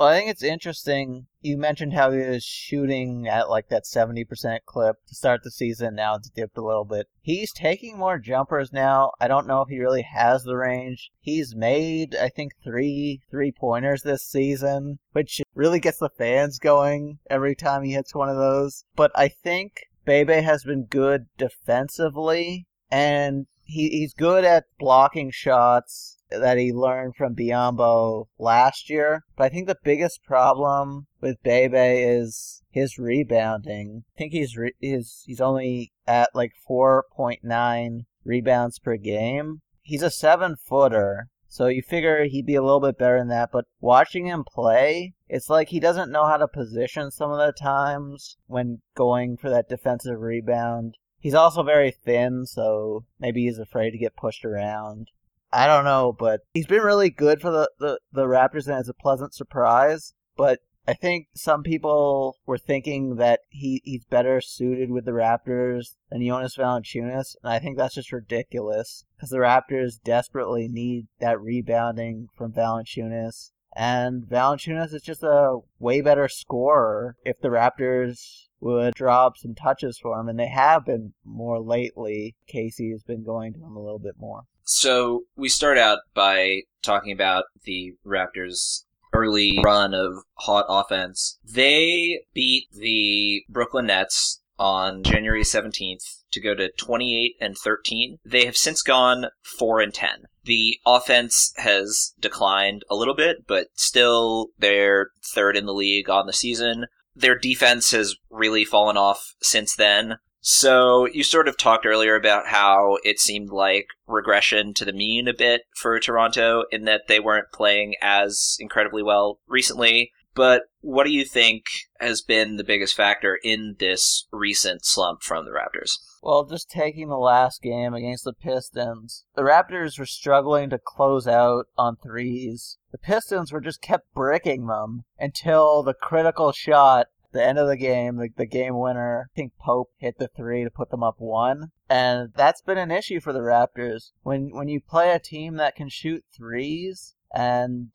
Well, 0.00 0.08
I 0.08 0.16
think 0.16 0.30
it's 0.30 0.42
interesting. 0.42 1.26
You 1.42 1.58
mentioned 1.58 1.92
how 1.92 2.10
he 2.10 2.20
was 2.20 2.42
shooting 2.42 3.28
at 3.28 3.50
like 3.50 3.68
that 3.68 3.84
70% 3.84 4.60
clip 4.64 4.96
to 5.06 5.14
start 5.14 5.42
the 5.44 5.50
season. 5.50 5.94
Now 5.94 6.14
it's 6.14 6.30
dipped 6.30 6.56
a 6.56 6.64
little 6.64 6.86
bit. 6.86 7.08
He's 7.20 7.52
taking 7.52 7.98
more 7.98 8.18
jumpers 8.18 8.72
now. 8.72 9.12
I 9.20 9.28
don't 9.28 9.46
know 9.46 9.60
if 9.60 9.68
he 9.68 9.78
really 9.78 10.00
has 10.00 10.42
the 10.42 10.56
range. 10.56 11.10
He's 11.20 11.54
made, 11.54 12.16
I 12.16 12.30
think, 12.30 12.52
three 12.64 13.20
three 13.30 13.52
pointers 13.52 14.00
this 14.00 14.24
season, 14.24 15.00
which 15.12 15.42
really 15.54 15.80
gets 15.80 15.98
the 15.98 16.08
fans 16.08 16.58
going 16.58 17.18
every 17.28 17.54
time 17.54 17.82
he 17.82 17.92
hits 17.92 18.14
one 18.14 18.30
of 18.30 18.38
those. 18.38 18.86
But 18.96 19.12
I 19.14 19.28
think 19.28 19.82
Bebe 20.06 20.40
has 20.40 20.64
been 20.64 20.86
good 20.86 21.26
defensively, 21.36 22.66
and 22.90 23.48
he, 23.64 23.90
he's 23.90 24.14
good 24.14 24.46
at 24.46 24.64
blocking 24.78 25.30
shots 25.30 26.16
that 26.30 26.58
he 26.58 26.72
learned 26.72 27.16
from 27.16 27.34
Biyombo 27.34 28.26
last 28.38 28.88
year. 28.88 29.24
But 29.36 29.44
I 29.44 29.48
think 29.48 29.66
the 29.66 29.76
biggest 29.82 30.22
problem 30.24 31.06
with 31.20 31.42
Bebe 31.42 31.76
is 31.76 32.62
his 32.70 32.98
rebounding. 32.98 34.04
I 34.16 34.18
think 34.18 34.32
he's 34.32 34.56
re- 34.56 34.74
he's 34.78 35.22
he's 35.26 35.40
only 35.40 35.92
at 36.06 36.30
like 36.34 36.52
4.9 36.68 38.04
rebounds 38.24 38.78
per 38.78 38.96
game. 38.96 39.60
He's 39.82 40.02
a 40.02 40.10
seven 40.10 40.56
footer, 40.56 41.28
so 41.48 41.66
you 41.66 41.82
figure 41.82 42.24
he'd 42.24 42.46
be 42.46 42.54
a 42.54 42.62
little 42.62 42.80
bit 42.80 42.98
better 42.98 43.18
than 43.18 43.28
that. 43.28 43.50
But 43.52 43.64
watching 43.80 44.26
him 44.26 44.44
play, 44.44 45.14
it's 45.28 45.50
like 45.50 45.68
he 45.68 45.80
doesn't 45.80 46.12
know 46.12 46.26
how 46.26 46.36
to 46.36 46.46
position 46.46 47.10
some 47.10 47.32
of 47.32 47.38
the 47.38 47.52
times 47.52 48.36
when 48.46 48.82
going 48.94 49.36
for 49.36 49.50
that 49.50 49.68
defensive 49.68 50.20
rebound. 50.20 50.96
He's 51.18 51.34
also 51.34 51.62
very 51.62 51.90
thin, 51.90 52.46
so 52.46 53.04
maybe 53.18 53.44
he's 53.44 53.58
afraid 53.58 53.90
to 53.90 53.98
get 53.98 54.16
pushed 54.16 54.44
around. 54.44 55.10
I 55.52 55.66
don't 55.66 55.84
know, 55.84 56.14
but 56.16 56.40
he's 56.54 56.66
been 56.66 56.82
really 56.82 57.10
good 57.10 57.40
for 57.40 57.50
the, 57.50 57.70
the, 57.78 57.98
the 58.12 58.26
Raptors 58.26 58.66
and 58.66 58.78
it's 58.78 58.88
a 58.88 58.94
pleasant 58.94 59.34
surprise. 59.34 60.14
But 60.36 60.60
I 60.86 60.94
think 60.94 61.28
some 61.34 61.62
people 61.62 62.36
were 62.46 62.58
thinking 62.58 63.16
that 63.16 63.40
he, 63.48 63.80
he's 63.84 64.04
better 64.04 64.40
suited 64.40 64.90
with 64.90 65.04
the 65.04 65.12
Raptors 65.12 65.96
than 66.10 66.24
Jonas 66.24 66.56
Valanciunas, 66.56 67.36
and 67.42 67.52
I 67.52 67.58
think 67.58 67.76
that's 67.76 67.94
just 67.94 68.12
ridiculous 68.12 69.04
because 69.14 69.30
the 69.30 69.38
Raptors 69.38 70.02
desperately 70.02 70.68
need 70.68 71.06
that 71.20 71.40
rebounding 71.40 72.28
from 72.34 72.52
Valanciunas, 72.52 73.52
and 73.76 74.24
Valanciunas 74.24 74.94
is 74.94 75.02
just 75.02 75.22
a 75.22 75.58
way 75.78 76.00
better 76.00 76.28
scorer 76.28 77.16
if 77.24 77.38
the 77.40 77.50
Raptors 77.50 78.48
would 78.60 78.94
drop 78.94 79.36
some 79.36 79.54
touches 79.54 79.98
for 79.98 80.18
him, 80.18 80.28
and 80.28 80.38
they 80.38 80.48
have 80.48 80.86
been 80.86 81.12
more 81.24 81.60
lately. 81.60 82.34
Casey 82.46 82.90
has 82.90 83.02
been 83.02 83.22
going 83.22 83.52
to 83.52 83.60
him 83.60 83.76
a 83.76 83.82
little 83.82 83.98
bit 83.98 84.16
more. 84.18 84.42
So 84.72 85.24
we 85.36 85.48
start 85.48 85.78
out 85.78 85.98
by 86.14 86.60
talking 86.80 87.10
about 87.10 87.46
the 87.64 87.94
Raptors' 88.06 88.84
early 89.12 89.58
run 89.64 89.94
of 89.94 90.22
hot 90.34 90.64
offense. 90.68 91.40
They 91.44 92.20
beat 92.34 92.68
the 92.72 93.42
Brooklyn 93.48 93.86
Nets 93.86 94.40
on 94.60 95.02
January 95.02 95.42
17th 95.42 96.22
to 96.30 96.40
go 96.40 96.54
to 96.54 96.70
28 96.70 97.34
and 97.40 97.58
13. 97.58 98.18
They 98.24 98.44
have 98.44 98.56
since 98.56 98.80
gone 98.82 99.26
4 99.42 99.80
and 99.80 99.92
10. 99.92 100.26
The 100.44 100.78
offense 100.86 101.52
has 101.56 102.14
declined 102.20 102.84
a 102.88 102.94
little 102.94 103.16
bit, 103.16 103.48
but 103.48 103.68
still 103.74 104.50
they're 104.56 105.08
third 105.34 105.56
in 105.56 105.66
the 105.66 105.74
league 105.74 106.08
on 106.08 106.26
the 106.26 106.32
season. 106.32 106.86
Their 107.16 107.36
defense 107.36 107.90
has 107.90 108.14
really 108.30 108.64
fallen 108.64 108.96
off 108.96 109.34
since 109.42 109.74
then. 109.74 110.18
So 110.40 111.06
you 111.06 111.22
sort 111.22 111.48
of 111.48 111.56
talked 111.56 111.84
earlier 111.84 112.16
about 112.16 112.46
how 112.46 112.98
it 113.04 113.18
seemed 113.18 113.50
like 113.50 113.88
regression 114.06 114.72
to 114.74 114.84
the 114.84 114.92
mean 114.92 115.28
a 115.28 115.34
bit 115.34 115.62
for 115.76 115.98
Toronto 116.00 116.64
in 116.70 116.84
that 116.86 117.02
they 117.08 117.20
weren't 117.20 117.52
playing 117.52 117.94
as 118.00 118.56
incredibly 118.58 119.02
well 119.02 119.40
recently. 119.46 120.12
But 120.34 120.62
what 120.80 121.04
do 121.04 121.12
you 121.12 121.24
think 121.24 121.64
has 121.98 122.22
been 122.22 122.56
the 122.56 122.64
biggest 122.64 122.96
factor 122.96 123.38
in 123.42 123.76
this 123.78 124.26
recent 124.32 124.84
slump 124.84 125.22
from 125.22 125.44
the 125.44 125.50
Raptors? 125.50 125.98
Well, 126.22 126.44
just 126.44 126.70
taking 126.70 127.08
the 127.08 127.18
last 127.18 127.60
game 127.62 127.94
against 127.94 128.24
the 128.24 128.32
Pistons, 128.32 129.24
the 129.34 129.42
Raptors 129.42 129.98
were 129.98 130.06
struggling 130.06 130.70
to 130.70 130.78
close 130.78 131.26
out 131.26 131.66
on 131.76 131.96
threes. 131.96 132.78
The 132.92 132.98
Pistons 132.98 133.52
were 133.52 133.60
just 133.60 133.82
kept 133.82 134.14
bricking 134.14 134.66
them 134.66 135.04
until 135.18 135.82
the 135.82 135.94
critical 135.94 136.52
shot 136.52 137.08
the 137.32 137.44
end 137.44 137.58
of 137.58 137.68
the 137.68 137.76
game, 137.76 138.16
the, 138.16 138.28
the 138.36 138.46
game 138.46 138.78
winner, 138.78 139.28
I 139.30 139.34
think 139.34 139.52
Pope 139.58 139.90
hit 139.98 140.18
the 140.18 140.28
three 140.28 140.64
to 140.64 140.70
put 140.70 140.90
them 140.90 141.02
up 141.02 141.16
one. 141.18 141.72
And 141.88 142.32
that's 142.34 142.62
been 142.62 142.78
an 142.78 142.90
issue 142.90 143.20
for 143.20 143.32
the 143.32 143.40
Raptors. 143.40 144.12
When 144.22 144.50
when 144.52 144.68
you 144.68 144.80
play 144.80 145.12
a 145.12 145.18
team 145.18 145.56
that 145.56 145.74
can 145.74 145.88
shoot 145.88 146.24
threes 146.36 147.14
and 147.34 147.90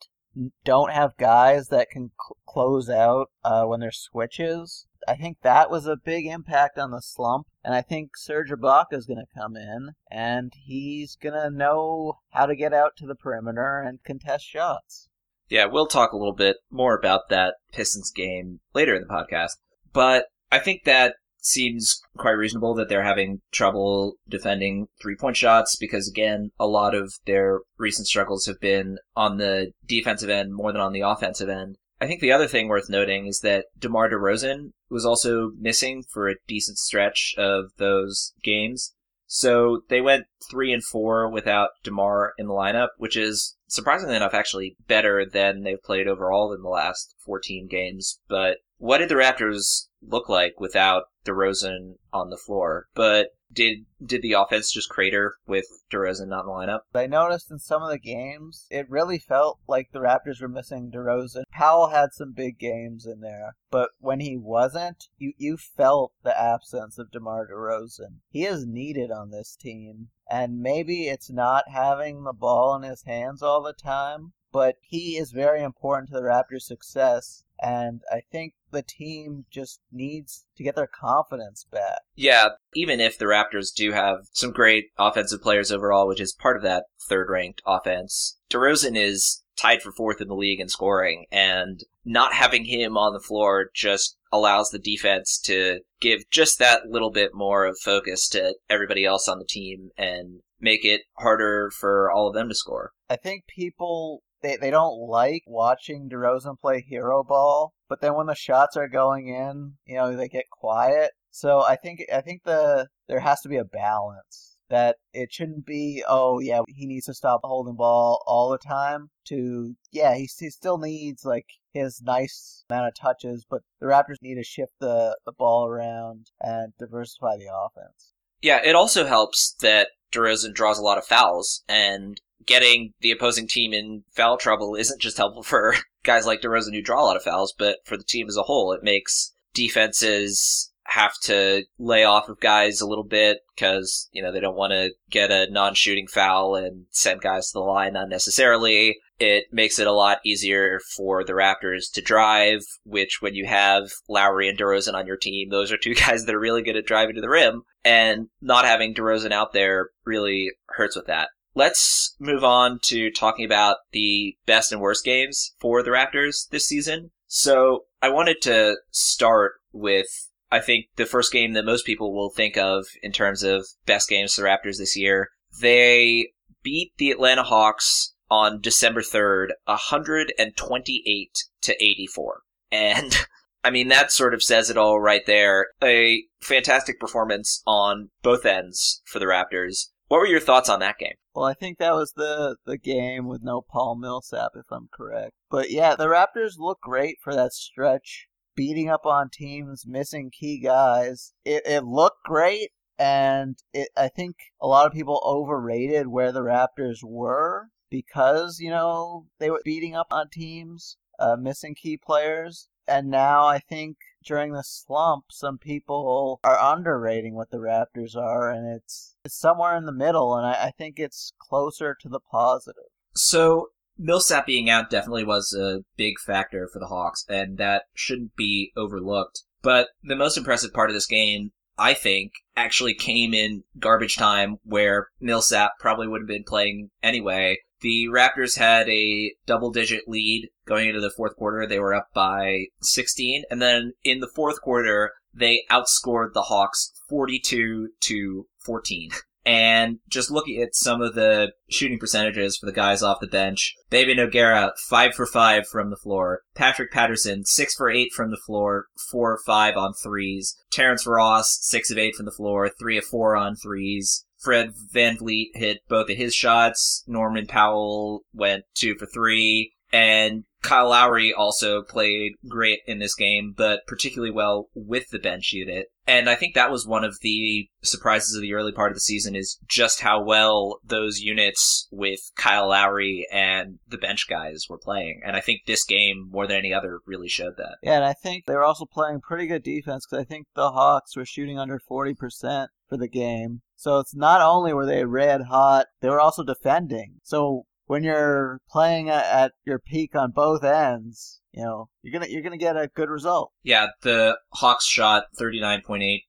don't 0.64 0.92
have 0.92 1.16
guys 1.16 1.68
that 1.68 1.90
can 1.90 2.10
cl- 2.10 2.36
close 2.46 2.90
out 2.90 3.30
uh, 3.42 3.64
when 3.64 3.80
there's 3.80 3.98
switches, 3.98 4.86
I 5.08 5.14
think 5.14 5.38
that 5.42 5.70
was 5.70 5.86
a 5.86 5.96
big 5.96 6.26
impact 6.26 6.78
on 6.78 6.90
the 6.90 7.00
slump. 7.00 7.46
And 7.64 7.74
I 7.74 7.82
think 7.82 8.16
Serge 8.16 8.50
Ibaka 8.50 8.92
is 8.92 9.06
going 9.06 9.24
to 9.24 9.40
come 9.40 9.56
in 9.56 9.90
and 10.10 10.52
he's 10.56 11.16
going 11.16 11.34
to 11.34 11.50
know 11.50 12.18
how 12.30 12.46
to 12.46 12.56
get 12.56 12.74
out 12.74 12.96
to 12.96 13.06
the 13.06 13.14
perimeter 13.14 13.80
and 13.80 14.02
contest 14.04 14.44
shots. 14.46 15.08
Yeah, 15.48 15.66
we'll 15.66 15.86
talk 15.86 16.12
a 16.12 16.16
little 16.16 16.34
bit 16.34 16.56
more 16.70 16.96
about 16.96 17.28
that 17.30 17.54
Pistons 17.72 18.10
game 18.10 18.60
later 18.74 18.94
in 18.94 19.02
the 19.02 19.08
podcast. 19.08 19.52
But 19.92 20.26
I 20.50 20.58
think 20.58 20.84
that 20.84 21.14
seems 21.38 22.00
quite 22.16 22.32
reasonable 22.32 22.74
that 22.74 22.88
they're 22.88 23.04
having 23.04 23.40
trouble 23.52 24.14
defending 24.28 24.88
three 25.00 25.16
point 25.16 25.36
shots 25.36 25.76
because, 25.76 26.08
again, 26.08 26.50
a 26.58 26.66
lot 26.66 26.94
of 26.94 27.14
their 27.24 27.60
recent 27.78 28.08
struggles 28.08 28.46
have 28.46 28.60
been 28.60 28.98
on 29.14 29.38
the 29.38 29.70
defensive 29.86 30.28
end 30.28 30.52
more 30.52 30.72
than 30.72 30.80
on 30.80 30.92
the 30.92 31.00
offensive 31.00 31.48
end. 31.48 31.76
I 32.00 32.06
think 32.06 32.20
the 32.20 32.32
other 32.32 32.46
thing 32.48 32.68
worth 32.68 32.90
noting 32.90 33.26
is 33.26 33.40
that 33.40 33.66
DeMar 33.78 34.10
DeRozan 34.10 34.72
was 34.90 35.06
also 35.06 35.52
missing 35.58 36.02
for 36.12 36.28
a 36.28 36.36
decent 36.46 36.78
stretch 36.78 37.34
of 37.38 37.70
those 37.78 38.34
games. 38.42 38.92
So 39.26 39.82
they 39.88 40.00
went 40.00 40.26
three 40.48 40.72
and 40.72 40.84
four 40.84 41.28
without 41.28 41.70
DeMar 41.82 42.34
in 42.38 42.46
the 42.46 42.54
lineup, 42.54 42.90
which 42.98 43.16
is 43.16 43.56
surprisingly 43.66 44.16
enough 44.16 44.34
actually 44.34 44.76
better 44.86 45.24
than 45.24 45.62
they've 45.62 45.82
played 45.82 46.06
overall 46.06 46.52
in 46.52 46.62
the 46.62 46.68
last 46.68 47.14
14 47.24 47.66
games. 47.66 48.20
But 48.28 48.58
what 48.78 48.98
did 48.98 49.08
the 49.08 49.16
Raptors 49.16 49.88
look 50.00 50.28
like 50.28 50.60
without 50.60 51.04
DeRozan 51.26 51.96
on 52.12 52.30
the 52.30 52.36
floor? 52.36 52.86
But 52.94 53.36
did 53.52 53.86
did 54.04 54.22
the 54.22 54.32
offense 54.32 54.72
just 54.72 54.88
crater 54.88 55.36
with 55.46 55.84
DeRozan 55.90 56.28
not 56.28 56.40
in 56.40 56.46
the 56.46 56.52
lineup? 56.52 56.80
I 56.94 57.06
noticed 57.06 57.50
in 57.50 57.58
some 57.58 57.82
of 57.82 57.90
the 57.90 57.98
games, 57.98 58.66
it 58.70 58.90
really 58.90 59.18
felt 59.18 59.60
like 59.68 59.92
the 59.92 60.00
Raptors 60.00 60.42
were 60.42 60.48
missing 60.48 60.90
DeRozan. 60.90 61.44
Powell 61.50 61.88
had 61.88 62.12
some 62.12 62.32
big 62.32 62.58
games 62.58 63.06
in 63.06 63.20
there, 63.20 63.56
but 63.70 63.90
when 63.98 64.20
he 64.20 64.36
wasn't, 64.36 65.08
you 65.16 65.32
you 65.38 65.56
felt 65.56 66.12
the 66.22 66.38
absence 66.38 66.98
of 66.98 67.10
DeMar 67.10 67.48
DeRozan. 67.48 68.20
He 68.28 68.44
is 68.44 68.66
needed 68.66 69.10
on 69.10 69.30
this 69.30 69.56
team, 69.56 70.08
and 70.28 70.60
maybe 70.60 71.08
it's 71.08 71.30
not 71.30 71.68
having 71.68 72.24
the 72.24 72.32
ball 72.32 72.74
in 72.76 72.82
his 72.82 73.04
hands 73.04 73.42
all 73.42 73.62
the 73.62 73.72
time, 73.72 74.32
but 74.52 74.76
he 74.82 75.16
is 75.16 75.32
very 75.32 75.62
important 75.62 76.08
to 76.08 76.14
the 76.14 76.22
Raptors' 76.22 76.62
success 76.62 77.44
and 77.60 78.02
I 78.12 78.22
think 78.30 78.54
the 78.70 78.82
team 78.82 79.46
just 79.50 79.80
needs 79.90 80.44
to 80.56 80.62
get 80.62 80.76
their 80.76 80.88
confidence 80.88 81.64
back. 81.70 82.00
Yeah, 82.14 82.50
even 82.74 83.00
if 83.00 83.18
the 83.18 83.24
Raptors 83.24 83.74
do 83.74 83.92
have 83.92 84.26
some 84.32 84.52
great 84.52 84.86
offensive 84.98 85.42
players 85.42 85.72
overall, 85.72 86.06
which 86.06 86.20
is 86.20 86.32
part 86.32 86.56
of 86.56 86.62
that 86.62 86.84
third 87.08 87.28
ranked 87.30 87.62
offense, 87.66 88.38
DeRozan 88.50 88.96
is 88.96 89.42
tied 89.56 89.82
for 89.82 89.92
fourth 89.92 90.20
in 90.20 90.28
the 90.28 90.34
league 90.34 90.60
in 90.60 90.68
scoring, 90.68 91.24
and 91.32 91.84
not 92.04 92.34
having 92.34 92.66
him 92.66 92.96
on 92.96 93.14
the 93.14 93.20
floor 93.20 93.70
just 93.74 94.16
allows 94.30 94.70
the 94.70 94.78
defense 94.78 95.38
to 95.38 95.80
give 96.00 96.20
just 96.30 96.58
that 96.58 96.86
little 96.86 97.10
bit 97.10 97.30
more 97.32 97.64
of 97.64 97.78
focus 97.82 98.28
to 98.28 98.54
everybody 98.68 99.04
else 99.04 99.28
on 99.28 99.38
the 99.38 99.46
team 99.46 99.90
and 99.96 100.40
make 100.60 100.84
it 100.84 101.02
harder 101.14 101.70
for 101.70 102.10
all 102.10 102.28
of 102.28 102.34
them 102.34 102.48
to 102.48 102.54
score. 102.54 102.92
I 103.08 103.16
think 103.16 103.46
people 103.46 104.22
they, 104.42 104.56
they 104.56 104.70
don't 104.70 104.98
like 105.08 105.42
watching 105.46 106.08
DeRozan 106.08 106.58
play 106.60 106.84
hero 106.86 107.24
ball, 107.24 107.72
but 107.88 108.00
then 108.00 108.14
when 108.14 108.26
the 108.26 108.34
shots 108.34 108.76
are 108.76 108.88
going 108.88 109.28
in, 109.28 109.74
you 109.86 109.96
know, 109.96 110.14
they 110.16 110.28
get 110.28 110.50
quiet. 110.50 111.12
So 111.30 111.62
I 111.62 111.76
think 111.76 112.00
I 112.12 112.20
think 112.20 112.42
the 112.44 112.88
there 113.08 113.20
has 113.20 113.40
to 113.42 113.48
be 113.48 113.56
a 113.56 113.64
balance 113.64 114.56
that 114.68 114.96
it 115.12 115.32
shouldn't 115.32 115.64
be 115.64 116.02
oh 116.08 116.40
yeah 116.40 116.60
he 116.68 116.86
needs 116.86 117.06
to 117.06 117.14
stop 117.14 117.40
holding 117.44 117.76
ball 117.76 118.22
all 118.26 118.50
the 118.50 118.58
time 118.58 119.10
to 119.24 119.76
yeah 119.92 120.14
he, 120.14 120.28
he 120.38 120.50
still 120.50 120.78
needs 120.78 121.24
like 121.24 121.46
his 121.72 122.02
nice 122.02 122.64
amount 122.68 122.88
of 122.88 122.94
touches 122.94 123.44
but 123.48 123.60
the 123.80 123.86
raptors 123.86 124.16
need 124.20 124.34
to 124.34 124.42
shift 124.42 124.72
the, 124.80 125.16
the 125.24 125.32
ball 125.38 125.66
around 125.66 126.26
and 126.40 126.72
diversify 126.78 127.36
the 127.36 127.48
offense 127.52 128.12
yeah 128.42 128.60
it 128.64 128.74
also 128.74 129.06
helps 129.06 129.54
that 129.60 129.88
DeRozan 130.12 130.54
draws 130.54 130.78
a 130.78 130.82
lot 130.82 130.98
of 130.98 131.04
fouls 131.04 131.62
and 131.68 132.20
getting 132.44 132.92
the 133.00 133.10
opposing 133.10 133.46
team 133.48 133.72
in 133.72 134.04
foul 134.14 134.36
trouble 134.36 134.74
isn't 134.74 135.00
just 135.00 135.16
helpful 135.16 135.42
for 135.42 135.74
guys 136.04 136.26
like 136.26 136.40
DeRozan 136.40 136.74
who 136.74 136.82
draw 136.82 137.02
a 137.02 137.06
lot 137.06 137.16
of 137.16 137.22
fouls, 137.22 137.54
but 137.56 137.78
for 137.84 137.96
the 137.96 138.04
team 138.04 138.28
as 138.28 138.36
a 138.36 138.42
whole. 138.42 138.72
It 138.72 138.82
makes 138.82 139.32
defenses 139.54 140.72
have 140.88 141.18
to 141.20 141.64
lay 141.78 142.04
off 142.04 142.28
of 142.28 142.40
guys 142.40 142.80
a 142.80 142.86
little 142.86 143.04
bit 143.04 143.38
because, 143.54 144.08
you 144.12 144.22
know, 144.22 144.32
they 144.32 144.40
don't 144.40 144.56
want 144.56 144.72
to 144.72 144.90
get 145.10 145.30
a 145.30 145.50
non-shooting 145.50 146.06
foul 146.06 146.54
and 146.54 146.86
send 146.90 147.20
guys 147.20 147.48
to 147.48 147.54
the 147.54 147.64
line 147.64 147.96
unnecessarily. 147.96 148.96
It 149.18 149.46
makes 149.50 149.78
it 149.78 149.86
a 149.86 149.92
lot 149.92 150.18
easier 150.24 150.78
for 150.94 151.24
the 151.24 151.32
Raptors 151.32 151.90
to 151.94 152.02
drive, 152.02 152.60
which 152.84 153.18
when 153.20 153.34
you 153.34 153.46
have 153.46 153.90
Lowry 154.08 154.48
and 154.48 154.58
DeRozan 154.58 154.94
on 154.94 155.06
your 155.06 155.16
team, 155.16 155.48
those 155.50 155.72
are 155.72 155.78
two 155.78 155.94
guys 156.06 156.24
that 156.24 156.34
are 156.34 156.40
really 156.40 156.62
good 156.62 156.76
at 156.76 156.86
driving 156.86 157.16
to 157.16 157.20
the 157.20 157.28
rim, 157.28 157.62
and 157.84 158.28
not 158.40 158.64
having 158.64 158.94
DeRozan 158.94 159.32
out 159.32 159.52
there 159.52 159.90
really 160.04 160.52
hurts 160.68 160.94
with 160.94 161.06
that. 161.06 161.30
Let's 161.56 162.14
move 162.20 162.44
on 162.44 162.80
to 162.82 163.10
talking 163.10 163.46
about 163.46 163.78
the 163.92 164.36
best 164.44 164.72
and 164.72 164.80
worst 164.80 165.06
games 165.06 165.54
for 165.58 165.82
the 165.82 165.90
Raptors 165.90 166.46
this 166.50 166.68
season. 166.68 167.12
So 167.28 167.86
I 168.02 168.10
wanted 168.10 168.42
to 168.42 168.76
start 168.90 169.52
with, 169.72 170.28
I 170.52 170.60
think, 170.60 170.88
the 170.96 171.06
first 171.06 171.32
game 171.32 171.54
that 171.54 171.64
most 171.64 171.86
people 171.86 172.14
will 172.14 172.28
think 172.28 172.58
of 172.58 172.86
in 173.02 173.10
terms 173.10 173.42
of 173.42 173.66
best 173.86 174.10
games 174.10 174.34
for 174.34 174.42
the 174.42 174.48
Raptors 174.48 174.76
this 174.76 174.98
year. 174.98 175.30
They 175.58 176.32
beat 176.62 176.92
the 176.98 177.10
Atlanta 177.10 177.42
Hawks 177.42 178.14
on 178.30 178.60
December 178.60 179.00
3rd, 179.00 179.48
128 179.64 181.38
to 181.62 181.82
84. 181.82 182.40
And 182.70 183.16
I 183.64 183.70
mean, 183.70 183.88
that 183.88 184.12
sort 184.12 184.34
of 184.34 184.42
says 184.42 184.68
it 184.68 184.76
all 184.76 185.00
right 185.00 185.24
there. 185.26 185.68
A 185.82 186.22
fantastic 186.42 187.00
performance 187.00 187.62
on 187.66 188.10
both 188.22 188.44
ends 188.44 189.00
for 189.06 189.18
the 189.18 189.24
Raptors. 189.24 189.86
What 190.08 190.18
were 190.18 190.26
your 190.26 190.40
thoughts 190.40 190.68
on 190.68 190.80
that 190.80 190.98
game? 190.98 191.14
Well, 191.34 191.46
I 191.46 191.54
think 191.54 191.78
that 191.78 191.94
was 191.94 192.12
the 192.12 192.56
the 192.64 192.78
game 192.78 193.26
with 193.26 193.42
no 193.42 193.60
Paul 193.60 193.96
Millsap, 193.96 194.52
if 194.54 194.66
I'm 194.70 194.88
correct. 194.92 195.32
But 195.50 195.70
yeah, 195.70 195.96
the 195.96 196.06
Raptors 196.06 196.58
look 196.58 196.80
great 196.80 197.16
for 197.20 197.34
that 197.34 197.52
stretch, 197.52 198.28
beating 198.54 198.88
up 198.88 199.04
on 199.04 199.30
teams, 199.30 199.84
missing 199.86 200.30
key 200.30 200.60
guys. 200.60 201.32
It 201.44 201.62
it 201.66 201.84
looked 201.84 202.22
great, 202.24 202.70
and 202.98 203.58
it 203.72 203.88
I 203.96 204.08
think 204.08 204.36
a 204.60 204.68
lot 204.68 204.86
of 204.86 204.92
people 204.92 205.20
overrated 205.26 206.06
where 206.06 206.30
the 206.30 206.42
Raptors 206.42 206.98
were 207.02 207.66
because 207.90 208.58
you 208.60 208.70
know 208.70 209.26
they 209.40 209.50
were 209.50 209.62
beating 209.64 209.96
up 209.96 210.08
on 210.12 210.28
teams, 210.30 210.98
uh, 211.18 211.36
missing 211.36 211.74
key 211.74 211.96
players, 211.96 212.68
and 212.88 213.08
now 213.08 213.46
I 213.46 213.58
think 213.58 213.96
during 214.24 214.52
the 214.52 214.64
slump, 214.64 215.26
some 215.30 215.58
people 215.58 216.40
are 216.42 216.58
underrating 216.58 217.34
what 217.34 217.50
the 217.50 217.58
Raptors 217.58 218.16
are, 218.16 218.50
and 218.50 218.66
it's 218.66 219.14
it's 219.24 219.38
somewhere 219.38 219.76
in 219.76 219.86
the 219.86 219.92
middle, 219.92 220.36
and 220.36 220.46
I, 220.46 220.66
I 220.66 220.70
think 220.76 220.98
it's 220.98 221.32
closer 221.38 221.96
to 222.00 222.08
the 222.08 222.20
positive. 222.20 222.90
So 223.14 223.68
Millsap 223.98 224.46
being 224.46 224.68
out 224.68 224.90
definitely 224.90 225.24
was 225.24 225.52
a 225.52 225.84
big 225.96 226.18
factor 226.18 226.68
for 226.72 226.78
the 226.78 226.88
Hawks, 226.88 227.24
and 227.28 227.56
that 227.58 227.84
shouldn't 227.94 228.36
be 228.36 228.72
overlooked. 228.76 229.42
But 229.62 229.88
the 230.02 230.16
most 230.16 230.36
impressive 230.36 230.72
part 230.72 230.90
of 230.90 230.94
this 230.94 231.06
game, 231.06 231.52
I 231.78 231.94
think, 231.94 232.32
actually 232.56 232.94
came 232.94 233.32
in 233.34 233.64
garbage 233.78 234.16
time 234.16 234.58
where 234.64 235.08
Millsap 235.20 235.72
probably 235.80 236.08
would 236.08 236.22
have 236.22 236.28
been 236.28 236.44
playing 236.44 236.90
anyway. 237.02 237.58
The 237.80 238.06
Raptors 238.06 238.58
had 238.58 238.88
a 238.88 239.34
double 239.46 239.70
digit 239.70 240.08
lead 240.08 240.48
going 240.66 240.88
into 240.88 241.00
the 241.00 241.10
fourth 241.10 241.36
quarter. 241.36 241.66
They 241.66 241.78
were 241.78 241.94
up 241.94 242.08
by 242.14 242.66
16. 242.82 243.44
And 243.50 243.60
then 243.60 243.92
in 244.02 244.20
the 244.20 244.30
fourth 244.34 244.60
quarter, 244.60 245.12
they 245.34 245.64
outscored 245.70 246.32
the 246.32 246.42
Hawks 246.42 246.92
42 247.08 247.90
to 248.00 248.46
14. 248.64 249.10
And 249.46 250.00
just 250.08 250.28
looking 250.28 250.60
at 250.60 250.74
some 250.74 251.00
of 251.00 251.14
the 251.14 251.52
shooting 251.70 252.00
percentages 252.00 252.56
for 252.56 252.66
the 252.66 252.72
guys 252.72 253.00
off 253.00 253.20
the 253.20 253.28
bench, 253.28 253.76
Bebe 253.90 254.16
Nogueira, 254.16 254.72
5 254.88 255.14
for 255.14 255.24
5 255.24 255.68
from 255.68 255.90
the 255.90 255.96
floor. 255.96 256.40
Patrick 256.56 256.90
Patterson, 256.90 257.44
6 257.44 257.74
for 257.76 257.88
8 257.88 258.12
from 258.12 258.32
the 258.32 258.40
floor, 258.44 258.86
4 259.08 259.32
or 259.34 259.38
5 259.46 259.76
on 259.76 259.92
threes. 259.94 260.60
Terrence 260.72 261.06
Ross, 261.06 261.58
6 261.62 261.92
of 261.92 261.98
8 261.98 262.16
from 262.16 262.26
the 262.26 262.32
floor, 262.32 262.68
3 262.68 262.98
of 262.98 263.04
4 263.04 263.36
on 263.36 263.54
threes. 263.54 264.25
Fred 264.46 264.74
VanVleet 264.94 265.48
hit 265.54 265.80
both 265.88 266.08
of 266.08 266.16
his 266.16 266.32
shots. 266.32 267.02
Norman 267.08 267.48
Powell 267.48 268.22
went 268.32 268.62
two 268.76 268.94
for 268.94 269.04
three. 269.04 269.72
And 269.92 270.44
Kyle 270.62 270.88
Lowry 270.88 271.32
also 271.32 271.82
played 271.82 272.32
great 272.48 272.80
in 272.86 272.98
this 272.98 273.14
game, 273.14 273.54
but 273.56 273.86
particularly 273.86 274.32
well 274.32 274.68
with 274.74 275.08
the 275.10 275.18
bench 275.18 275.52
unit. 275.52 275.86
And 276.08 276.28
I 276.28 276.34
think 276.34 276.54
that 276.54 276.70
was 276.70 276.86
one 276.86 277.04
of 277.04 277.18
the 277.20 277.68
surprises 277.82 278.34
of 278.34 278.42
the 278.42 278.54
early 278.54 278.72
part 278.72 278.90
of 278.90 278.96
the 278.96 279.00
season 279.00 279.34
is 279.34 279.58
just 279.68 280.00
how 280.00 280.22
well 280.22 280.78
those 280.84 281.20
units 281.20 281.88
with 281.90 282.20
Kyle 282.36 282.68
Lowry 282.68 283.26
and 283.32 283.78
the 283.88 283.98
bench 283.98 284.26
guys 284.28 284.66
were 284.68 284.78
playing. 284.78 285.20
And 285.24 285.36
I 285.36 285.40
think 285.40 285.62
this 285.66 285.84
game, 285.84 286.28
more 286.30 286.46
than 286.46 286.58
any 286.58 286.72
other, 286.72 287.00
really 287.06 287.28
showed 287.28 287.56
that. 287.58 287.78
Yeah, 287.82 287.96
and 287.96 288.04
I 288.04 288.12
think 288.12 288.46
they 288.46 288.54
were 288.54 288.64
also 288.64 288.86
playing 288.86 289.20
pretty 289.20 289.46
good 289.46 289.62
defense 289.62 290.06
because 290.06 290.24
I 290.24 290.26
think 290.26 290.46
the 290.54 290.70
Hawks 290.70 291.16
were 291.16 291.24
shooting 291.24 291.58
under 291.58 291.80
40% 291.90 292.68
for 292.88 292.96
the 292.96 293.08
game. 293.08 293.62
So 293.76 293.98
it's 293.98 294.14
not 294.14 294.40
only 294.40 294.72
were 294.72 294.86
they 294.86 295.04
red 295.04 295.42
hot, 295.42 295.86
they 296.00 296.08
were 296.08 296.20
also 296.20 296.42
defending. 296.42 297.16
So 297.22 297.66
when 297.86 298.04
you're 298.04 298.60
playing 298.70 299.08
at 299.10 299.52
your 299.64 299.78
peak 299.78 300.14
on 300.14 300.32
both 300.32 300.64
ends, 300.64 301.40
you 301.56 301.64
know, 301.64 301.88
you're 302.02 302.12
gonna 302.12 302.30
you're 302.30 302.42
gonna 302.42 302.58
get 302.58 302.76
a 302.76 302.90
good 302.94 303.08
result. 303.08 303.52
Yeah, 303.62 303.86
the 304.02 304.36
Hawks 304.52 304.84
shot 304.84 305.24
39.8% 305.40 306.20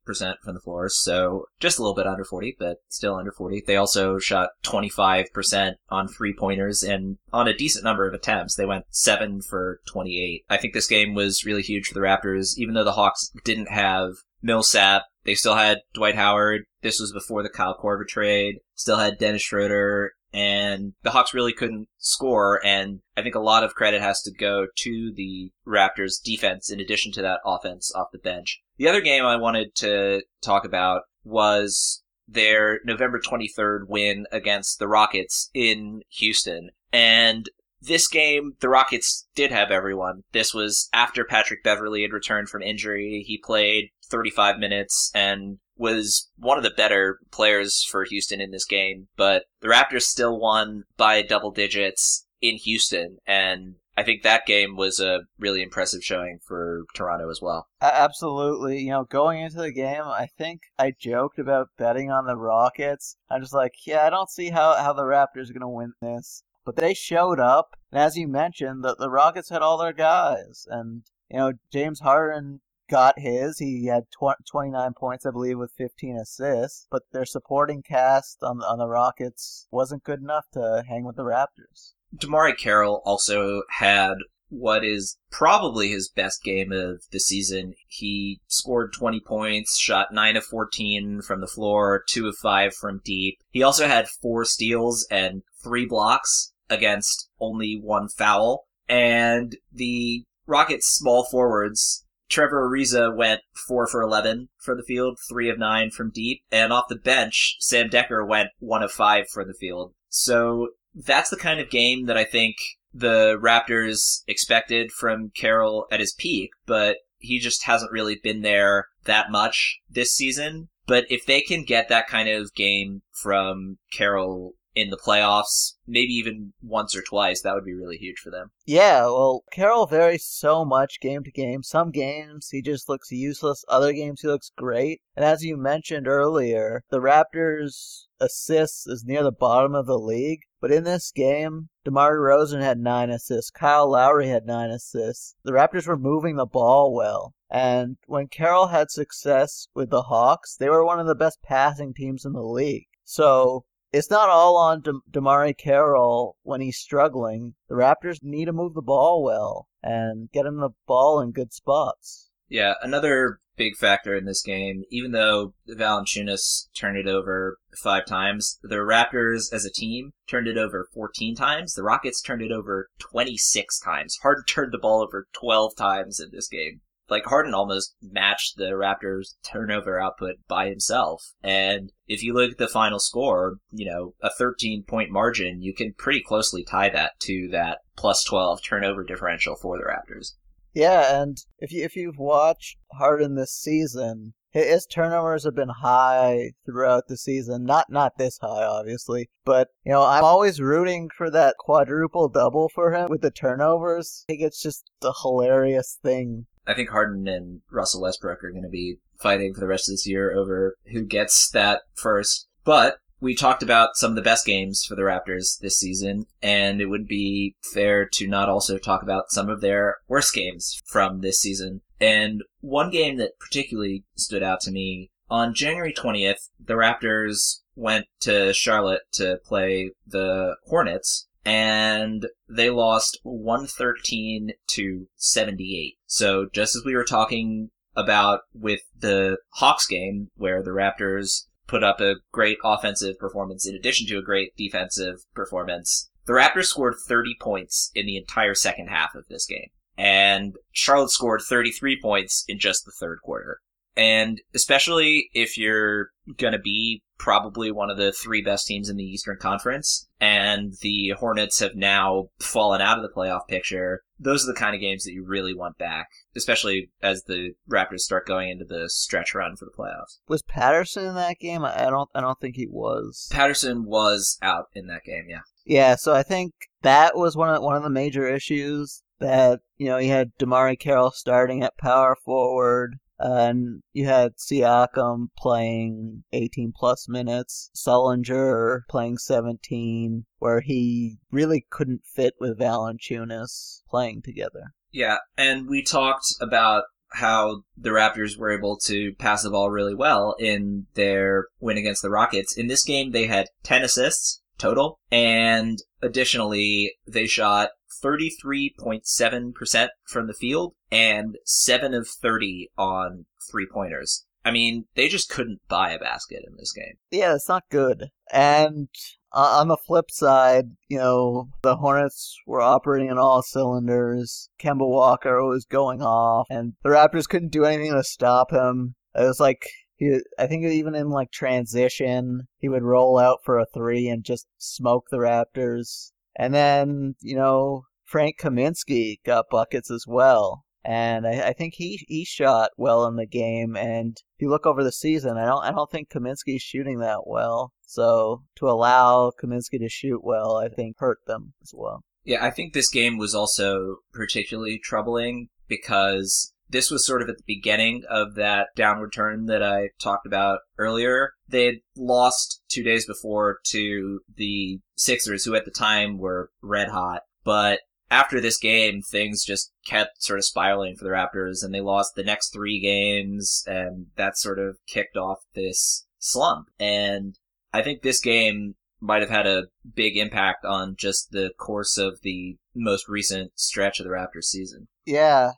from 0.41 0.54
the 0.54 0.62
floor, 0.62 0.88
so 0.88 1.46
just 1.60 1.78
a 1.78 1.82
little 1.82 1.96
bit 1.96 2.08
under 2.08 2.24
40, 2.24 2.56
but 2.58 2.78
still 2.88 3.15
under 3.15 3.34
40. 3.34 3.63
They 3.67 3.76
also 3.76 4.20
shot 4.20 4.52
25% 4.63 5.74
on 5.89 6.08
three 6.08 6.34
pointers 6.34 6.82
and 6.82 7.17
on 7.34 7.48
a 7.48 7.58
decent 7.58 7.84
number 7.84 8.08
of 8.08 8.13
attempts. 8.13 8.56
They 8.56 8.65
went 8.65 8.86
7 8.89 9.41
for 9.41 9.82
28. 9.88 10.46
I 10.50 10.58
think 10.58 10.74
this 10.74 10.88
game 10.88 11.13
was 11.13 11.43
really 11.43 11.62
huge 11.62 11.88
for 11.88 11.93
the 11.93 12.00
Raptors, 12.00 12.58
even 12.58 12.74
though 12.74 12.86
the 12.86 12.93
Hawks 12.93 13.30
didn't 13.43 13.70
have 13.70 14.13
Millsap. 14.41 15.04
They 15.26 15.36
still 15.36 15.56
had 15.56 15.80
Dwight 15.93 16.15
Howard. 16.15 16.63
This 16.82 17.02
was 17.02 17.12
before 17.12 17.43
the 17.43 17.50
Kyle 17.50 17.78
Korver 17.78 18.08
trade. 18.08 18.60
Still 18.76 18.98
had 18.98 19.17
Dennis 19.17 19.41
Schroeder 19.41 20.13
and 20.34 20.94
the 21.04 21.12
Hawks 21.12 21.34
really 21.34 21.54
couldn't 21.54 21.88
score. 21.98 22.60
And 22.66 23.00
I 23.16 23.22
think 23.22 23.36
a 23.36 23.40
lot 23.40 23.63
of 23.63 23.76
credit 23.76 24.02
has 24.02 24.22
to 24.24 24.32
go 24.32 24.68
to 24.76 25.13
the 25.16 25.52
Raptors 25.68 26.22
defense 26.24 26.70
in 26.70 26.80
addition 26.80 27.12
to 27.13 27.22
that 27.22 27.40
offense 27.46 27.92
off 27.96 28.12
the 28.12 28.20
bench. 28.20 28.62
The 28.78 28.88
other 28.88 29.02
game 29.02 29.26
I 29.26 29.38
wanted 29.38 29.76
to 29.76 30.24
talk 30.42 30.66
about 30.66 31.04
was 31.24 32.04
their 32.28 32.80
November 32.86 33.20
23rd 33.20 33.88
win 33.88 34.26
against 34.32 34.80
the 34.80 34.88
Rockets 34.88 35.50
in 35.54 36.02
Houston. 36.10 36.72
And 36.92 37.50
this 37.82 38.08
game, 38.08 38.54
the 38.60 38.70
Rockets 38.70 39.28
did 39.36 39.52
have 39.52 39.72
everyone. 39.72 40.24
This 40.34 40.54
was 40.54 40.90
after 40.94 41.24
Patrick 41.24 41.63
Beverley 41.63 42.02
had 42.02 42.12
returned 42.12 42.50
from 42.50 42.62
injury. 42.62 43.24
He 43.26 43.38
played 43.38 43.90
35 44.10 44.58
minutes 44.58 45.12
and 45.13 45.60
was 45.76 46.30
one 46.38 46.58
of 46.58 46.63
the 46.63 46.74
better 46.76 47.20
players 47.32 47.84
for 47.89 48.04
Houston 48.06 48.41
in 48.41 48.52
this 48.52 48.65
game, 48.65 49.08
but 49.15 49.43
the 49.62 49.67
Raptors 49.67 50.04
still 50.04 50.39
won 50.39 50.84
by 50.98 51.22
double 51.22 51.52
digits 51.52 52.26
in 52.41 52.58
Houston, 52.58 53.17
and 53.26 53.76
I 53.98 54.04
think 54.04 54.22
that 54.22 54.46
game 54.46 54.76
was 54.76 55.00
a 55.00 55.22
really 55.39 55.63
impressive 55.63 56.04
showing 56.04 56.38
for 56.46 56.84
Toronto 56.93 57.32
as 57.32 57.41
well. 57.41 57.67
Absolutely. 57.82 58.82
You 58.82 58.91
know, 58.91 59.04
going 59.06 59.41
into 59.41 59.58
the 59.58 59.72
game, 59.72 60.04
I 60.04 60.28
think 60.38 60.62
I 60.78 60.93
joked 60.98 61.39
about 61.39 61.70
betting 61.80 62.12
on 62.12 62.28
the 62.28 62.36
Rockets. 62.36 63.17
I'm 63.28 63.41
just 63.41 63.56
like, 63.56 63.74
yeah, 63.88 64.06
I 64.06 64.12
don't 64.12 64.30
see 64.30 64.52
how, 64.52 64.76
how 64.76 64.93
the 64.93 65.02
Raptors 65.02 65.50
are 65.50 65.54
going 65.54 65.62
to 65.62 65.67
win 65.67 65.93
this. 66.00 66.43
But 66.63 66.76
they 66.76 66.93
showed 66.93 67.39
up, 67.39 67.76
and 67.91 68.00
as 68.00 68.17
you 68.17 68.28
mentioned, 68.28 68.84
the, 68.84 68.96
the 69.00 69.10
Rockets 69.10 69.50
had 69.50 69.63
all 69.63 69.80
their 69.80 69.93
guys. 69.93 70.67
And, 70.70 71.04
you 71.32 71.38
know, 71.38 71.54
James 71.74 72.02
Harden 72.02 72.60
got 72.89 73.19
his. 73.19 73.60
He 73.60 73.86
had 73.86 74.06
tw- 74.12 74.45
29 74.50 74.93
points, 74.93 75.26
I 75.26 75.32
believe, 75.32 75.58
with 75.58 75.71
15 75.78 76.17
assists. 76.17 76.88
But 76.89 77.04
their 77.12 77.26
supporting 77.26 77.84
cast 77.84 78.43
on 78.43 78.60
the, 78.60 78.65
on 78.65 78.80
the 78.80 78.88
Rockets 78.88 79.67
wasn't 79.71 80.04
good 80.04 80.21
enough 80.21 80.45
to 80.54 80.84
hang 80.88 81.04
with 81.04 81.15
the 81.15 81.23
Raptors. 81.23 81.93
DeMarre 82.15 82.58
Carroll 82.58 83.02
also 83.06 83.63
had 83.69 84.15
what 84.50 84.84
is 84.84 85.17
probably 85.30 85.89
his 85.89 86.10
best 86.10 86.41
game 86.43 86.71
of 86.71 87.04
the 87.12 87.19
season. 87.19 87.73
He 87.88 88.39
scored 88.47 88.93
20 88.93 89.19
points, 89.19 89.78
shot 89.78 90.13
9 90.13 90.38
of 90.38 90.45
14 90.45 91.21
from 91.21 91.41
the 91.41 91.47
floor, 91.47 92.04
2 92.08 92.28
of 92.28 92.36
5 92.38 92.73
from 92.73 93.02
deep. 93.04 93.39
He 93.50 93.62
also 93.62 93.88
had 93.88 94.08
4 94.08 94.45
steals 94.45 95.06
and 95.12 95.43
3 95.63 95.86
blocks 95.86 96.54
against 96.69 97.30
only 97.39 97.80
one 97.82 98.08
foul. 98.08 98.67
And 98.88 99.58
the 99.71 100.23
Rockets 100.45 100.88
small 100.88 101.26
forwards 101.26 102.06
Trevor 102.30 102.70
Ariza 102.70 103.16
went 103.16 103.42
four 103.68 103.88
for 103.88 104.02
11 104.02 104.50
for 104.58 104.76
the 104.76 104.84
field, 104.84 105.18
three 105.30 105.50
of 105.50 105.58
nine 105.58 105.92
from 105.92 106.12
deep. 106.12 106.44
And 106.52 106.74
off 106.74 106.90
the 106.90 106.96
bench, 106.96 107.58
Sam 107.60 107.90
Dekker 107.90 108.28
went 108.28 108.50
one 108.60 108.84
of 108.84 108.92
five 108.92 109.26
from 109.30 109.48
the 109.48 109.54
field. 109.54 109.94
So 110.10 110.70
that's 110.94 111.30
the 111.30 111.38
kind 111.38 111.60
of 111.60 111.70
game 111.70 112.06
that 112.08 112.18
I 112.18 112.24
think 112.24 112.56
the 112.94 113.38
Raptors 113.42 114.24
expected 114.28 114.92
from 114.92 115.32
Carroll 115.36 115.86
at 115.92 116.00
his 116.00 116.13
peak, 116.18 116.52
but 116.66 116.98
he 117.20 117.40
just 117.40 117.63
hasn't 117.66 117.92
really 117.92 118.20
been 118.22 118.42
there 118.42 118.88
that 119.06 119.32
much 119.32 119.80
this 119.90 120.13
season. 120.16 120.70
But 120.86 121.06
if 121.10 121.26
they 121.26 121.42
can 121.42 121.63
get 121.63 121.90
that 121.90 122.08
kind 122.08 122.30
of 122.30 122.54
game 122.56 123.02
from 123.12 123.78
Carroll 123.92 124.54
in 124.78 124.92
the 124.92 124.98
playoffs, 124.98 125.74
maybe 125.88 126.13
even 126.13 126.54
once 126.62 126.96
or 126.96 127.02
twice, 127.02 127.42
that 127.42 127.56
would 127.56 127.66
be 127.66 127.74
really 127.74 127.98
huge 127.98 128.20
for 128.20 128.30
them. 128.30 128.52
Yeah, 128.63 129.06
well, 129.06 129.44
Carroll 129.52 129.88
varies 129.88 130.24
so 130.24 130.63
much 130.63 131.00
game 131.02 131.24
to 131.24 131.32
game. 131.32 131.63
Some 131.63 131.90
games 131.90 132.50
he 132.52 132.62
just 132.62 132.88
looks 132.88 133.12
useless, 133.12 133.66
other 133.68 133.92
games 133.92 134.22
he 134.22 134.28
looks 134.28 134.52
great. 134.56 135.02
And 135.16 135.26
as 135.26 135.44
you 135.44 135.58
mentioned 135.58 136.08
earlier, 136.08 136.84
the 136.92 137.00
Raptors' 137.00 138.06
assists 138.20 138.86
is 138.86 139.04
near 139.04 139.24
the 139.24 139.32
bottom 139.32 139.74
of 139.74 139.88
the 139.88 139.98
league. 139.98 140.42
But 140.62 140.72
in 140.72 140.84
this 140.84 141.12
game, 141.12 141.70
DeMar 141.84 142.16
DeRozan 142.16 142.62
had 142.62 142.78
nine 142.78 143.10
assists. 143.10 143.50
Kyle 143.50 143.90
Lowry 143.90 144.28
had 144.28 144.46
nine 144.46 144.70
assists. 144.70 145.34
The 145.44 145.54
Raptors 145.54 145.88
were 145.88 145.98
moving 145.98 146.36
the 146.36 146.46
ball 146.46 146.94
well. 146.94 147.34
And 147.50 147.98
when 148.06 148.28
Carroll 148.28 148.68
had 148.68 148.92
success 148.92 149.70
with 149.74 149.90
the 149.90 150.04
Hawks, 150.04 150.56
they 150.56 150.70
were 150.70 150.86
one 150.86 151.00
of 151.00 151.08
the 151.08 151.16
best 151.16 151.42
passing 151.42 151.96
teams 151.96 152.26
in 152.26 152.34
the 152.34 152.44
league. 152.44 152.86
So 153.04 153.66
it's 153.91 154.12
not 154.12 154.30
all 154.30 154.58
on 154.58 154.82
De- 154.82 155.00
DeMarre 155.12 155.58
Carroll 155.58 156.38
when 156.43 156.62
he's 156.62 156.78
struggling. 156.78 157.56
The 157.69 157.76
Raptors 157.76 158.19
need 158.21 158.45
to 158.45 158.54
move 158.54 158.73
the 158.73 158.82
ball 158.82 159.23
well 159.23 159.67
and 159.82 160.32
get 160.32 160.45
him 160.45 160.58
the 160.58 160.71
ball 160.86 161.19
in 161.19 161.32
good 161.32 161.54
spots. 161.54 162.30
Yeah, 162.50 162.76
another 162.82 163.39
big 163.58 163.76
factor 163.76 164.15
in 164.15 164.26
this 164.26 164.41
game, 164.41 164.84
even 164.89 165.12
though 165.12 165.54
Valanciunas 165.67 166.69
turned 166.78 166.97
it 166.97 167.08
over 167.08 167.58
five 167.82 168.06
times, 168.06 168.60
the 168.62 168.76
Raptors 168.76 169.52
as 169.52 169.65
a 169.65 169.71
team 169.71 170.12
turned 170.30 170.47
it 170.47 170.58
over 170.58 170.88
14 170.93 171.36
times. 171.36 171.73
The 171.73 171.84
Rockets 171.84 172.21
turned 172.21 172.41
it 172.41 172.52
over 172.52 172.89
26 173.00 173.80
times. 173.80 174.17
Harden 174.21 174.45
turned 174.47 174.73
the 174.73 174.78
ball 174.78 175.02
over 175.02 175.28
12 175.34 175.76
times 175.76 176.19
in 176.19 176.30
this 176.32 176.47
game 176.47 176.82
like 177.10 177.26
Harden 177.26 177.54
almost 177.54 177.96
matched 178.02 178.58
the 178.58 178.72
Raptors 178.72 179.36
turnover 179.43 180.00
output 180.00 180.36
by 180.48 180.70
himself. 180.70 181.34
And 181.43 181.91
if 182.08 182.24
you 182.24 182.34
look 182.34 182.52
at 182.52 182.58
the 182.58 182.67
final 182.67 183.00
score, 183.00 183.58
you 183.72 183.89
know, 183.89 184.13
a 184.22 184.30
13 184.30 184.84
point 184.84 185.12
margin, 185.12 185.62
you 185.62 185.74
can 185.74 185.93
pretty 185.93 186.22
closely 186.22 186.63
tie 186.63 186.89
that 186.89 187.20
to 187.22 187.48
that 187.52 187.80
plus 187.96 188.24
12 188.24 188.62
turnover 188.63 189.04
differential 189.04 189.56
for 189.56 189.78
the 189.78 189.84
Raptors. 189.84 190.34
Yeah, 190.74 191.22
and 191.22 191.38
if 191.58 191.72
you 191.72 191.84
if 191.84 191.96
you've 191.96 192.20
watched 192.20 192.78
Harden 192.91 193.34
this 193.34 193.52
season, 193.52 194.34
his 194.52 194.86
turnovers 194.86 195.43
have 195.43 195.56
been 195.56 195.72
high 195.82 196.52
throughout 196.65 197.08
the 197.08 197.17
season. 197.17 197.63
Not 197.63 197.88
not 197.89 198.17
this 198.20 198.38
high, 198.39 198.63
obviously, 198.63 199.30
but 199.43 199.70
you 199.84 199.91
know 199.91 200.04
I'm 200.04 200.24
always 200.24 200.62
rooting 200.62 201.10
for 201.15 201.32
that 201.32 201.56
quadruple 201.58 202.30
double 202.30 202.70
for 202.70 202.93
him 202.93 203.08
with 203.10 203.22
the 203.22 203.32
turnovers. 203.32 204.24
I 204.30 204.34
think 204.34 204.43
it's 204.43 204.62
just 204.62 204.91
a 205.04 205.13
hilarious 205.24 205.98
thing 206.04 206.46
I 206.67 206.73
think 206.73 206.89
Harden 206.89 207.27
and 207.27 207.62
Russell 207.71 208.01
Westbrook 208.01 208.43
are 208.43 208.51
going 208.51 208.63
to 208.63 208.69
be 208.69 208.97
fighting 209.17 209.53
for 209.53 209.60
the 209.60 209.67
rest 209.67 209.89
of 209.89 209.93
this 209.93 210.08
year 210.08 210.36
over 210.36 210.75
who 210.91 211.03
gets 211.03 211.49
that 211.51 211.82
first. 211.93 212.47
But 212.63 212.97
we 213.19 213.34
talked 213.34 213.63
about 213.63 213.95
some 213.95 214.12
of 214.12 214.15
the 214.15 214.21
best 214.21 214.45
games 214.45 214.84
for 214.84 214.95
the 214.95 215.01
Raptors 215.01 215.58
this 215.60 215.77
season, 215.77 216.25
and 216.41 216.82
it 216.82 216.86
would 216.86 217.08
be 217.08 217.56
fair 217.73 218.08
to 218.13 218.27
not 218.27 218.49
also 218.49 218.77
talk 218.77 219.01
about 219.01 219.32
some 219.32 219.49
of 219.49 219.62
their 219.62 219.97
worst 220.08 220.34
games 220.34 220.82
from 220.86 221.21
this 221.21 221.39
season. 221.39 221.82
And 221.99 222.43
one 222.60 222.91
game 222.91 223.17
that 223.17 223.39
particularly 223.39 224.03
stood 224.15 224.43
out 224.43 224.60
to 224.62 224.71
me 224.71 225.10
on 225.30 225.53
January 225.53 225.93
20th, 225.93 226.49
the 226.60 226.75
Raptors 226.75 227.62
went 227.75 228.06
to 228.21 228.53
Charlotte 228.53 229.01
to 229.13 229.39
play 229.45 229.91
the 230.06 230.56
Hornets, 230.65 231.27
and 231.47 232.27
they 232.49 232.69
lost 232.69 233.21
113 233.23 234.51
to 234.71 235.07
78. 235.15 235.97
So 236.05 236.47
just 236.51 236.75
as 236.75 236.83
we 236.83 236.93
were 236.93 237.05
talking 237.05 237.69
about 237.95 238.41
with 238.53 238.81
the 238.99 239.38
Hawks 239.53 239.88
game, 239.88 240.29
where 240.36 240.62
the 240.62 240.71
Raptors 240.71 241.45
put 241.65 241.86
up 241.86 242.01
a 242.01 242.15
great 242.33 242.57
offensive 242.65 243.17
performance 243.17 243.65
in 243.65 243.75
addition 243.75 244.07
to 244.07 244.17
a 244.17 244.21
great 244.21 244.57
defensive 244.57 245.23
performance, 245.33 246.10
the 246.25 246.33
Raptors 246.33 246.65
scored 246.65 246.95
30 247.07 247.38
points 247.39 247.91
in 247.95 248.05
the 248.05 248.17
entire 248.17 248.53
second 248.53 248.88
half 248.88 249.15
of 249.15 249.23
this 249.29 249.45
game. 249.45 249.69
And 249.97 250.57
Charlotte 250.73 251.12
scored 251.12 251.41
33 251.47 252.01
points 252.01 252.43
in 252.49 252.60
just 252.60 252.83
the 252.83 252.91
third 252.91 253.19
quarter. 253.23 253.62
And 253.97 254.39
especially 254.53 255.29
if 255.33 255.57
you're 255.57 256.12
going 256.38 256.53
to 256.53 256.60
be 256.60 257.01
probably 257.17 257.71
one 257.71 257.89
of 257.89 257.97
the 257.97 258.12
three 258.12 258.43
best 258.43 258.67
teams 258.67 258.89
in 258.89 258.97
the 258.97 259.03
Eastern 259.03 259.38
Conference, 259.39 260.07
and 260.19 260.73
the 260.81 261.13
Hornets 261.17 261.60
have 261.60 261.75
now 261.75 262.29
fallen 262.39 262.79
out 262.79 262.97
of 262.97 263.03
the 263.03 263.10
playoff 263.10 263.47
picture. 263.47 264.03
Those 264.19 264.43
are 264.43 264.53
the 264.53 264.60
kind 264.60 264.75
of 264.75 264.81
games 264.81 265.03
that 265.03 265.13
you 265.13 265.25
really 265.25 265.53
want 265.53 265.77
back, 265.77 266.07
especially 266.36 266.91
as 267.01 267.23
the 267.23 267.53
Raptors 267.69 268.01
start 268.01 268.27
going 268.27 268.49
into 268.49 268.65
the 268.65 268.89
stretch 268.89 269.33
run 269.33 269.55
for 269.55 269.65
the 269.65 269.71
playoffs. 269.71 270.19
Was 270.27 270.43
Patterson 270.43 271.05
in 271.05 271.15
that 271.15 271.39
game? 271.39 271.65
I 271.65 271.89
don't. 271.89 272.10
I 272.13 272.21
don't 272.21 272.39
think 272.39 272.55
he 272.55 272.67
was. 272.67 273.27
Patterson 273.31 273.86
was 273.86 274.38
out 274.41 274.65
in 274.73 274.88
that 274.88 275.03
game. 275.03 275.25
Yeah. 275.27 275.41
Yeah. 275.65 275.95
So 275.95 276.13
I 276.13 276.23
think 276.23 276.53
that 276.81 277.17
was 277.17 277.36
one 277.36 277.49
of 277.49 277.62
one 277.62 277.75
of 277.75 277.83
the 277.83 277.89
major 277.89 278.27
issues 278.27 279.03
that 279.19 279.62
you 279.77 279.88
know 279.88 279.97
he 279.97 280.10
had 280.10 280.31
DeMarre 280.39 280.79
Carroll 280.79 281.12
starting 281.12 281.63
at 281.63 281.77
power 281.77 282.15
forward 282.23 282.99
and 283.19 283.82
you 283.93 284.06
had 284.06 284.36
Siakam 284.38 285.27
playing 285.38 286.23
18 286.34 286.73
plus 286.75 287.08
minutes, 287.10 287.71
Sullinger 287.75 288.82
playing 288.89 289.17
17, 289.17 290.25
where 290.39 290.62
he 290.62 291.17
really 291.32 291.65
couldn't 291.69 292.01
fit 292.06 292.36
with 292.39 292.60
Valanciunas 292.60 293.82
playing 293.89 294.21
together. 294.23 294.73
Yeah, 294.91 295.17
and 295.38 295.67
we 295.67 295.84
talked 295.84 296.27
about 296.41 296.84
how 297.13 297.63
the 297.77 297.89
Raptors 297.89 298.38
were 298.38 298.51
able 298.51 298.77
to 298.77 299.13
pass 299.17 299.43
the 299.43 299.49
ball 299.49 299.69
really 299.69 299.95
well 299.95 300.36
in 300.39 300.88
their 300.95 301.45
win 301.60 301.77
against 301.77 302.01
the 302.01 302.10
Rockets. 302.10 302.58
In 302.58 302.67
this 302.67 302.84
game, 302.84 303.12
they 303.12 303.27
had 303.27 303.47
10 303.63 303.84
assists 303.84 304.41
total, 304.58 304.99
and 305.12 305.77
additionally, 306.01 306.93
they 307.08 307.27
shot 307.27 307.69
33.7% 308.03 309.88
from 310.05 310.27
the 310.27 310.33
field 310.33 310.73
and 310.91 311.38
7 311.45 311.93
of 311.93 312.07
30 312.07 312.69
on 312.77 313.25
three 313.49 313.67
pointers. 313.71 314.25
I 314.45 314.51
mean, 314.51 314.86
they 314.95 315.10
just 315.10 315.29
couldn't 315.29 315.60
buy 315.67 315.91
a 315.91 315.99
basket 315.99 316.43
in 316.47 316.55
this 316.57 316.71
game. 316.71 316.93
Yeah, 317.12 317.33
it's 317.36 317.49
not 317.49 317.63
good. 317.69 318.12
And 318.31 318.88
on 319.33 319.67
the 319.67 319.77
flip 319.77 320.10
side, 320.10 320.71
you 320.88 320.97
know, 320.97 321.49
the 321.62 321.75
Hornets 321.75 322.38
were 322.45 322.62
operating 322.62 323.12
on 323.12 323.17
all 323.17 323.41
cylinders. 323.41 324.49
Kemba 324.60 324.88
Walker 324.88 325.43
was 325.43 325.65
going 325.65 326.01
off, 326.01 326.47
and 326.49 326.73
the 326.83 326.89
Raptors 326.89 327.27
couldn't 327.27 327.51
do 327.51 327.65
anything 327.65 327.91
to 327.91 328.03
stop 328.03 328.51
him. 328.51 328.95
It 329.15 329.23
was 329.23 329.39
like 329.39 329.67
he, 329.97 330.21
I 330.39 330.47
think 330.47 330.63
even 330.63 330.95
in 330.95 331.10
like 331.10 331.31
transition, 331.31 332.47
he 332.57 332.69
would 332.69 332.83
roll 332.83 333.17
out 333.17 333.39
for 333.43 333.60
a 333.60 333.65
three 333.73 334.07
and 334.07 334.23
just 334.23 334.47
smoke 334.57 335.07
the 335.10 335.17
Raptors. 335.17 336.12
And 336.38 336.54
then, 336.54 337.15
you 337.19 337.36
know, 337.36 337.84
Frank 338.06 338.39
Kaminsky 338.39 339.17
got 339.26 339.50
buckets 339.50 339.91
as 339.91 340.06
well. 340.08 340.63
And 340.86 341.28
I, 341.28 341.50
I, 341.50 341.54
think 341.54 341.73
he, 341.76 342.06
he 342.08 342.23
shot 342.23 342.69
well 342.78 343.06
in 343.08 343.17
the 343.17 343.26
game. 343.26 343.76
And 343.76 344.15
if 344.15 344.41
you 344.41 344.50
look 344.50 344.65
over 344.65 344.84
the 344.84 344.91
season, 344.91 345.38
I 345.38 345.45
don't 345.45 345.63
I 345.63 345.71
don't 345.71 345.91
think 345.91 346.10
Kaminsky's 346.10 346.62
shooting 346.62 347.00
that 347.00 347.28
well. 347.28 347.73
So 347.86 348.43
to 348.56 348.69
allow 348.69 349.32
Kaminsky 349.32 349.80
to 349.80 349.89
shoot 349.89 350.23
well, 350.23 350.56
I 350.56 350.69
think 350.69 350.95
hurt 351.00 351.19
them 351.28 351.54
as 351.62 351.71
well. 351.76 352.04
Yeah, 352.23 352.45
I 352.45 352.52
think 352.52 352.73
this 352.73 352.89
game 352.89 353.17
was 353.17 353.36
also 353.36 353.97
particularly 354.13 354.80
troubling 354.82 355.50
because 355.67 356.54
this 356.69 356.91
was 356.91 357.06
sort 357.06 357.21
of 357.21 357.30
at 357.30 357.38
the 357.38 357.43
beginning 357.47 358.03
of 358.10 358.36
that 358.36 358.67
downward 358.75 359.13
turn 359.13 359.45
that 359.45 359.63
I 359.63 359.89
talked 360.01 360.25
about 360.25 360.60
earlier. 360.77 361.34
They 361.47 361.65
had 361.65 361.75
lost 361.95 362.62
two 362.69 362.84
days 362.84 363.06
before 363.06 363.60
to 363.67 364.21
the 364.36 364.80
Sixers, 364.95 365.45
who 365.45 365.56
at 365.56 365.65
the 365.65 365.71
time 365.71 366.17
were 366.17 366.51
red 366.62 366.89
hot. 366.89 367.21
But 367.43 367.80
after 368.10 368.39
this 368.39 368.58
game, 368.58 369.01
things 369.01 369.43
just 369.43 369.71
kept 369.86 370.23
sort 370.23 370.39
of 370.39 370.45
spiraling 370.45 370.95
for 370.95 371.03
the 371.03 371.12
Raptors, 371.12 371.63
and 371.63 371.73
they 371.73 371.82
lost 371.82 372.15
the 372.15 372.23
next 372.23 372.51
three 372.51 372.80
games, 372.80 373.63
and 373.67 374.08
that 374.15 374.38
sort 374.38 374.60
of 374.60 374.77
kicked 374.88 375.17
off 375.17 375.39
this 375.56 376.06
slump. 376.19 376.67
And 376.80 377.38
I 377.73 377.82
think 377.82 378.01
this 378.01 378.21
game 378.21 378.75
might 378.99 379.21
have 379.21 379.30
had 379.30 379.45
a 379.45 379.67
big 379.95 380.17
impact 380.17 380.65
on 380.65 380.95
just 380.97 381.32
the 381.32 381.51
course 381.58 381.97
of 381.97 382.19
the 382.23 382.58
most 382.73 383.08
recent 383.08 383.51
stretch 383.56 383.99
of 383.99 384.06
the 384.06 384.12
Raptors 384.12 384.45
season. 384.45 384.88
Yeah, 385.08 385.52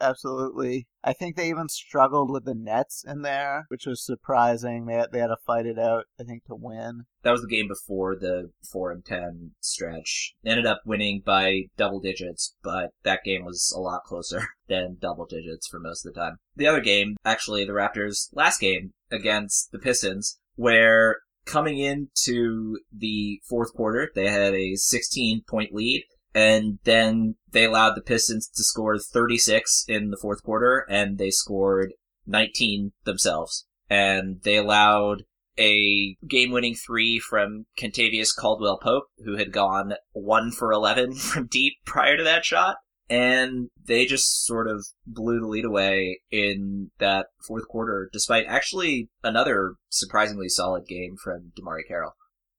absolutely. 0.00 0.86
I 1.02 1.12
think 1.12 1.34
they 1.34 1.48
even 1.48 1.68
struggled 1.68 2.30
with 2.30 2.44
the 2.44 2.54
Nets 2.54 3.04
in 3.04 3.22
there, 3.22 3.66
which 3.66 3.84
was 3.84 4.04
surprising. 4.04 4.86
They 4.86 4.94
had, 4.94 5.10
they 5.10 5.18
had 5.18 5.26
to 5.26 5.36
fight 5.44 5.66
it 5.66 5.76
out, 5.76 6.04
I 6.20 6.22
think, 6.22 6.44
to 6.44 6.54
win. 6.54 7.02
That 7.24 7.32
was 7.32 7.42
the 7.42 7.48
game 7.48 7.66
before 7.66 8.14
the 8.14 8.52
4 8.70 8.92
and 8.92 9.04
10 9.04 9.50
stretch. 9.60 10.34
They 10.44 10.50
ended 10.50 10.66
up 10.66 10.82
winning 10.86 11.20
by 11.26 11.62
double 11.76 11.98
digits, 11.98 12.54
but 12.62 12.90
that 13.02 13.24
game 13.24 13.44
was 13.44 13.74
a 13.76 13.80
lot 13.80 14.04
closer 14.04 14.46
than 14.68 14.98
double 15.00 15.26
digits 15.26 15.66
for 15.66 15.80
most 15.80 16.06
of 16.06 16.14
the 16.14 16.20
time. 16.20 16.36
The 16.54 16.68
other 16.68 16.80
game, 16.80 17.16
actually, 17.24 17.64
the 17.64 17.72
Raptors' 17.72 18.28
last 18.32 18.60
game 18.60 18.92
against 19.10 19.72
the 19.72 19.80
Pistons, 19.80 20.38
where 20.54 21.16
coming 21.44 21.78
into 21.78 22.78
the 22.96 23.40
fourth 23.48 23.72
quarter, 23.74 24.12
they 24.14 24.28
had 24.28 24.54
a 24.54 24.76
16 24.76 25.42
point 25.48 25.74
lead 25.74 26.04
and 26.36 26.80
then 26.84 27.36
they 27.50 27.64
allowed 27.64 27.94
the 27.94 28.02
Pistons 28.02 28.46
to 28.46 28.62
score 28.62 28.98
36 28.98 29.86
in 29.88 30.10
the 30.10 30.18
fourth 30.18 30.42
quarter, 30.42 30.84
and 30.86 31.16
they 31.16 31.30
scored 31.30 31.94
19 32.26 32.92
themselves. 33.04 33.66
And 33.88 34.42
they 34.42 34.58
allowed 34.58 35.22
a 35.58 36.14
game-winning 36.28 36.74
three 36.74 37.18
from 37.18 37.64
Kentavious 37.80 38.36
Caldwell 38.38 38.76
Pope, 38.76 39.04
who 39.24 39.38
had 39.38 39.50
gone 39.50 39.94
one 40.12 40.52
for 40.52 40.72
11 40.72 41.14
from 41.14 41.46
deep 41.46 41.72
prior 41.86 42.18
to 42.18 42.24
that 42.24 42.44
shot. 42.44 42.76
And 43.08 43.70
they 43.82 44.04
just 44.04 44.44
sort 44.44 44.68
of 44.68 44.84
blew 45.06 45.40
the 45.40 45.46
lead 45.46 45.64
away 45.64 46.20
in 46.30 46.90
that 46.98 47.28
fourth 47.48 47.66
quarter, 47.66 48.10
despite 48.12 48.44
actually 48.46 49.08
another 49.24 49.76
surprisingly 49.88 50.50
solid 50.50 50.86
game 50.86 51.16
from 51.24 51.52
DeMarre 51.58 51.88
Carroll. 51.88 52.12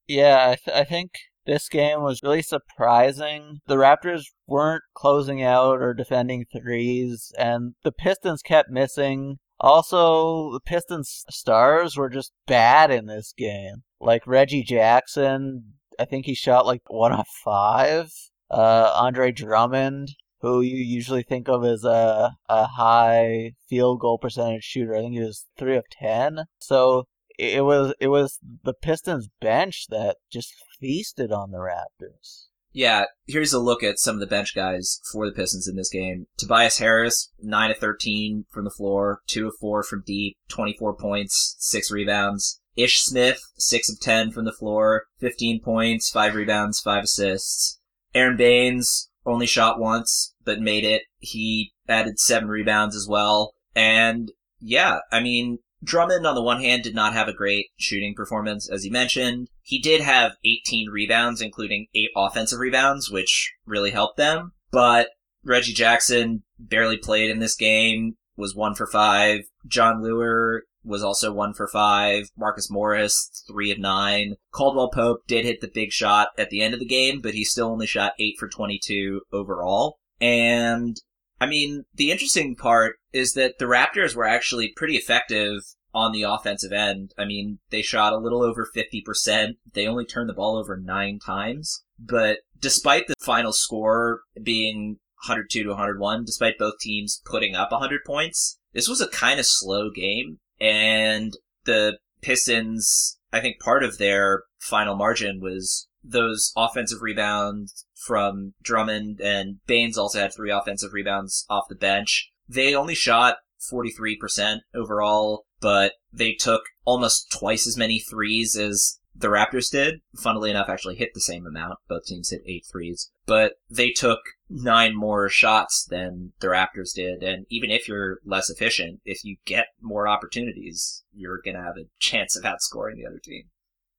Yeah, 0.08 0.50
I, 0.50 0.56
th- 0.56 0.76
I 0.76 0.84
think 0.84 1.12
this 1.48 1.70
game 1.70 2.04
was 2.04 2.22
really 2.22 2.44
surprising. 2.44 3.62
The 3.66 3.78
Raptors 3.78 4.26
weren't 4.46 4.84
closing 4.94 5.42
out 5.42 5.82
or 5.82 5.94
defending 5.94 6.46
threes, 6.52 7.32
and 7.40 7.74
the 7.84 7.94
Pistons 7.94 8.42
kept 8.44 8.70
missing. 8.70 9.38
Also, 9.60 10.52
the 10.52 10.60
Pistons 10.60 11.24
stars 11.30 11.98
were 11.98 12.10
just 12.10 12.34
bad 12.46 12.92
in 12.92 13.08
this 13.08 13.34
game. 13.36 13.84
Like 14.00 14.28
Reggie 14.28 14.62
Jackson, 14.62 15.74
I 15.98 16.06
think 16.06 16.26
he 16.26 16.36
shot 16.36 16.68
like 16.68 16.82
one 16.88 17.14
of 17.14 17.26
five. 17.44 18.12
Uh, 18.52 18.92
Andre 18.94 19.32
Drummond, 19.32 20.10
who 20.42 20.62
you 20.62 20.78
usually 20.78 21.24
think 21.24 21.50
of 21.50 21.66
as 21.66 21.84
a, 21.84 22.32
a 22.50 22.66
high 22.68 23.54
field 23.68 24.02
goal 24.02 24.18
percentage 24.18 24.64
shooter, 24.64 24.96
I 24.96 25.00
think 25.00 25.14
he 25.14 25.22
was 25.22 25.46
three 25.58 25.78
of 25.78 25.86
ten. 25.90 26.44
So 26.60 27.06
it 27.40 27.64
was 27.64 27.94
it 28.00 28.08
was 28.08 28.40
the 28.64 28.74
Pistons 28.74 29.30
bench 29.40 29.86
that 29.90 30.18
just 30.32 30.54
feasted 30.80 31.32
on 31.32 31.52
the 31.52 31.58
Raptors. 31.58 32.46
Yeah, 32.74 33.06
here's 33.26 33.54
a 33.54 33.60
look 33.60 33.82
at 33.82 33.98
some 33.98 34.16
of 34.16 34.20
the 34.20 34.28
bench 34.28 34.54
guys 34.54 35.02
for 35.12 35.26
the 35.26 35.32
Pistons 35.32 35.68
in 35.68 35.76
this 35.76 35.90
game. 35.90 36.28
Tobias 36.38 36.78
Harris, 36.78 37.32
9 37.42 37.72
of 37.72 37.78
13 37.78 38.46
from 38.52 38.66
the 38.66 38.72
floor, 38.72 39.22
2 39.28 39.48
of 39.48 39.54
4 39.60 39.84
from 39.84 40.04
deep, 40.06 40.38
24 40.50 40.96
points, 40.96 41.56
6 41.60 41.92
rebounds. 41.92 42.62
Ish 42.76 43.02
Smith, 43.02 43.40
6 43.58 43.90
of 43.90 44.00
10 44.00 44.32
from 44.32 44.46
the 44.46 44.54
floor, 44.54 45.06
15 45.20 45.62
points, 45.62 46.12
5 46.12 46.36
rebounds, 46.36 46.80
5 46.80 47.06
assists. 47.06 47.80
Aron 48.14 48.38
Baynes 48.38 49.10
only 49.26 49.48
shot 49.48 49.80
once, 49.80 50.36
but 50.46 50.60
made 50.60 50.84
it. 50.84 51.04
He 51.18 51.74
added 51.90 52.20
7 52.20 52.48
rebounds 52.48 52.96
as 52.96 53.08
well. 53.10 53.56
And 53.76 54.32
yeah, 54.60 55.00
I 55.12 55.20
mean, 55.20 55.60
Drummond, 55.84 56.26
on 56.26 56.36
the 56.36 56.44
one 56.44 56.62
hand, 56.62 56.84
did 56.84 56.96
not 56.96 57.14
have 57.14 57.28
a 57.28 57.34
great 57.34 57.68
shooting 57.78 58.14
performance, 58.16 58.70
as 58.70 58.86
you 58.86 58.92
mentioned. 58.92 59.50
He 59.68 59.80
did 59.80 60.00
have 60.00 60.38
18 60.46 60.88
rebounds, 60.88 61.42
including 61.42 61.88
8 61.94 62.12
offensive 62.16 62.60
rebounds, 62.60 63.12
which 63.12 63.54
really 63.66 63.92
helped 63.92 64.16
them. 64.16 64.54
But 64.72 65.10
Reggie 65.44 65.74
Jackson 65.74 66.44
barely 66.58 66.96
played 66.96 67.30
in 67.30 67.40
this 67.40 67.54
game, 67.54 68.16
was 68.38 68.56
1 68.56 68.76
for 68.76 68.88
5. 68.88 69.42
Jon 69.66 70.02
Leuer 70.02 70.62
was 70.86 71.04
also 71.04 71.34
1 71.34 71.54
for 71.54 71.68
5. 71.68 72.30
Marcus 72.38 72.72
Morris, 72.72 73.44
3 73.46 73.74
of 73.74 73.80
9. 73.80 74.36
Caldwell 74.54 74.90
Pope 74.90 75.28
did 75.28 75.44
hit 75.44 75.60
the 75.60 75.68
big 75.68 75.92
shot 75.92 76.30
at 76.38 76.50
the 76.50 76.62
end 76.62 76.74
of 76.74 76.80
the 76.80 76.86
game, 76.86 77.20
but 77.20 77.34
he 77.34 77.44
still 77.44 77.68
only 77.68 77.88
shot 77.88 78.14
8 78.18 78.36
for 78.40 78.48
22 78.48 79.20
overall. 79.34 80.00
And 80.22 80.96
I 81.42 81.46
mean, 81.46 81.84
the 81.94 82.12
interesting 82.12 82.56
part 82.56 82.96
is 83.12 83.34
that 83.34 83.60
the 83.60 83.66
Raptors 83.66 84.16
were 84.16 84.26
actually 84.26 84.72
pretty 84.78 84.96
effective 84.96 85.60
on 85.98 86.12
the 86.12 86.22
offensive 86.22 86.72
end. 86.72 87.12
I 87.18 87.26
mean, 87.26 87.58
they 87.72 87.82
shot 87.82 88.14
a 88.14 88.20
little 88.20 88.44
over 88.44 88.70
50%. 88.76 89.54
They 89.74 89.88
only 89.88 90.06
turned 90.06 90.30
the 90.30 90.34
ball 90.34 90.56
over 90.56 90.78
nine 90.78 91.18
times. 91.18 91.84
But 92.00 92.40
despite 92.60 93.08
the 93.08 93.16
final 93.20 93.52
score 93.52 94.22
being 94.42 95.00
102 95.26 95.64
to 95.64 95.70
101, 95.70 96.26
despite 96.26 96.60
both 96.60 96.78
teams 96.80 97.20
putting 97.26 97.56
up 97.56 97.72
100 97.72 98.02
points, 98.06 98.60
this 98.74 98.88
was 98.88 99.02
a 99.02 99.08
kind 99.08 99.40
of 99.40 99.48
slow 99.48 99.90
game. 99.90 100.38
And 100.62 101.34
the 101.66 101.98
Pistons, 102.22 103.18
I 103.34 103.40
think 103.40 103.60
part 103.60 103.84
of 103.84 103.98
their 103.98 104.44
final 104.60 104.96
margin 104.96 105.40
was 105.42 105.88
those 106.04 106.54
offensive 106.56 107.02
rebounds 107.02 107.88
from 108.06 108.54
Drummond 108.62 109.20
and 109.20 109.58
Baynes 109.66 109.98
also 109.98 110.20
had 110.20 110.34
three 110.34 110.52
offensive 110.52 110.94
rebounds 110.94 111.46
off 111.50 111.66
the 111.70 111.76
bench. 111.76 112.32
They 112.48 112.76
only 112.76 112.96
shot 112.96 113.38
43% 113.72 114.60
overall, 114.76 115.47
but 115.60 115.94
they 116.12 116.34
took 116.34 116.62
almost 116.86 117.32
twice 117.32 117.68
as 117.68 117.78
many 117.78 118.00
threes 118.00 118.56
as 118.56 119.00
the 119.16 119.28
Raptors 119.28 119.72
did. 119.72 120.02
Funnily 120.16 120.52
enough, 120.52 120.70
actually 120.70 120.96
hit 120.96 121.14
the 121.14 121.22
same 121.22 121.46
amount. 121.46 121.80
Both 121.88 122.06
teams 122.06 122.30
hit 122.30 122.44
eight 122.46 122.66
threes, 122.72 123.12
but 123.26 123.54
they 123.70 123.90
took 123.90 124.20
nine 124.50 124.96
more 124.96 125.28
shots 125.30 125.86
than 125.86 126.34
the 126.40 126.48
Raptors 126.48 126.94
did. 126.94 127.24
And 127.24 127.46
even 127.50 127.72
if 127.72 127.88
you're 127.88 128.20
less 128.26 128.50
efficient, 128.50 129.02
if 129.06 129.24
you 129.24 129.38
get 129.46 129.68
more 129.82 130.08
opportunities, 130.08 131.04
you're 131.14 131.42
going 131.44 131.56
to 131.56 131.64
have 131.64 131.78
a 131.78 131.90
chance 132.00 132.38
of 132.38 132.44
outscoring 132.44 132.96
the 132.96 133.08
other 133.08 133.20
team. 133.20 133.46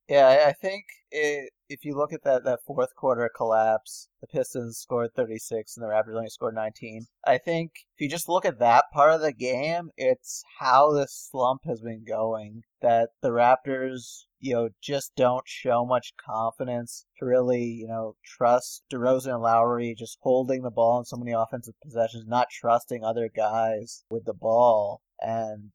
Yeah, 0.09 0.47
I 0.49 0.53
think 0.53 0.87
it, 1.11 1.51
if 1.69 1.85
you 1.85 1.95
look 1.95 2.15
at 2.15 2.23
that, 2.25 2.43
that 2.45 2.61
fourth 2.67 2.95
quarter 2.97 3.29
collapse, 3.35 4.09
the 4.23 4.27
Pistons 4.27 4.79
scored 4.79 5.11
36 5.15 5.77
and 5.77 5.85
the 5.85 5.89
Raptors 5.89 6.17
only 6.17 6.31
scored 6.31 6.55
19. 6.55 7.07
I 7.27 7.37
think 7.37 7.73
if 7.95 8.01
you 8.01 8.09
just 8.09 8.29
look 8.29 8.47
at 8.47 8.59
that 8.59 8.87
part 8.91 9.13
of 9.13 9.21
the 9.21 9.35
game, 9.35 9.91
it's 9.99 10.43
how 10.61 10.93
this 10.93 11.29
slump 11.31 11.61
has 11.67 11.83
been 11.83 12.05
going. 12.09 12.63
That 12.81 13.11
the 13.21 13.31
Raptors, 13.31 14.25
you 14.41 14.55
know, 14.55 14.71
just 14.81 15.15
don't 15.15 15.47
show 15.47 15.85
much 15.85 16.15
confidence 16.17 17.05
to 17.19 17.27
really, 17.27 17.65
you 17.65 17.87
know, 17.87 18.17
trust 18.25 18.85
DeRozan 18.91 19.35
and 19.35 19.43
Lowry 19.43 19.95
just 19.95 20.17
holding 20.23 20.63
the 20.63 20.71
ball 20.71 21.01
in 21.01 21.05
so 21.05 21.19
many 21.19 21.33
offensive 21.33 21.75
possessions, 21.83 22.25
not 22.27 22.49
trusting 22.51 23.05
other 23.05 23.29
guys 23.29 24.05
with 24.11 24.25
the 24.25 24.33
ball. 24.33 25.03
And 25.21 25.73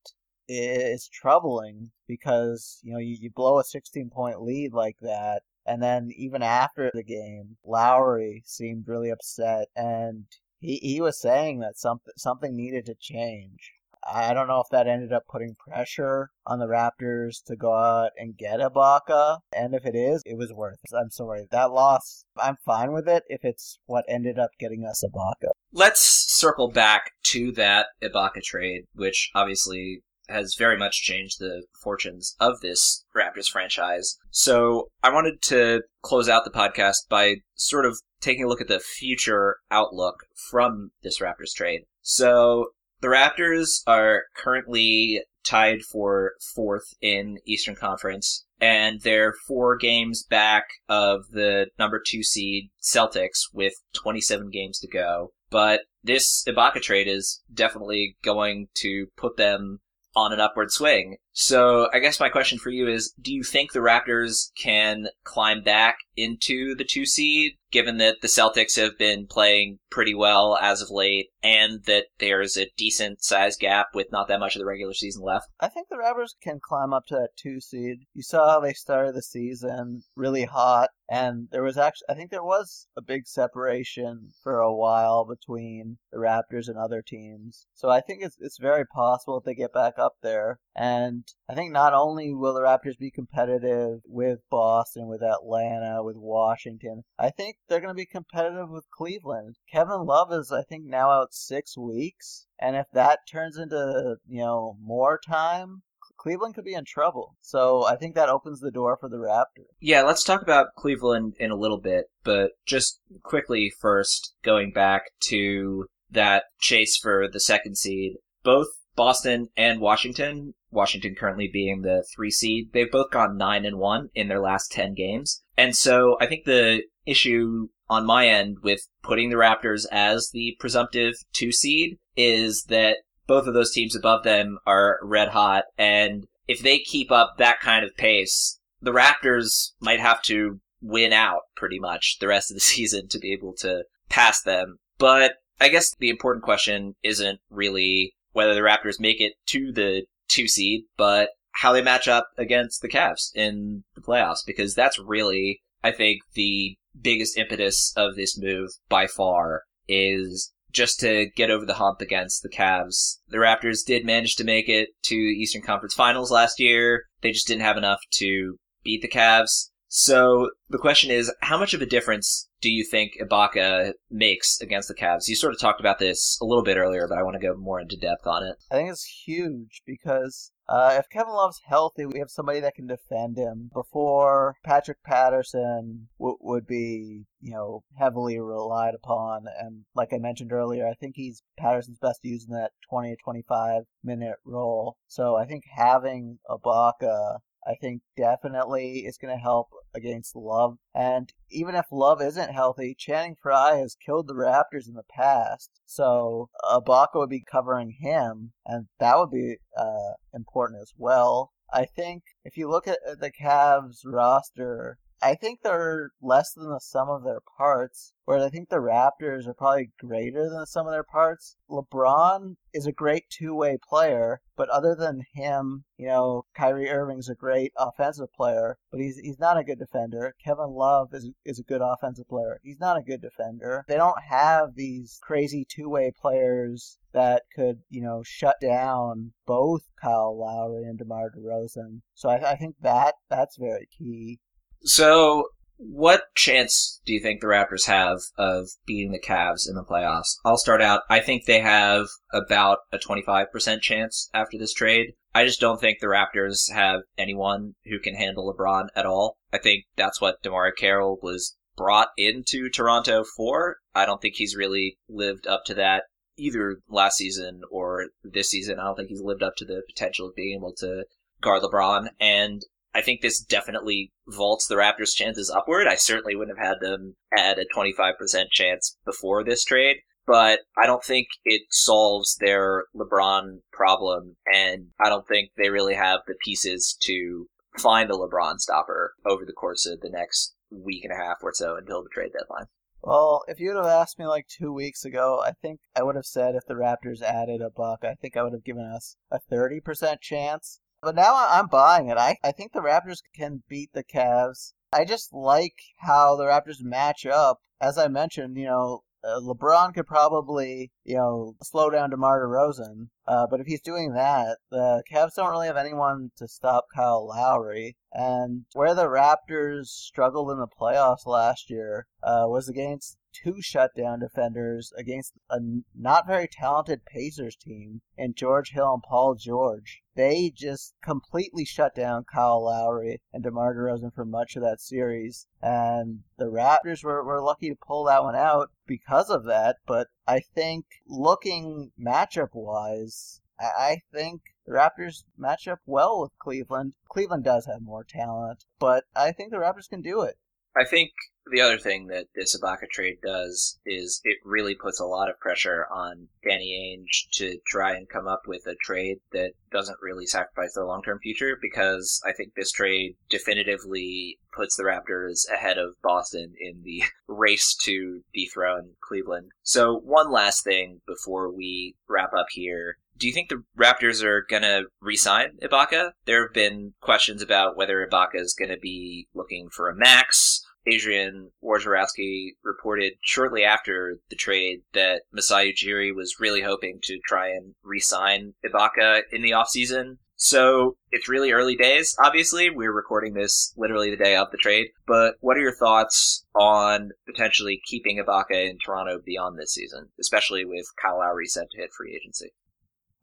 is 0.47 1.07
troubling 1.07 1.91
because 2.07 2.79
you 2.83 2.93
know 2.93 2.99
you, 2.99 3.17
you 3.19 3.29
blow 3.33 3.59
a 3.59 3.63
16 3.63 4.09
point 4.09 4.41
lead 4.41 4.73
like 4.73 4.97
that 5.01 5.41
and 5.65 5.81
then 5.81 6.09
even 6.15 6.43
after 6.43 6.91
the 6.93 7.03
game 7.03 7.57
lowry 7.65 8.43
seemed 8.45 8.87
really 8.87 9.09
upset 9.09 9.67
and 9.75 10.25
he, 10.59 10.77
he 10.81 11.01
was 11.01 11.19
saying 11.19 11.59
that 11.59 11.77
something 11.77 12.13
something 12.17 12.55
needed 12.55 12.85
to 12.85 12.95
change 12.99 13.73
I 14.05 14.33
don't 14.33 14.47
know 14.47 14.59
if 14.59 14.67
that 14.71 14.87
ended 14.87 15.13
up 15.13 15.23
putting 15.29 15.55
pressure 15.55 16.29
on 16.45 16.59
the 16.59 16.67
Raptors 16.67 17.43
to 17.45 17.55
go 17.55 17.73
out 17.73 18.11
and 18.17 18.37
get 18.37 18.59
Ibaka. 18.59 19.39
And 19.55 19.73
if 19.73 19.85
it 19.85 19.95
is, 19.95 20.21
it 20.25 20.37
was 20.37 20.51
worth 20.51 20.79
it. 20.83 20.95
I'm 20.95 21.09
sorry. 21.09 21.47
That 21.51 21.71
loss, 21.71 22.25
I'm 22.37 22.57
fine 22.65 22.91
with 22.91 23.07
it 23.07 23.23
if 23.27 23.41
it's 23.43 23.79
what 23.85 24.05
ended 24.07 24.37
up 24.37 24.51
getting 24.59 24.85
us 24.85 25.03
Ibaka. 25.03 25.51
Let's 25.71 26.01
circle 26.01 26.69
back 26.69 27.11
to 27.27 27.51
that 27.53 27.87
Ibaka 28.03 28.41
trade, 28.43 28.85
which 28.93 29.31
obviously 29.33 30.03
has 30.33 30.55
very 30.57 30.77
much 30.77 31.03
changed 31.03 31.39
the 31.39 31.63
fortunes 31.81 32.35
of 32.39 32.59
this 32.61 33.05
Raptors 33.15 33.49
franchise. 33.49 34.17
So 34.31 34.89
I 35.01 35.11
wanted 35.13 35.41
to 35.43 35.81
close 36.01 36.27
out 36.27 36.43
the 36.43 36.51
podcast 36.51 37.07
by 37.09 37.37
sort 37.55 37.85
of 37.85 37.99
taking 38.19 38.45
a 38.45 38.47
look 38.47 38.61
at 38.61 38.67
the 38.67 38.79
future 38.79 39.57
outlook 39.69 40.25
from 40.49 40.91
this 41.03 41.19
Raptors 41.19 41.53
trade. 41.55 41.81
So 42.01 42.67
the 43.01 43.09
Raptors 43.09 43.81
are 43.85 44.23
currently 44.35 45.21
tied 45.43 45.81
for 45.83 46.33
fourth 46.55 46.93
in 47.01 47.37
Eastern 47.45 47.75
Conference, 47.75 48.45
and 48.61 49.01
they're 49.01 49.33
four 49.47 49.75
games 49.75 50.23
back 50.23 50.63
of 50.87 51.27
the 51.31 51.67
number 51.77 52.01
two 52.05 52.23
seed 52.23 52.69
Celtics 52.81 53.41
with 53.51 53.73
27 53.93 54.49
games 54.49 54.79
to 54.79 54.87
go. 54.87 55.31
But 55.49 55.81
this 56.03 56.43
Ibaka 56.47 56.81
trade 56.81 57.07
is 57.07 57.41
definitely 57.53 58.17
going 58.23 58.67
to 58.75 59.07
put 59.17 59.37
them 59.37 59.79
on 60.15 60.33
an 60.33 60.39
upward 60.39 60.71
swing. 60.71 61.17
So 61.31 61.89
I 61.93 61.99
guess 61.99 62.19
my 62.19 62.29
question 62.29 62.57
for 62.57 62.69
you 62.69 62.87
is, 62.87 63.13
do 63.21 63.33
you 63.33 63.43
think 63.43 63.71
the 63.71 63.79
Raptors 63.79 64.51
can 64.55 65.07
climb 65.23 65.63
back 65.63 65.97
into 66.15 66.75
the 66.75 66.85
two 66.85 67.05
seed, 67.05 67.53
given 67.71 67.97
that 67.97 68.17
the 68.21 68.27
Celtics 68.27 68.75
have 68.75 68.97
been 68.97 69.27
playing 69.27 69.79
pretty 69.89 70.13
well 70.13 70.57
as 70.61 70.81
of 70.81 70.89
late, 70.89 71.27
and 71.41 71.83
that 71.85 72.05
there's 72.19 72.57
a 72.57 72.69
decent 72.77 73.23
size 73.23 73.57
gap 73.57 73.87
with 73.93 74.07
not 74.11 74.27
that 74.27 74.39
much 74.39 74.55
of 74.55 74.59
the 74.59 74.65
regular 74.65 74.93
season 74.93 75.23
left? 75.23 75.47
I 75.59 75.67
think 75.67 75.87
the 75.89 75.97
Raptors 75.97 76.31
can 76.41 76.59
climb 76.63 76.93
up 76.93 77.05
to 77.07 77.15
that 77.15 77.29
two 77.37 77.59
seed. 77.59 78.05
You 78.13 78.23
saw 78.23 78.49
how 78.49 78.59
they 78.59 78.73
started 78.73 79.15
the 79.15 79.21
season 79.21 80.03
really 80.15 80.45
hot, 80.45 80.89
and 81.09 81.47
there 81.51 81.63
was 81.63 81.77
actually, 81.77 82.05
I 82.09 82.13
think 82.13 82.31
there 82.31 82.43
was 82.43 82.87
a 82.97 83.01
big 83.01 83.27
separation 83.27 84.31
for 84.41 84.59
a 84.59 84.73
while 84.73 85.25
between 85.25 85.97
the 86.11 86.17
Raptors 86.17 86.67
and 86.67 86.77
other 86.77 87.01
teams. 87.05 87.67
So 87.73 87.89
I 87.89 88.01
think 88.01 88.23
it's 88.23 88.37
it's 88.39 88.57
very 88.59 88.85
possible 88.85 89.39
that 89.39 89.45
they 89.45 89.55
get 89.55 89.73
back 89.73 89.93
up 89.97 90.13
there, 90.21 90.59
and 90.75 91.23
I 91.49 91.55
think 91.55 91.71
not 91.71 91.93
only 91.93 92.33
will 92.33 92.53
the 92.53 92.61
Raptors 92.61 92.97
be 92.97 93.11
competitive 93.11 93.99
with 94.05 94.39
Boston, 94.49 95.07
with 95.07 95.21
Atlanta, 95.21 96.02
with 96.03 96.17
Washington, 96.17 97.03
I 97.17 97.29
think 97.29 97.57
they're 97.67 97.79
going 97.79 97.93
to 97.93 97.93
be 97.93 98.05
competitive 98.05 98.69
with 98.69 98.89
Cleveland. 98.91 99.57
Kevin 99.71 100.05
Love 100.05 100.31
is, 100.31 100.51
I 100.51 100.63
think, 100.63 100.85
now 100.85 101.09
out 101.09 101.33
six 101.33 101.77
weeks. 101.77 102.47
And 102.59 102.75
if 102.75 102.87
that 102.93 103.19
turns 103.31 103.57
into, 103.57 104.17
you 104.27 104.41
know, 104.41 104.77
more 104.81 105.19
time, 105.25 105.83
Cleveland 106.17 106.55
could 106.55 106.63
be 106.63 106.73
in 106.73 106.85
trouble. 106.85 107.35
So 107.41 107.85
I 107.85 107.95
think 107.95 108.15
that 108.15 108.29
opens 108.29 108.59
the 108.59 108.71
door 108.71 108.97
for 108.97 109.09
the 109.09 109.17
Raptors. 109.17 109.67
Yeah, 109.79 110.03
let's 110.03 110.23
talk 110.23 110.41
about 110.41 110.75
Cleveland 110.77 111.35
in 111.39 111.51
a 111.51 111.57
little 111.57 111.79
bit, 111.79 112.05
but 112.23 112.51
just 112.65 112.99
quickly 113.23 113.71
first, 113.81 114.33
going 114.43 114.71
back 114.71 115.03
to 115.27 115.87
that 116.09 116.45
chase 116.59 116.97
for 116.97 117.27
the 117.31 117.39
second 117.39 117.77
seed, 117.77 118.13
both 118.43 118.67
Boston 118.95 119.47
and 119.57 119.81
Washington, 119.81 120.53
Washington 120.73 121.15
currently 121.15 121.49
being 121.51 121.81
the 121.81 122.05
three 122.15 122.31
seed, 122.31 122.69
they've 122.73 122.91
both 122.91 123.11
gone 123.11 123.37
nine 123.37 123.65
and 123.65 123.77
one 123.77 124.09
in 124.13 124.27
their 124.27 124.41
last 124.41 124.71
10 124.71 124.93
games. 124.93 125.43
And 125.57 125.75
so 125.75 126.17
I 126.19 126.25
think 126.25 126.45
the 126.45 126.83
issue 127.05 127.67
on 127.89 128.05
my 128.05 128.27
end 128.27 128.57
with 128.63 128.87
putting 129.03 129.29
the 129.29 129.35
Raptors 129.35 129.85
as 129.91 130.29
the 130.31 130.55
presumptive 130.59 131.15
two 131.33 131.51
seed 131.51 131.97
is 132.15 132.63
that 132.65 132.97
both 133.27 133.47
of 133.47 133.53
those 133.53 133.71
teams 133.71 133.95
above 133.95 134.23
them 134.23 134.57
are 134.65 134.99
red 135.01 135.29
hot. 135.29 135.65
And 135.77 136.25
if 136.47 136.61
they 136.61 136.79
keep 136.79 137.11
up 137.11 137.35
that 137.37 137.59
kind 137.59 137.85
of 137.85 137.95
pace, 137.95 138.59
the 138.81 138.91
Raptors 138.91 139.71
might 139.79 139.99
have 139.99 140.21
to 140.23 140.59
win 140.81 141.13
out 141.13 141.41
pretty 141.55 141.79
much 141.79 142.17
the 142.19 142.27
rest 142.27 142.51
of 142.51 142.55
the 142.55 142.61
season 142.61 143.07
to 143.09 143.19
be 143.19 143.31
able 143.33 143.53
to 143.59 143.83
pass 144.09 144.41
them. 144.41 144.77
But 144.97 145.35
I 145.59 145.69
guess 145.69 145.95
the 145.95 146.09
important 146.09 146.43
question 146.43 146.95
isn't 147.03 147.39
really 147.49 148.15
whether 148.33 148.53
the 148.53 148.61
Raptors 148.61 148.99
make 148.99 149.21
it 149.21 149.33
to 149.47 149.71
the 149.71 150.03
two 150.33 150.47
seed, 150.47 150.83
but 150.97 151.29
how 151.51 151.71
they 151.71 151.81
match 151.81 152.07
up 152.07 152.27
against 152.37 152.81
the 152.81 152.89
Cavs 152.89 153.31
in 153.35 153.83
the 153.95 154.01
playoffs, 154.01 154.45
because 154.45 154.73
that's 154.73 154.99
really, 154.99 155.61
I 155.83 155.91
think, 155.91 156.21
the 156.33 156.75
biggest 156.99 157.37
impetus 157.37 157.93
of 157.95 158.15
this 158.15 158.37
move 158.37 158.69
by 158.89 159.07
far 159.07 159.63
is 159.87 160.51
just 160.71 160.99
to 160.99 161.27
get 161.35 161.51
over 161.51 161.65
the 161.65 161.75
hump 161.75 162.01
against 162.01 162.41
the 162.41 162.49
Cavs. 162.49 163.19
The 163.29 163.37
Raptors 163.37 163.85
did 163.85 164.05
manage 164.05 164.35
to 164.37 164.43
make 164.43 164.67
it 164.67 164.89
to 165.03 165.15
Eastern 165.15 165.61
Conference 165.61 165.93
Finals 165.93 166.31
last 166.31 166.59
year. 166.59 167.03
They 167.21 167.31
just 167.31 167.47
didn't 167.47 167.61
have 167.61 167.77
enough 167.77 167.99
to 168.15 168.57
beat 168.83 169.03
the 169.03 169.07
Cavs. 169.07 169.69
So 169.95 170.49
the 170.69 170.79
question 170.79 171.11
is, 171.11 171.31
how 171.41 171.59
much 171.59 171.75
of 171.75 171.81
a 171.83 171.85
difference 171.85 172.49
do 172.61 172.71
you 172.71 172.83
think 172.83 173.11
Ibaka 173.21 173.93
makes 174.09 174.59
against 174.59 174.87
the 174.87 174.95
Cavs? 174.95 175.27
You 175.27 175.35
sort 175.35 175.53
of 175.53 175.59
talked 175.59 175.79
about 175.79 175.99
this 175.99 176.39
a 176.41 176.45
little 176.45 176.63
bit 176.63 176.77
earlier, 176.77 177.07
but 177.07 177.19
I 177.19 177.21
want 177.21 177.35
to 177.39 177.47
go 177.47 177.55
more 177.55 177.79
into 177.79 177.95
depth 177.95 178.25
on 178.25 178.41
it. 178.41 178.55
I 178.71 178.75
think 178.75 178.89
it's 178.89 179.03
huge 179.03 179.83
because 179.85 180.51
uh, 180.67 180.95
if 180.97 181.09
Kevin 181.09 181.33
Love's 181.33 181.61
healthy, 181.67 182.07
we 182.07 182.17
have 182.17 182.31
somebody 182.31 182.59
that 182.61 182.73
can 182.73 182.87
defend 182.87 183.37
him 183.37 183.69
before 183.71 184.55
Patrick 184.65 185.03
Patterson 185.03 186.07
w- 186.17 186.37
would 186.41 186.65
be, 186.65 187.25
you 187.39 187.53
know, 187.53 187.83
heavily 187.95 188.39
relied 188.39 188.95
upon. 188.95 189.45
And 189.59 189.85
like 189.93 190.09
I 190.11 190.17
mentioned 190.17 190.51
earlier, 190.51 190.87
I 190.87 190.95
think 190.95 191.13
he's 191.17 191.43
Patterson's 191.55 191.99
best 191.99 192.21
used 192.23 192.49
in 192.49 192.55
that 192.55 192.71
20 192.89 193.11
to 193.11 193.17
25 193.23 193.83
minute 194.03 194.37
role. 194.43 194.97
So 195.07 195.35
I 195.35 195.45
think 195.45 195.65
having 195.71 196.39
Ibaka 196.49 197.41
I 197.65 197.75
think 197.75 198.01
definitely 198.17 198.99
is 198.99 199.17
going 199.17 199.35
to 199.35 199.41
help 199.41 199.69
against 199.95 200.35
Love. 200.35 200.77
And 200.93 201.31
even 201.49 201.75
if 201.75 201.85
Love 201.91 202.21
isn't 202.21 202.53
healthy, 202.53 202.95
Channing 202.97 203.35
Frye 203.41 203.77
has 203.77 203.95
killed 203.95 204.27
the 204.27 204.33
Raptors 204.33 204.87
in 204.87 204.95
the 204.95 205.03
past. 205.09 205.69
So 205.85 206.49
Ibaka 206.65 207.15
would 207.15 207.29
be 207.29 207.43
covering 207.49 207.95
him, 208.01 208.53
and 208.65 208.87
that 208.99 209.17
would 209.17 209.31
be 209.31 209.57
uh, 209.77 210.13
important 210.33 210.81
as 210.81 210.93
well. 210.97 211.51
I 211.73 211.85
think 211.85 212.23
if 212.43 212.57
you 212.57 212.69
look 212.69 212.87
at 212.87 212.99
the 213.19 213.31
Cavs 213.31 213.99
roster, 214.05 214.99
I 215.21 215.35
think 215.35 215.61
they're 215.61 216.11
less 216.21 216.53
than 216.53 216.69
the 216.69 216.79
sum 216.79 217.09
of 217.09 217.23
their 217.23 217.39
parts, 217.57 218.13
whereas 218.25 218.43
I 218.43 218.49
think 218.49 218.69
the 218.69 218.77
Raptors 218.77 219.47
are 219.47 219.53
probably 219.53 219.91
greater 219.99 220.49
than 220.49 220.59
the 220.59 220.65
sum 220.65 220.87
of 220.87 220.91
their 220.91 221.03
parts. 221.03 221.55
LeBron 221.69 222.55
is 222.73 222.85
a 222.85 222.91
great 222.91 223.29
two 223.29 223.55
way 223.55 223.77
player, 223.77 224.41
but 224.55 224.69
other 224.69 224.95
than 224.95 225.25
him, 225.33 225.85
you 225.97 226.07
know, 226.07 226.45
Kyrie 226.53 226.89
Irving's 226.89 227.29
a 227.29 227.35
great 227.35 227.71
offensive 227.77 228.33
player, 228.33 228.77
but 228.91 228.99
he's 228.99 229.17
he's 229.17 229.39
not 229.39 229.57
a 229.57 229.63
good 229.63 229.79
defender. 229.79 230.35
Kevin 230.43 230.71
Love 230.71 231.13
is 231.13 231.29
is 231.45 231.59
a 231.59 231.63
good 231.63 231.81
offensive 231.81 232.27
player. 232.27 232.59
He's 232.63 232.79
not 232.79 232.97
a 232.97 233.03
good 233.03 233.21
defender. 233.21 233.85
They 233.87 233.97
don't 233.97 234.21
have 234.23 234.75
these 234.75 235.19
crazy 235.21 235.65
two 235.69 235.89
way 235.89 236.11
players 236.11 236.97
that 237.13 237.43
could, 237.55 237.83
you 237.89 238.01
know, 238.01 238.23
shut 238.23 238.57
down 238.59 239.33
both 239.45 239.83
Kyle 240.01 240.37
Lowry 240.37 240.83
and 240.83 240.97
DeMar 240.97 241.31
DeRozan. 241.31 242.01
So 242.15 242.29
I, 242.29 242.51
I 242.51 242.55
think 242.55 242.75
that 242.81 243.15
that's 243.29 243.57
very 243.57 243.87
key. 243.97 244.39
So 244.83 245.45
What 245.77 246.33
chance 246.35 247.01
do 247.05 247.13
you 247.13 247.19
think 247.19 247.41
the 247.41 247.47
Raptors 247.47 247.87
have 247.87 248.19
of 248.37 248.69
beating 248.85 249.11
the 249.11 249.19
Cavs 249.19 249.67
in 249.67 249.75
the 249.75 249.83
playoffs? 249.83 250.37
I'll 250.45 250.57
start 250.57 250.81
out. 250.81 251.01
I 251.09 251.19
think 251.19 251.45
they 251.45 251.59
have 251.59 252.07
about 252.31 252.79
a 252.91 252.97
25% 252.97 253.81
chance 253.81 254.29
after 254.33 254.57
this 254.57 254.73
trade. 254.73 255.13
I 255.35 255.45
just 255.45 255.59
don't 255.59 255.81
think 255.81 255.99
the 255.99 256.07
Raptors 256.07 256.71
have 256.71 257.01
anyone 257.17 257.75
who 257.85 257.99
can 257.99 258.15
handle 258.15 258.53
LeBron 258.53 258.87
at 258.95 259.05
all. 259.05 259.37
I 259.51 259.57
think 259.57 259.85
that's 259.95 260.21
what 260.21 260.41
DeMarre 260.43 260.75
Carroll 260.77 261.19
was 261.21 261.57
brought 261.75 262.09
into 262.17 262.69
Toronto 262.69 263.23
for. 263.23 263.77
I 263.93 264.05
don't 264.05 264.21
think 264.21 264.35
he's 264.35 264.55
really 264.55 264.99
lived 265.09 265.47
up 265.47 265.65
to 265.65 265.73
that 265.73 266.03
either 266.37 266.77
last 266.87 267.17
season 267.17 267.61
or 267.71 268.07
this 268.23 268.49
season. 268.49 268.79
I 268.79 268.85
don't 268.85 268.95
think 268.95 269.09
he's 269.09 269.21
lived 269.21 269.43
up 269.43 269.55
to 269.57 269.65
the 269.65 269.81
potential 269.87 270.27
of 270.27 270.35
being 270.35 270.55
able 270.55 270.73
to 270.77 271.05
guard 271.41 271.63
LeBron. 271.63 272.09
And 272.19 272.61
I 272.95 273.01
think 273.01 273.21
this 273.21 273.41
definitely 273.41 274.11
vaults 274.27 274.67
the 274.67 274.75
Raptors' 274.75 275.15
chances 275.15 275.49
upward. 275.49 275.87
I 275.87 275.95
certainly 275.95 276.35
wouldn't 276.35 276.57
have 276.57 276.67
had 276.67 276.79
them 276.79 277.15
at 277.35 277.57
a 277.57 277.65
25% 277.75 278.51
chance 278.51 278.97
before 279.05 279.43
this 279.43 279.63
trade, 279.63 279.97
but 280.25 280.59
I 280.77 280.85
don't 280.85 281.03
think 281.03 281.27
it 281.43 281.63
solves 281.69 282.37
their 282.39 282.85
LeBron 282.95 283.59
problem, 283.71 284.37
and 284.53 284.87
I 285.03 285.09
don't 285.09 285.27
think 285.27 285.51
they 285.57 285.69
really 285.69 285.95
have 285.95 286.19
the 286.27 286.35
pieces 286.43 286.95
to 287.01 287.47
find 287.77 288.11
a 288.11 288.13
LeBron 288.13 288.59
stopper 288.59 289.13
over 289.25 289.45
the 289.45 289.53
course 289.53 289.85
of 289.85 290.01
the 290.01 290.09
next 290.09 290.53
week 290.69 291.03
and 291.03 291.13
a 291.13 291.17
half 291.17 291.37
or 291.41 291.51
so 291.53 291.75
until 291.75 292.03
the 292.03 292.09
trade 292.09 292.31
deadline. 292.37 292.67
Well, 293.01 293.43
if 293.49 293.59
you 293.59 293.69
would 293.69 293.83
have 293.83 293.85
asked 293.85 294.17
me 294.17 294.27
like 294.27 294.47
two 294.47 294.71
weeks 294.71 295.03
ago, 295.03 295.41
I 295.45 295.51
think 295.51 295.81
I 295.93 296.03
would 296.03 296.15
have 296.15 296.25
said 296.25 296.55
if 296.55 296.65
the 296.65 296.73
Raptors 296.73 297.21
added 297.21 297.59
Ibaka, 297.59 298.05
I 298.05 298.13
think 298.13 298.37
I 298.37 298.43
would 298.43 298.53
have 298.53 298.63
given 298.63 298.85
us 298.85 299.17
a 299.29 299.39
30% 299.51 300.21
chance. 300.21 300.79
But 301.03 301.15
now 301.15 301.35
I'm 301.35 301.67
buying 301.67 302.07
it. 302.07 302.17
I, 302.17 302.37
I 302.45 302.53
think 302.53 302.71
the 302.71 302.79
Raptors 302.79 303.19
can 303.35 303.63
beat 303.67 303.89
the 303.93 304.05
Cavs. 304.05 304.71
I 304.93 305.03
just 305.03 305.33
like 305.33 305.75
how 305.97 306.37
the 306.37 306.45
Raptors 306.45 306.81
match 306.81 307.25
up. 307.25 307.59
As 307.81 307.97
I 307.97 308.07
mentioned, 308.07 308.55
you 308.55 308.67
know, 308.67 309.03
uh, 309.21 309.41
LeBron 309.41 309.93
could 309.93 310.07
probably, 310.07 310.91
you 311.03 311.15
know, 311.15 311.55
slow 311.61 311.89
down 311.89 312.09
DeMar 312.09 312.45
DeRozan. 312.45 313.09
Uh, 313.27 313.47
but 313.49 313.59
if 313.59 313.67
he's 313.67 313.81
doing 313.81 314.13
that, 314.13 314.59
the 314.71 315.03
Cavs 315.11 315.35
don't 315.35 315.51
really 315.51 315.67
have 315.67 315.75
anyone 315.75 316.31
to 316.37 316.47
stop 316.47 316.85
Kyle 316.95 317.27
Lowry. 317.27 317.97
And 318.13 318.63
where 318.73 318.95
the 318.95 319.07
Raptors 319.07 319.87
struggled 319.87 320.51
in 320.51 320.59
the 320.59 320.67
playoffs 320.67 321.25
last 321.25 321.69
year 321.69 322.07
uh, 322.21 322.45
was 322.45 322.69
against 322.69 323.17
two 323.33 323.61
shutdown 323.61 324.19
defenders 324.19 324.93
against 324.97 325.33
a 325.49 325.59
not 325.95 326.27
very 326.27 326.47
talented 326.47 327.05
Pacers 327.05 327.55
team 327.55 328.01
and 328.17 328.35
George 328.35 328.71
Hill 328.71 328.93
and 328.93 329.03
Paul 329.03 329.35
George. 329.35 330.03
They 330.15 330.51
just 330.55 330.93
completely 331.03 331.65
shut 331.65 331.95
down 331.95 332.25
Kyle 332.31 332.63
Lowry 332.63 333.21
and 333.33 333.43
DeMar 333.43 333.73
DeRozan 333.75 334.13
for 334.13 334.25
much 334.25 334.55
of 334.55 334.61
that 334.61 334.79
series. 334.79 335.47
And 335.61 336.23
the 336.37 336.45
Raptors 336.45 337.03
were, 337.03 337.23
were 337.23 337.41
lucky 337.41 337.69
to 337.69 337.75
pull 337.75 338.03
that 338.05 338.23
one 338.23 338.35
out 338.35 338.69
because 338.85 339.29
of 339.29 339.45
that. 339.45 339.77
But 339.87 340.07
I 340.27 340.39
think 340.39 340.85
looking 341.07 341.91
matchup 341.99 342.49
wise, 342.53 343.41
I 343.59 344.01
think 344.11 344.41
the 344.65 344.73
Raptors 344.73 345.23
match 345.37 345.67
up 345.67 345.79
well 345.85 346.21
with 346.21 346.37
Cleveland. 346.39 346.93
Cleveland 347.09 347.43
does 347.43 347.65
have 347.65 347.81
more 347.81 348.03
talent, 348.03 348.65
but 348.79 349.05
I 349.15 349.31
think 349.31 349.51
the 349.51 349.57
Raptors 349.57 349.89
can 349.89 350.01
do 350.01 350.21
it. 350.21 350.37
I 350.75 350.85
think 350.85 351.11
the 351.51 351.61
other 351.61 351.77
thing 351.77 352.07
that 352.07 352.27
this 352.35 352.57
Ibaka 352.57 352.89
trade 352.89 353.17
does 353.21 353.79
is 353.85 354.21
it 354.23 354.37
really 354.45 354.75
puts 354.75 354.99
a 354.99 355.05
lot 355.05 355.29
of 355.29 355.39
pressure 355.39 355.85
on 355.91 356.29
Danny 356.43 356.97
Ainge 356.97 357.29
to 357.37 357.59
try 357.67 357.95
and 357.95 358.07
come 358.07 358.27
up 358.27 358.43
with 358.47 358.65
a 358.65 358.75
trade 358.81 359.17
that 359.33 359.51
doesn't 359.71 360.01
really 360.01 360.25
sacrifice 360.25 360.73
their 360.73 360.85
long 360.85 361.03
term 361.03 361.19
future 361.19 361.57
because 361.61 362.21
I 362.25 362.31
think 362.31 362.53
this 362.53 362.71
trade 362.71 363.15
definitively 363.29 364.39
puts 364.53 364.77
the 364.77 364.83
Raptors 364.83 365.49
ahead 365.51 365.77
of 365.77 365.95
Boston 366.01 366.53
in 366.59 366.81
the 366.83 367.03
race 367.27 367.75
to 367.83 368.21
dethrone 368.33 368.91
Cleveland. 369.01 369.51
So, 369.63 369.99
one 369.99 370.31
last 370.31 370.63
thing 370.63 371.01
before 371.05 371.51
we 371.51 371.95
wrap 372.07 372.33
up 372.33 372.47
here. 372.51 372.97
Do 373.15 373.27
you 373.27 373.33
think 373.33 373.49
the 373.49 373.63
Raptors 373.77 374.23
are 374.23 374.45
going 374.49 374.63
to 374.63 374.85
re-sign 374.99 375.57
Ibaka? 375.61 376.13
There 376.25 376.43
have 376.45 376.53
been 376.53 376.93
questions 376.99 377.43
about 377.43 377.77
whether 377.77 378.05
Ibaka 378.05 378.35
is 378.35 378.55
going 378.55 378.71
to 378.71 378.79
be 378.79 379.27
looking 379.35 379.69
for 379.69 379.87
a 379.87 379.95
max 379.95 380.62
Adrian 380.85 381.51
Wojnarowski 381.63 382.51
reported 382.63 383.13
shortly 383.21 383.63
after 383.63 384.19
the 384.29 384.35
trade 384.35 384.81
that 384.93 385.23
Masai 385.31 385.73
Ujiri 385.73 386.13
was 386.13 386.39
really 386.39 386.61
hoping 386.61 386.99
to 387.03 387.19
try 387.25 387.49
and 387.49 387.73
re-sign 387.83 388.53
Ibaka 388.65 389.21
in 389.31 389.41
the 389.41 389.51
offseason. 389.51 390.17
So 390.35 390.97
it's 391.11 391.29
really 391.29 391.51
early 391.51 391.75
days, 391.75 392.15
obviously. 392.19 392.69
We're 392.69 392.91
recording 392.91 393.33
this 393.33 393.73
literally 393.77 394.09
the 394.09 394.21
day 394.21 394.35
of 394.35 394.51
the 394.51 394.57
trade. 394.57 394.87
But 395.07 395.35
what 395.39 395.55
are 395.55 395.61
your 395.61 395.75
thoughts 395.75 396.45
on 396.53 397.11
potentially 397.25 397.81
keeping 397.85 398.17
Ibaka 398.17 398.69
in 398.69 398.77
Toronto 398.83 399.19
beyond 399.23 399.57
this 399.57 399.73
season, 399.73 400.09
especially 400.19 400.65
with 400.65 400.85
Kyle 401.01 401.19
Lowry 401.19 401.45
set 401.45 401.69
to 401.71 401.77
hit 401.77 401.93
free 401.97 402.19
agency? 402.21 402.51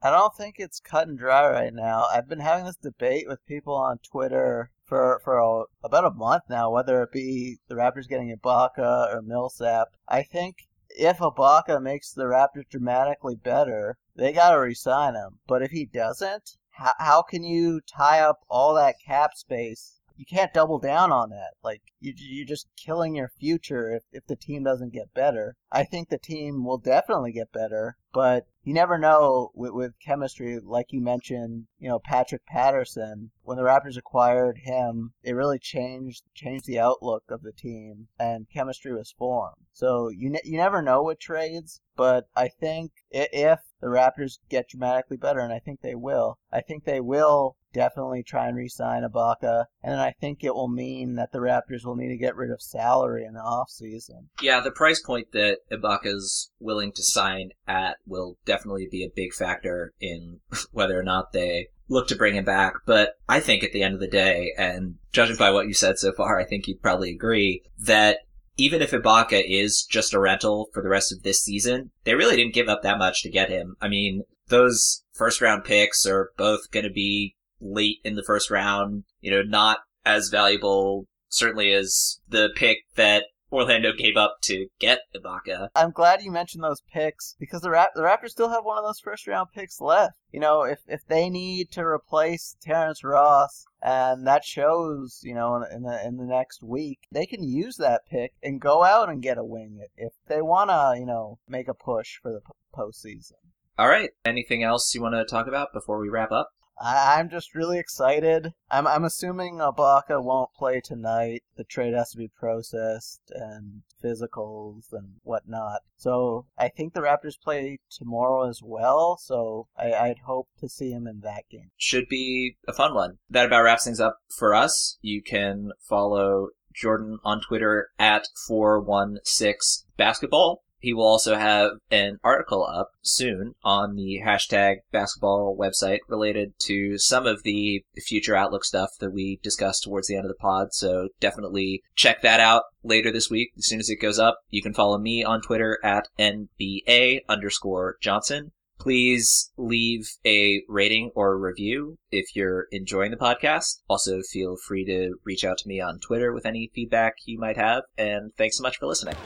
I 0.03 0.11
don't 0.11 0.35
think 0.35 0.55
it's 0.57 0.81
cut 0.81 1.09
and 1.09 1.19
dry 1.19 1.47
right 1.51 1.75
now. 1.75 2.07
I've 2.11 2.29
been 2.29 2.41
having 2.41 2.65
this 2.65 2.77
debate 2.77 3.27
with 3.29 3.45
people 3.45 3.75
on 3.75 3.99
Twitter 3.99 4.71
for 4.91 5.21
for 5.23 5.39
a, 5.39 5.63
about 5.85 6.05
a 6.05 6.11
month 6.11 6.43
now, 6.51 6.69
whether 6.69 7.01
it 7.05 7.13
be 7.13 7.59
the 7.69 7.77
Raptors 7.77 8.09
getting 8.09 8.37
Ibaka 8.37 9.15
or 9.15 9.23
Millsap. 9.23 9.89
I 10.09 10.25
think 10.25 10.57
if 10.89 11.19
Ibaka 11.19 11.81
makes 11.81 12.13
the 12.13 12.25
Raptors 12.25 12.69
dramatically 12.69 13.37
better, 13.37 13.99
they 14.17 14.33
got 14.33 14.51
to 14.51 14.59
resign 14.59 15.15
him. 15.15 15.39
But 15.47 15.63
if 15.63 15.71
he 15.71 15.87
doesn't, 15.87 16.57
how, 16.71 16.93
how 16.99 17.23
can 17.23 17.45
you 17.45 17.81
tie 17.83 18.19
up 18.19 18.41
all 18.49 18.75
that 18.75 18.97
cap 19.07 19.35
space 19.35 20.00
you 20.21 20.27
can't 20.27 20.53
double 20.53 20.79
down 20.79 21.11
on 21.11 21.31
that. 21.31 21.55
Like 21.65 21.81
you, 21.99 22.13
you're 22.15 22.45
just 22.45 22.69
killing 22.77 23.15
your 23.15 23.31
future 23.41 23.91
if, 23.91 24.03
if 24.13 24.27
the 24.27 24.37
team 24.37 24.63
doesn't 24.63 24.93
get 24.93 25.15
better. 25.15 25.57
I 25.73 25.85
think 25.85 26.11
the 26.11 26.19
team 26.19 26.63
will 26.63 26.77
definitely 26.77 27.33
get 27.33 27.53
better, 27.53 27.97
but 28.13 28.47
you 28.63 28.75
never 28.75 28.99
know 28.99 29.51
with, 29.55 29.73
with 29.73 29.99
chemistry. 29.99 30.61
Like 30.63 30.93
you 30.93 31.01
mentioned, 31.01 31.69
you 31.79 31.89
know 31.89 31.99
Patrick 31.99 32.45
Patterson. 32.45 33.31
When 33.45 33.57
the 33.57 33.63
Raptors 33.63 33.97
acquired 33.97 34.59
him, 34.59 35.15
it 35.23 35.33
really 35.33 35.59
changed 35.59 36.25
changed 36.35 36.67
the 36.67 36.79
outlook 36.79 37.25
of 37.31 37.43
the 37.43 37.53
team, 37.53 38.09
and 38.19 38.47
chemistry 38.53 38.93
was 38.93 39.15
formed. 39.17 39.65
So 39.73 40.11
you 40.11 40.29
ne- 40.29 40.43
you 40.45 40.59
never 40.59 40.83
know 40.83 41.03
with 41.03 41.19
trades, 41.19 41.81
but 41.97 42.29
I 42.37 42.49
think 42.49 42.93
if 43.11 43.61
the 43.81 43.87
Raptors 43.87 44.39
get 44.51 44.69
dramatically 44.69 45.17
better, 45.17 45.41
and 45.41 45.55
I 45.55 45.61
think 45.61 45.81
they 45.81 45.95
will, 45.95 46.39
I 46.53 46.61
think 46.61 46.85
they 46.85 47.01
will 47.01 47.57
definitely 47.73 48.23
try 48.23 48.49
and 48.49 48.57
re-sign 48.57 49.03
Ibaka, 49.03 49.67
and 49.83 50.01
I 50.01 50.15
think 50.21 50.43
it 50.43 50.55
will 50.55 50.69
mean 50.69 51.15
that 51.17 51.33
the 51.33 51.39
Raptors 51.39 51.85
will 51.85 51.97
need 51.97 52.09
to 52.09 52.17
get 52.17 52.37
rid 52.37 52.51
of 52.51 52.63
salary 52.63 53.25
in 53.25 53.35
the 53.35 53.41
offseason. 53.41 54.29
Yeah, 54.41 54.61
the 54.61 54.71
price 54.71 55.01
point 55.01 55.33
that 55.33 55.59
Ibaka's 55.71 56.51
willing 56.59 56.93
to 56.93 57.03
sign 57.03 57.51
at 57.67 57.97
will 58.07 58.39
definitely 58.45 58.89
be 58.91 59.05
a 59.05 59.13
big 59.15 59.33
factor 59.33 59.93
in 60.01 60.41
whether 60.73 60.99
or 60.99 61.03
not 61.03 61.33
they 61.33 61.69
look 61.89 62.09
to 62.09 62.17
bring 62.17 62.37
him 62.37 62.45
back. 62.45 62.75
But 62.87 63.15
I 63.29 63.41
think 63.41 63.63
at 63.63 63.73
the 63.73 63.83
end 63.83 63.95
of 63.95 64.01
the 64.01 64.09
day, 64.09 64.53
and 64.57 64.97
judging 65.13 65.37
by 65.37 65.51
what 65.51 65.67
you 65.67 65.75
said 65.75 65.99
so 65.99 66.13
far, 66.13 66.39
I 66.39 66.45
think 66.45 66.67
you'd 66.67 66.83
probably 66.83 67.11
agree 67.11 67.63
that 67.79 68.19
even 68.57 68.83
if 68.83 68.91
Ibaka 68.91 69.43
is 69.47 69.87
just 69.89 70.15
a 70.15 70.21
rental 70.21 70.69
for 70.73 70.83
the 70.83 70.89
rest 70.89 71.13
of 71.13 71.23
this 71.23 71.43
season, 71.43 71.91
they 72.05 72.15
really 72.15 72.37
didn't 72.37 72.55
give 72.55 72.69
up 72.69 72.83
that 72.83 72.99
much 72.99 73.23
to 73.23 73.31
get 73.31 73.49
him. 73.49 73.77
I 73.81 73.89
mean, 73.89 74.25
those 74.49 75.05
first 75.13 75.41
round 75.41 75.65
picks 75.65 76.07
are 76.07 76.31
both 76.37 76.71
going 76.71 76.85
to 76.85 76.93
be 76.93 77.37
late 77.61 77.99
in 78.05 78.17
the 78.17 78.25
first 78.25 78.51
round, 78.51 79.05
you 79.21 79.31
know, 79.31 79.43
not 79.43 79.79
as 80.05 80.29
valuable 80.29 81.07
certainly 81.29 81.73
as 81.73 82.21
the 82.29 82.51
pick 82.57 82.79
that 82.97 83.25
Orlando 83.53 83.93
gave 83.93 84.17
up 84.17 84.37
to 84.43 84.69
get 84.79 85.01
Ibaka. 85.15 85.69
I'm 85.75 85.91
glad 85.91 86.23
you 86.23 86.31
mentioned 86.31 86.63
those 86.63 86.83
picks 86.93 87.35
because 87.39 87.63
the, 87.63 87.71
Rap- 87.71 87.91
the 87.95 88.03
Raptors 88.03 88.31
still 88.31 88.51
have 88.51 88.65
one 88.65 88.79
of 88.79 88.85
those 88.85 89.01
first 89.01 89.27
round 89.27 89.49
picks 89.53 89.81
left. 89.81 90.15
You 90.31 90.41
know, 90.41 90.63
if, 90.63 90.79
if 90.87 91.05
they 91.07 91.29
need 91.29 91.73
to 91.73 91.83
replace 91.83 92.57
Terrence 92.63 93.03
Ross, 93.03 93.65
and 93.83 94.27
that 94.27 94.45
shows, 94.45 95.21
you 95.25 95.35
know, 95.35 95.65
in 95.73 95.83
the 95.83 96.07
in 96.07 96.17
the 96.19 96.27
next 96.27 96.63
week, 96.63 97.01
they 97.11 97.27
can 97.27 97.43
use 97.43 97.77
that 97.77 98.03
pick 98.09 98.35
and 98.43 98.61
go 98.61 98.85
out 98.85 99.09
and 99.09 99.23
get 99.23 99.39
a 99.39 99.45
wing 99.45 99.81
if 99.97 100.13
they 100.29 100.43
want 100.43 100.71
to, 100.71 100.95
you 100.99 101.07
know, 101.07 101.39
make 101.49 101.67
a 101.67 101.75
push 101.75 102.19
for 102.23 102.31
the 102.31 102.41
postseason. 102.77 103.33
All 103.79 103.89
right. 103.89 104.11
Anything 104.25 104.63
else 104.63 104.95
you 104.95 105.01
want 105.01 105.15
to 105.15 105.25
talk 105.25 105.47
about 105.49 105.73
before 105.73 105.99
we 105.99 106.11
wrap 106.11 106.31
up? 106.31 106.51
I, 106.81 107.21
am 107.21 107.29
just 107.29 107.55
really 107.55 107.79
excited. 107.79 108.53
I'm, 108.71 108.87
I'm 108.87 109.05
assuming 109.05 109.59
Ibaka 109.59 110.23
won't 110.23 110.55
play 110.55 110.81
tonight. 110.81 111.43
The 111.57 111.65
trade 111.65 111.95
has 111.95 112.11
to 112.13 112.17
be 112.17 112.29
processed 112.29 113.21
and 113.35 113.83
physicals 114.03 114.93
and 114.93 115.17
whatnot. 115.23 115.81
So 115.97 116.47
I 116.57 116.69
think 116.69 116.95
the 116.95 117.01
Raptors 117.01 117.41
play 117.43 117.79
tomorrow 117.91 118.49
as 118.49 118.61
well. 118.63 119.19
So 119.21 119.69
I, 119.77 119.93
I'd 119.93 120.21
hope 120.27 120.49
to 120.61 120.69
see 120.69 120.91
him 120.91 121.07
in 121.07 121.21
that 121.21 121.45
game. 121.51 121.71
Should 121.77 122.09
be 122.09 122.57
a 122.67 122.73
fun 122.73 122.95
one. 122.95 123.19
That 123.29 123.47
about 123.47 123.63
wraps 123.63 123.85
things 123.85 124.01
up 124.01 124.19
for 124.39 124.55
us. 124.55 124.99
You 125.03 125.23
can 125.23 125.73
follow 125.89 126.49
Jordan 126.75 127.19
on 127.25 127.41
Twitter 127.41 127.89
at 127.99 128.29
416basketball. 128.49 130.63
He 130.81 130.95
will 130.95 131.07
also 131.07 131.37
have 131.37 131.73
an 131.91 132.19
article 132.25 132.65
up 132.65 132.91
soon 133.03 133.55
on 133.63 133.97
the 133.97 134.21
hashtag 134.25 134.77
basketball 134.91 135.57
website 135.59 135.99
related 136.09 136.55
to 136.61 136.99
some 136.99 137.27
of 137.27 137.43
the 137.43 137.85
future 137.99 138.35
outlook 138.35 138.65
stuff 138.65 138.91
that 139.01 139.13
we 139.13 139.39
discussed 139.43 139.85
towards 139.85 140.09
the 140.09 140.17
end 140.17 140.25
of 140.25 140.31
the 140.31 140.35
pod. 140.35 140.73
So 140.73 141.09
definitely 141.21 141.83
check 141.95 142.23
that 142.23 142.41
out 142.41 142.63
later 142.83 143.13
this 143.13 143.31
week. 143.31 143.51
As 143.59 143.67
soon 143.67 143.81
as 143.81 143.91
it 143.91 144.01
goes 144.01 144.19
up, 144.19 144.39
you 144.49 144.63
can 144.63 144.75
follow 144.75 144.99
me 144.99 145.23
on 145.23 145.43
Twitter 145.43 145.79
at 145.85 146.09
NBA 146.19 147.21
underscore 147.29 147.97
Johnson. 148.01 148.53
Please 148.79 149.53
leave 149.59 150.09
a 150.25 150.63
rating 150.67 151.11
or 151.15 151.33
a 151.33 151.37
review 151.37 151.99
if 152.11 152.35
you're 152.35 152.67
enjoying 152.73 153.11
the 153.11 153.17
podcast. 153.19 153.83
Also, 153.91 154.23
feel 154.23 154.57
free 154.57 154.87
to 154.87 155.17
reach 155.23 155.45
out 155.45 155.59
to 155.59 155.69
me 155.69 155.81
on 155.81 156.01
Twitter 156.01 156.33
with 156.33 156.47
any 156.47 156.71
feedback 156.75 157.17
you 157.27 157.39
might 157.39 157.59
have. 157.59 157.83
And 157.99 158.33
thanks 158.39 158.57
so 158.57 158.63
much 158.63 158.79
for 158.79 158.87
listening. 158.87 159.17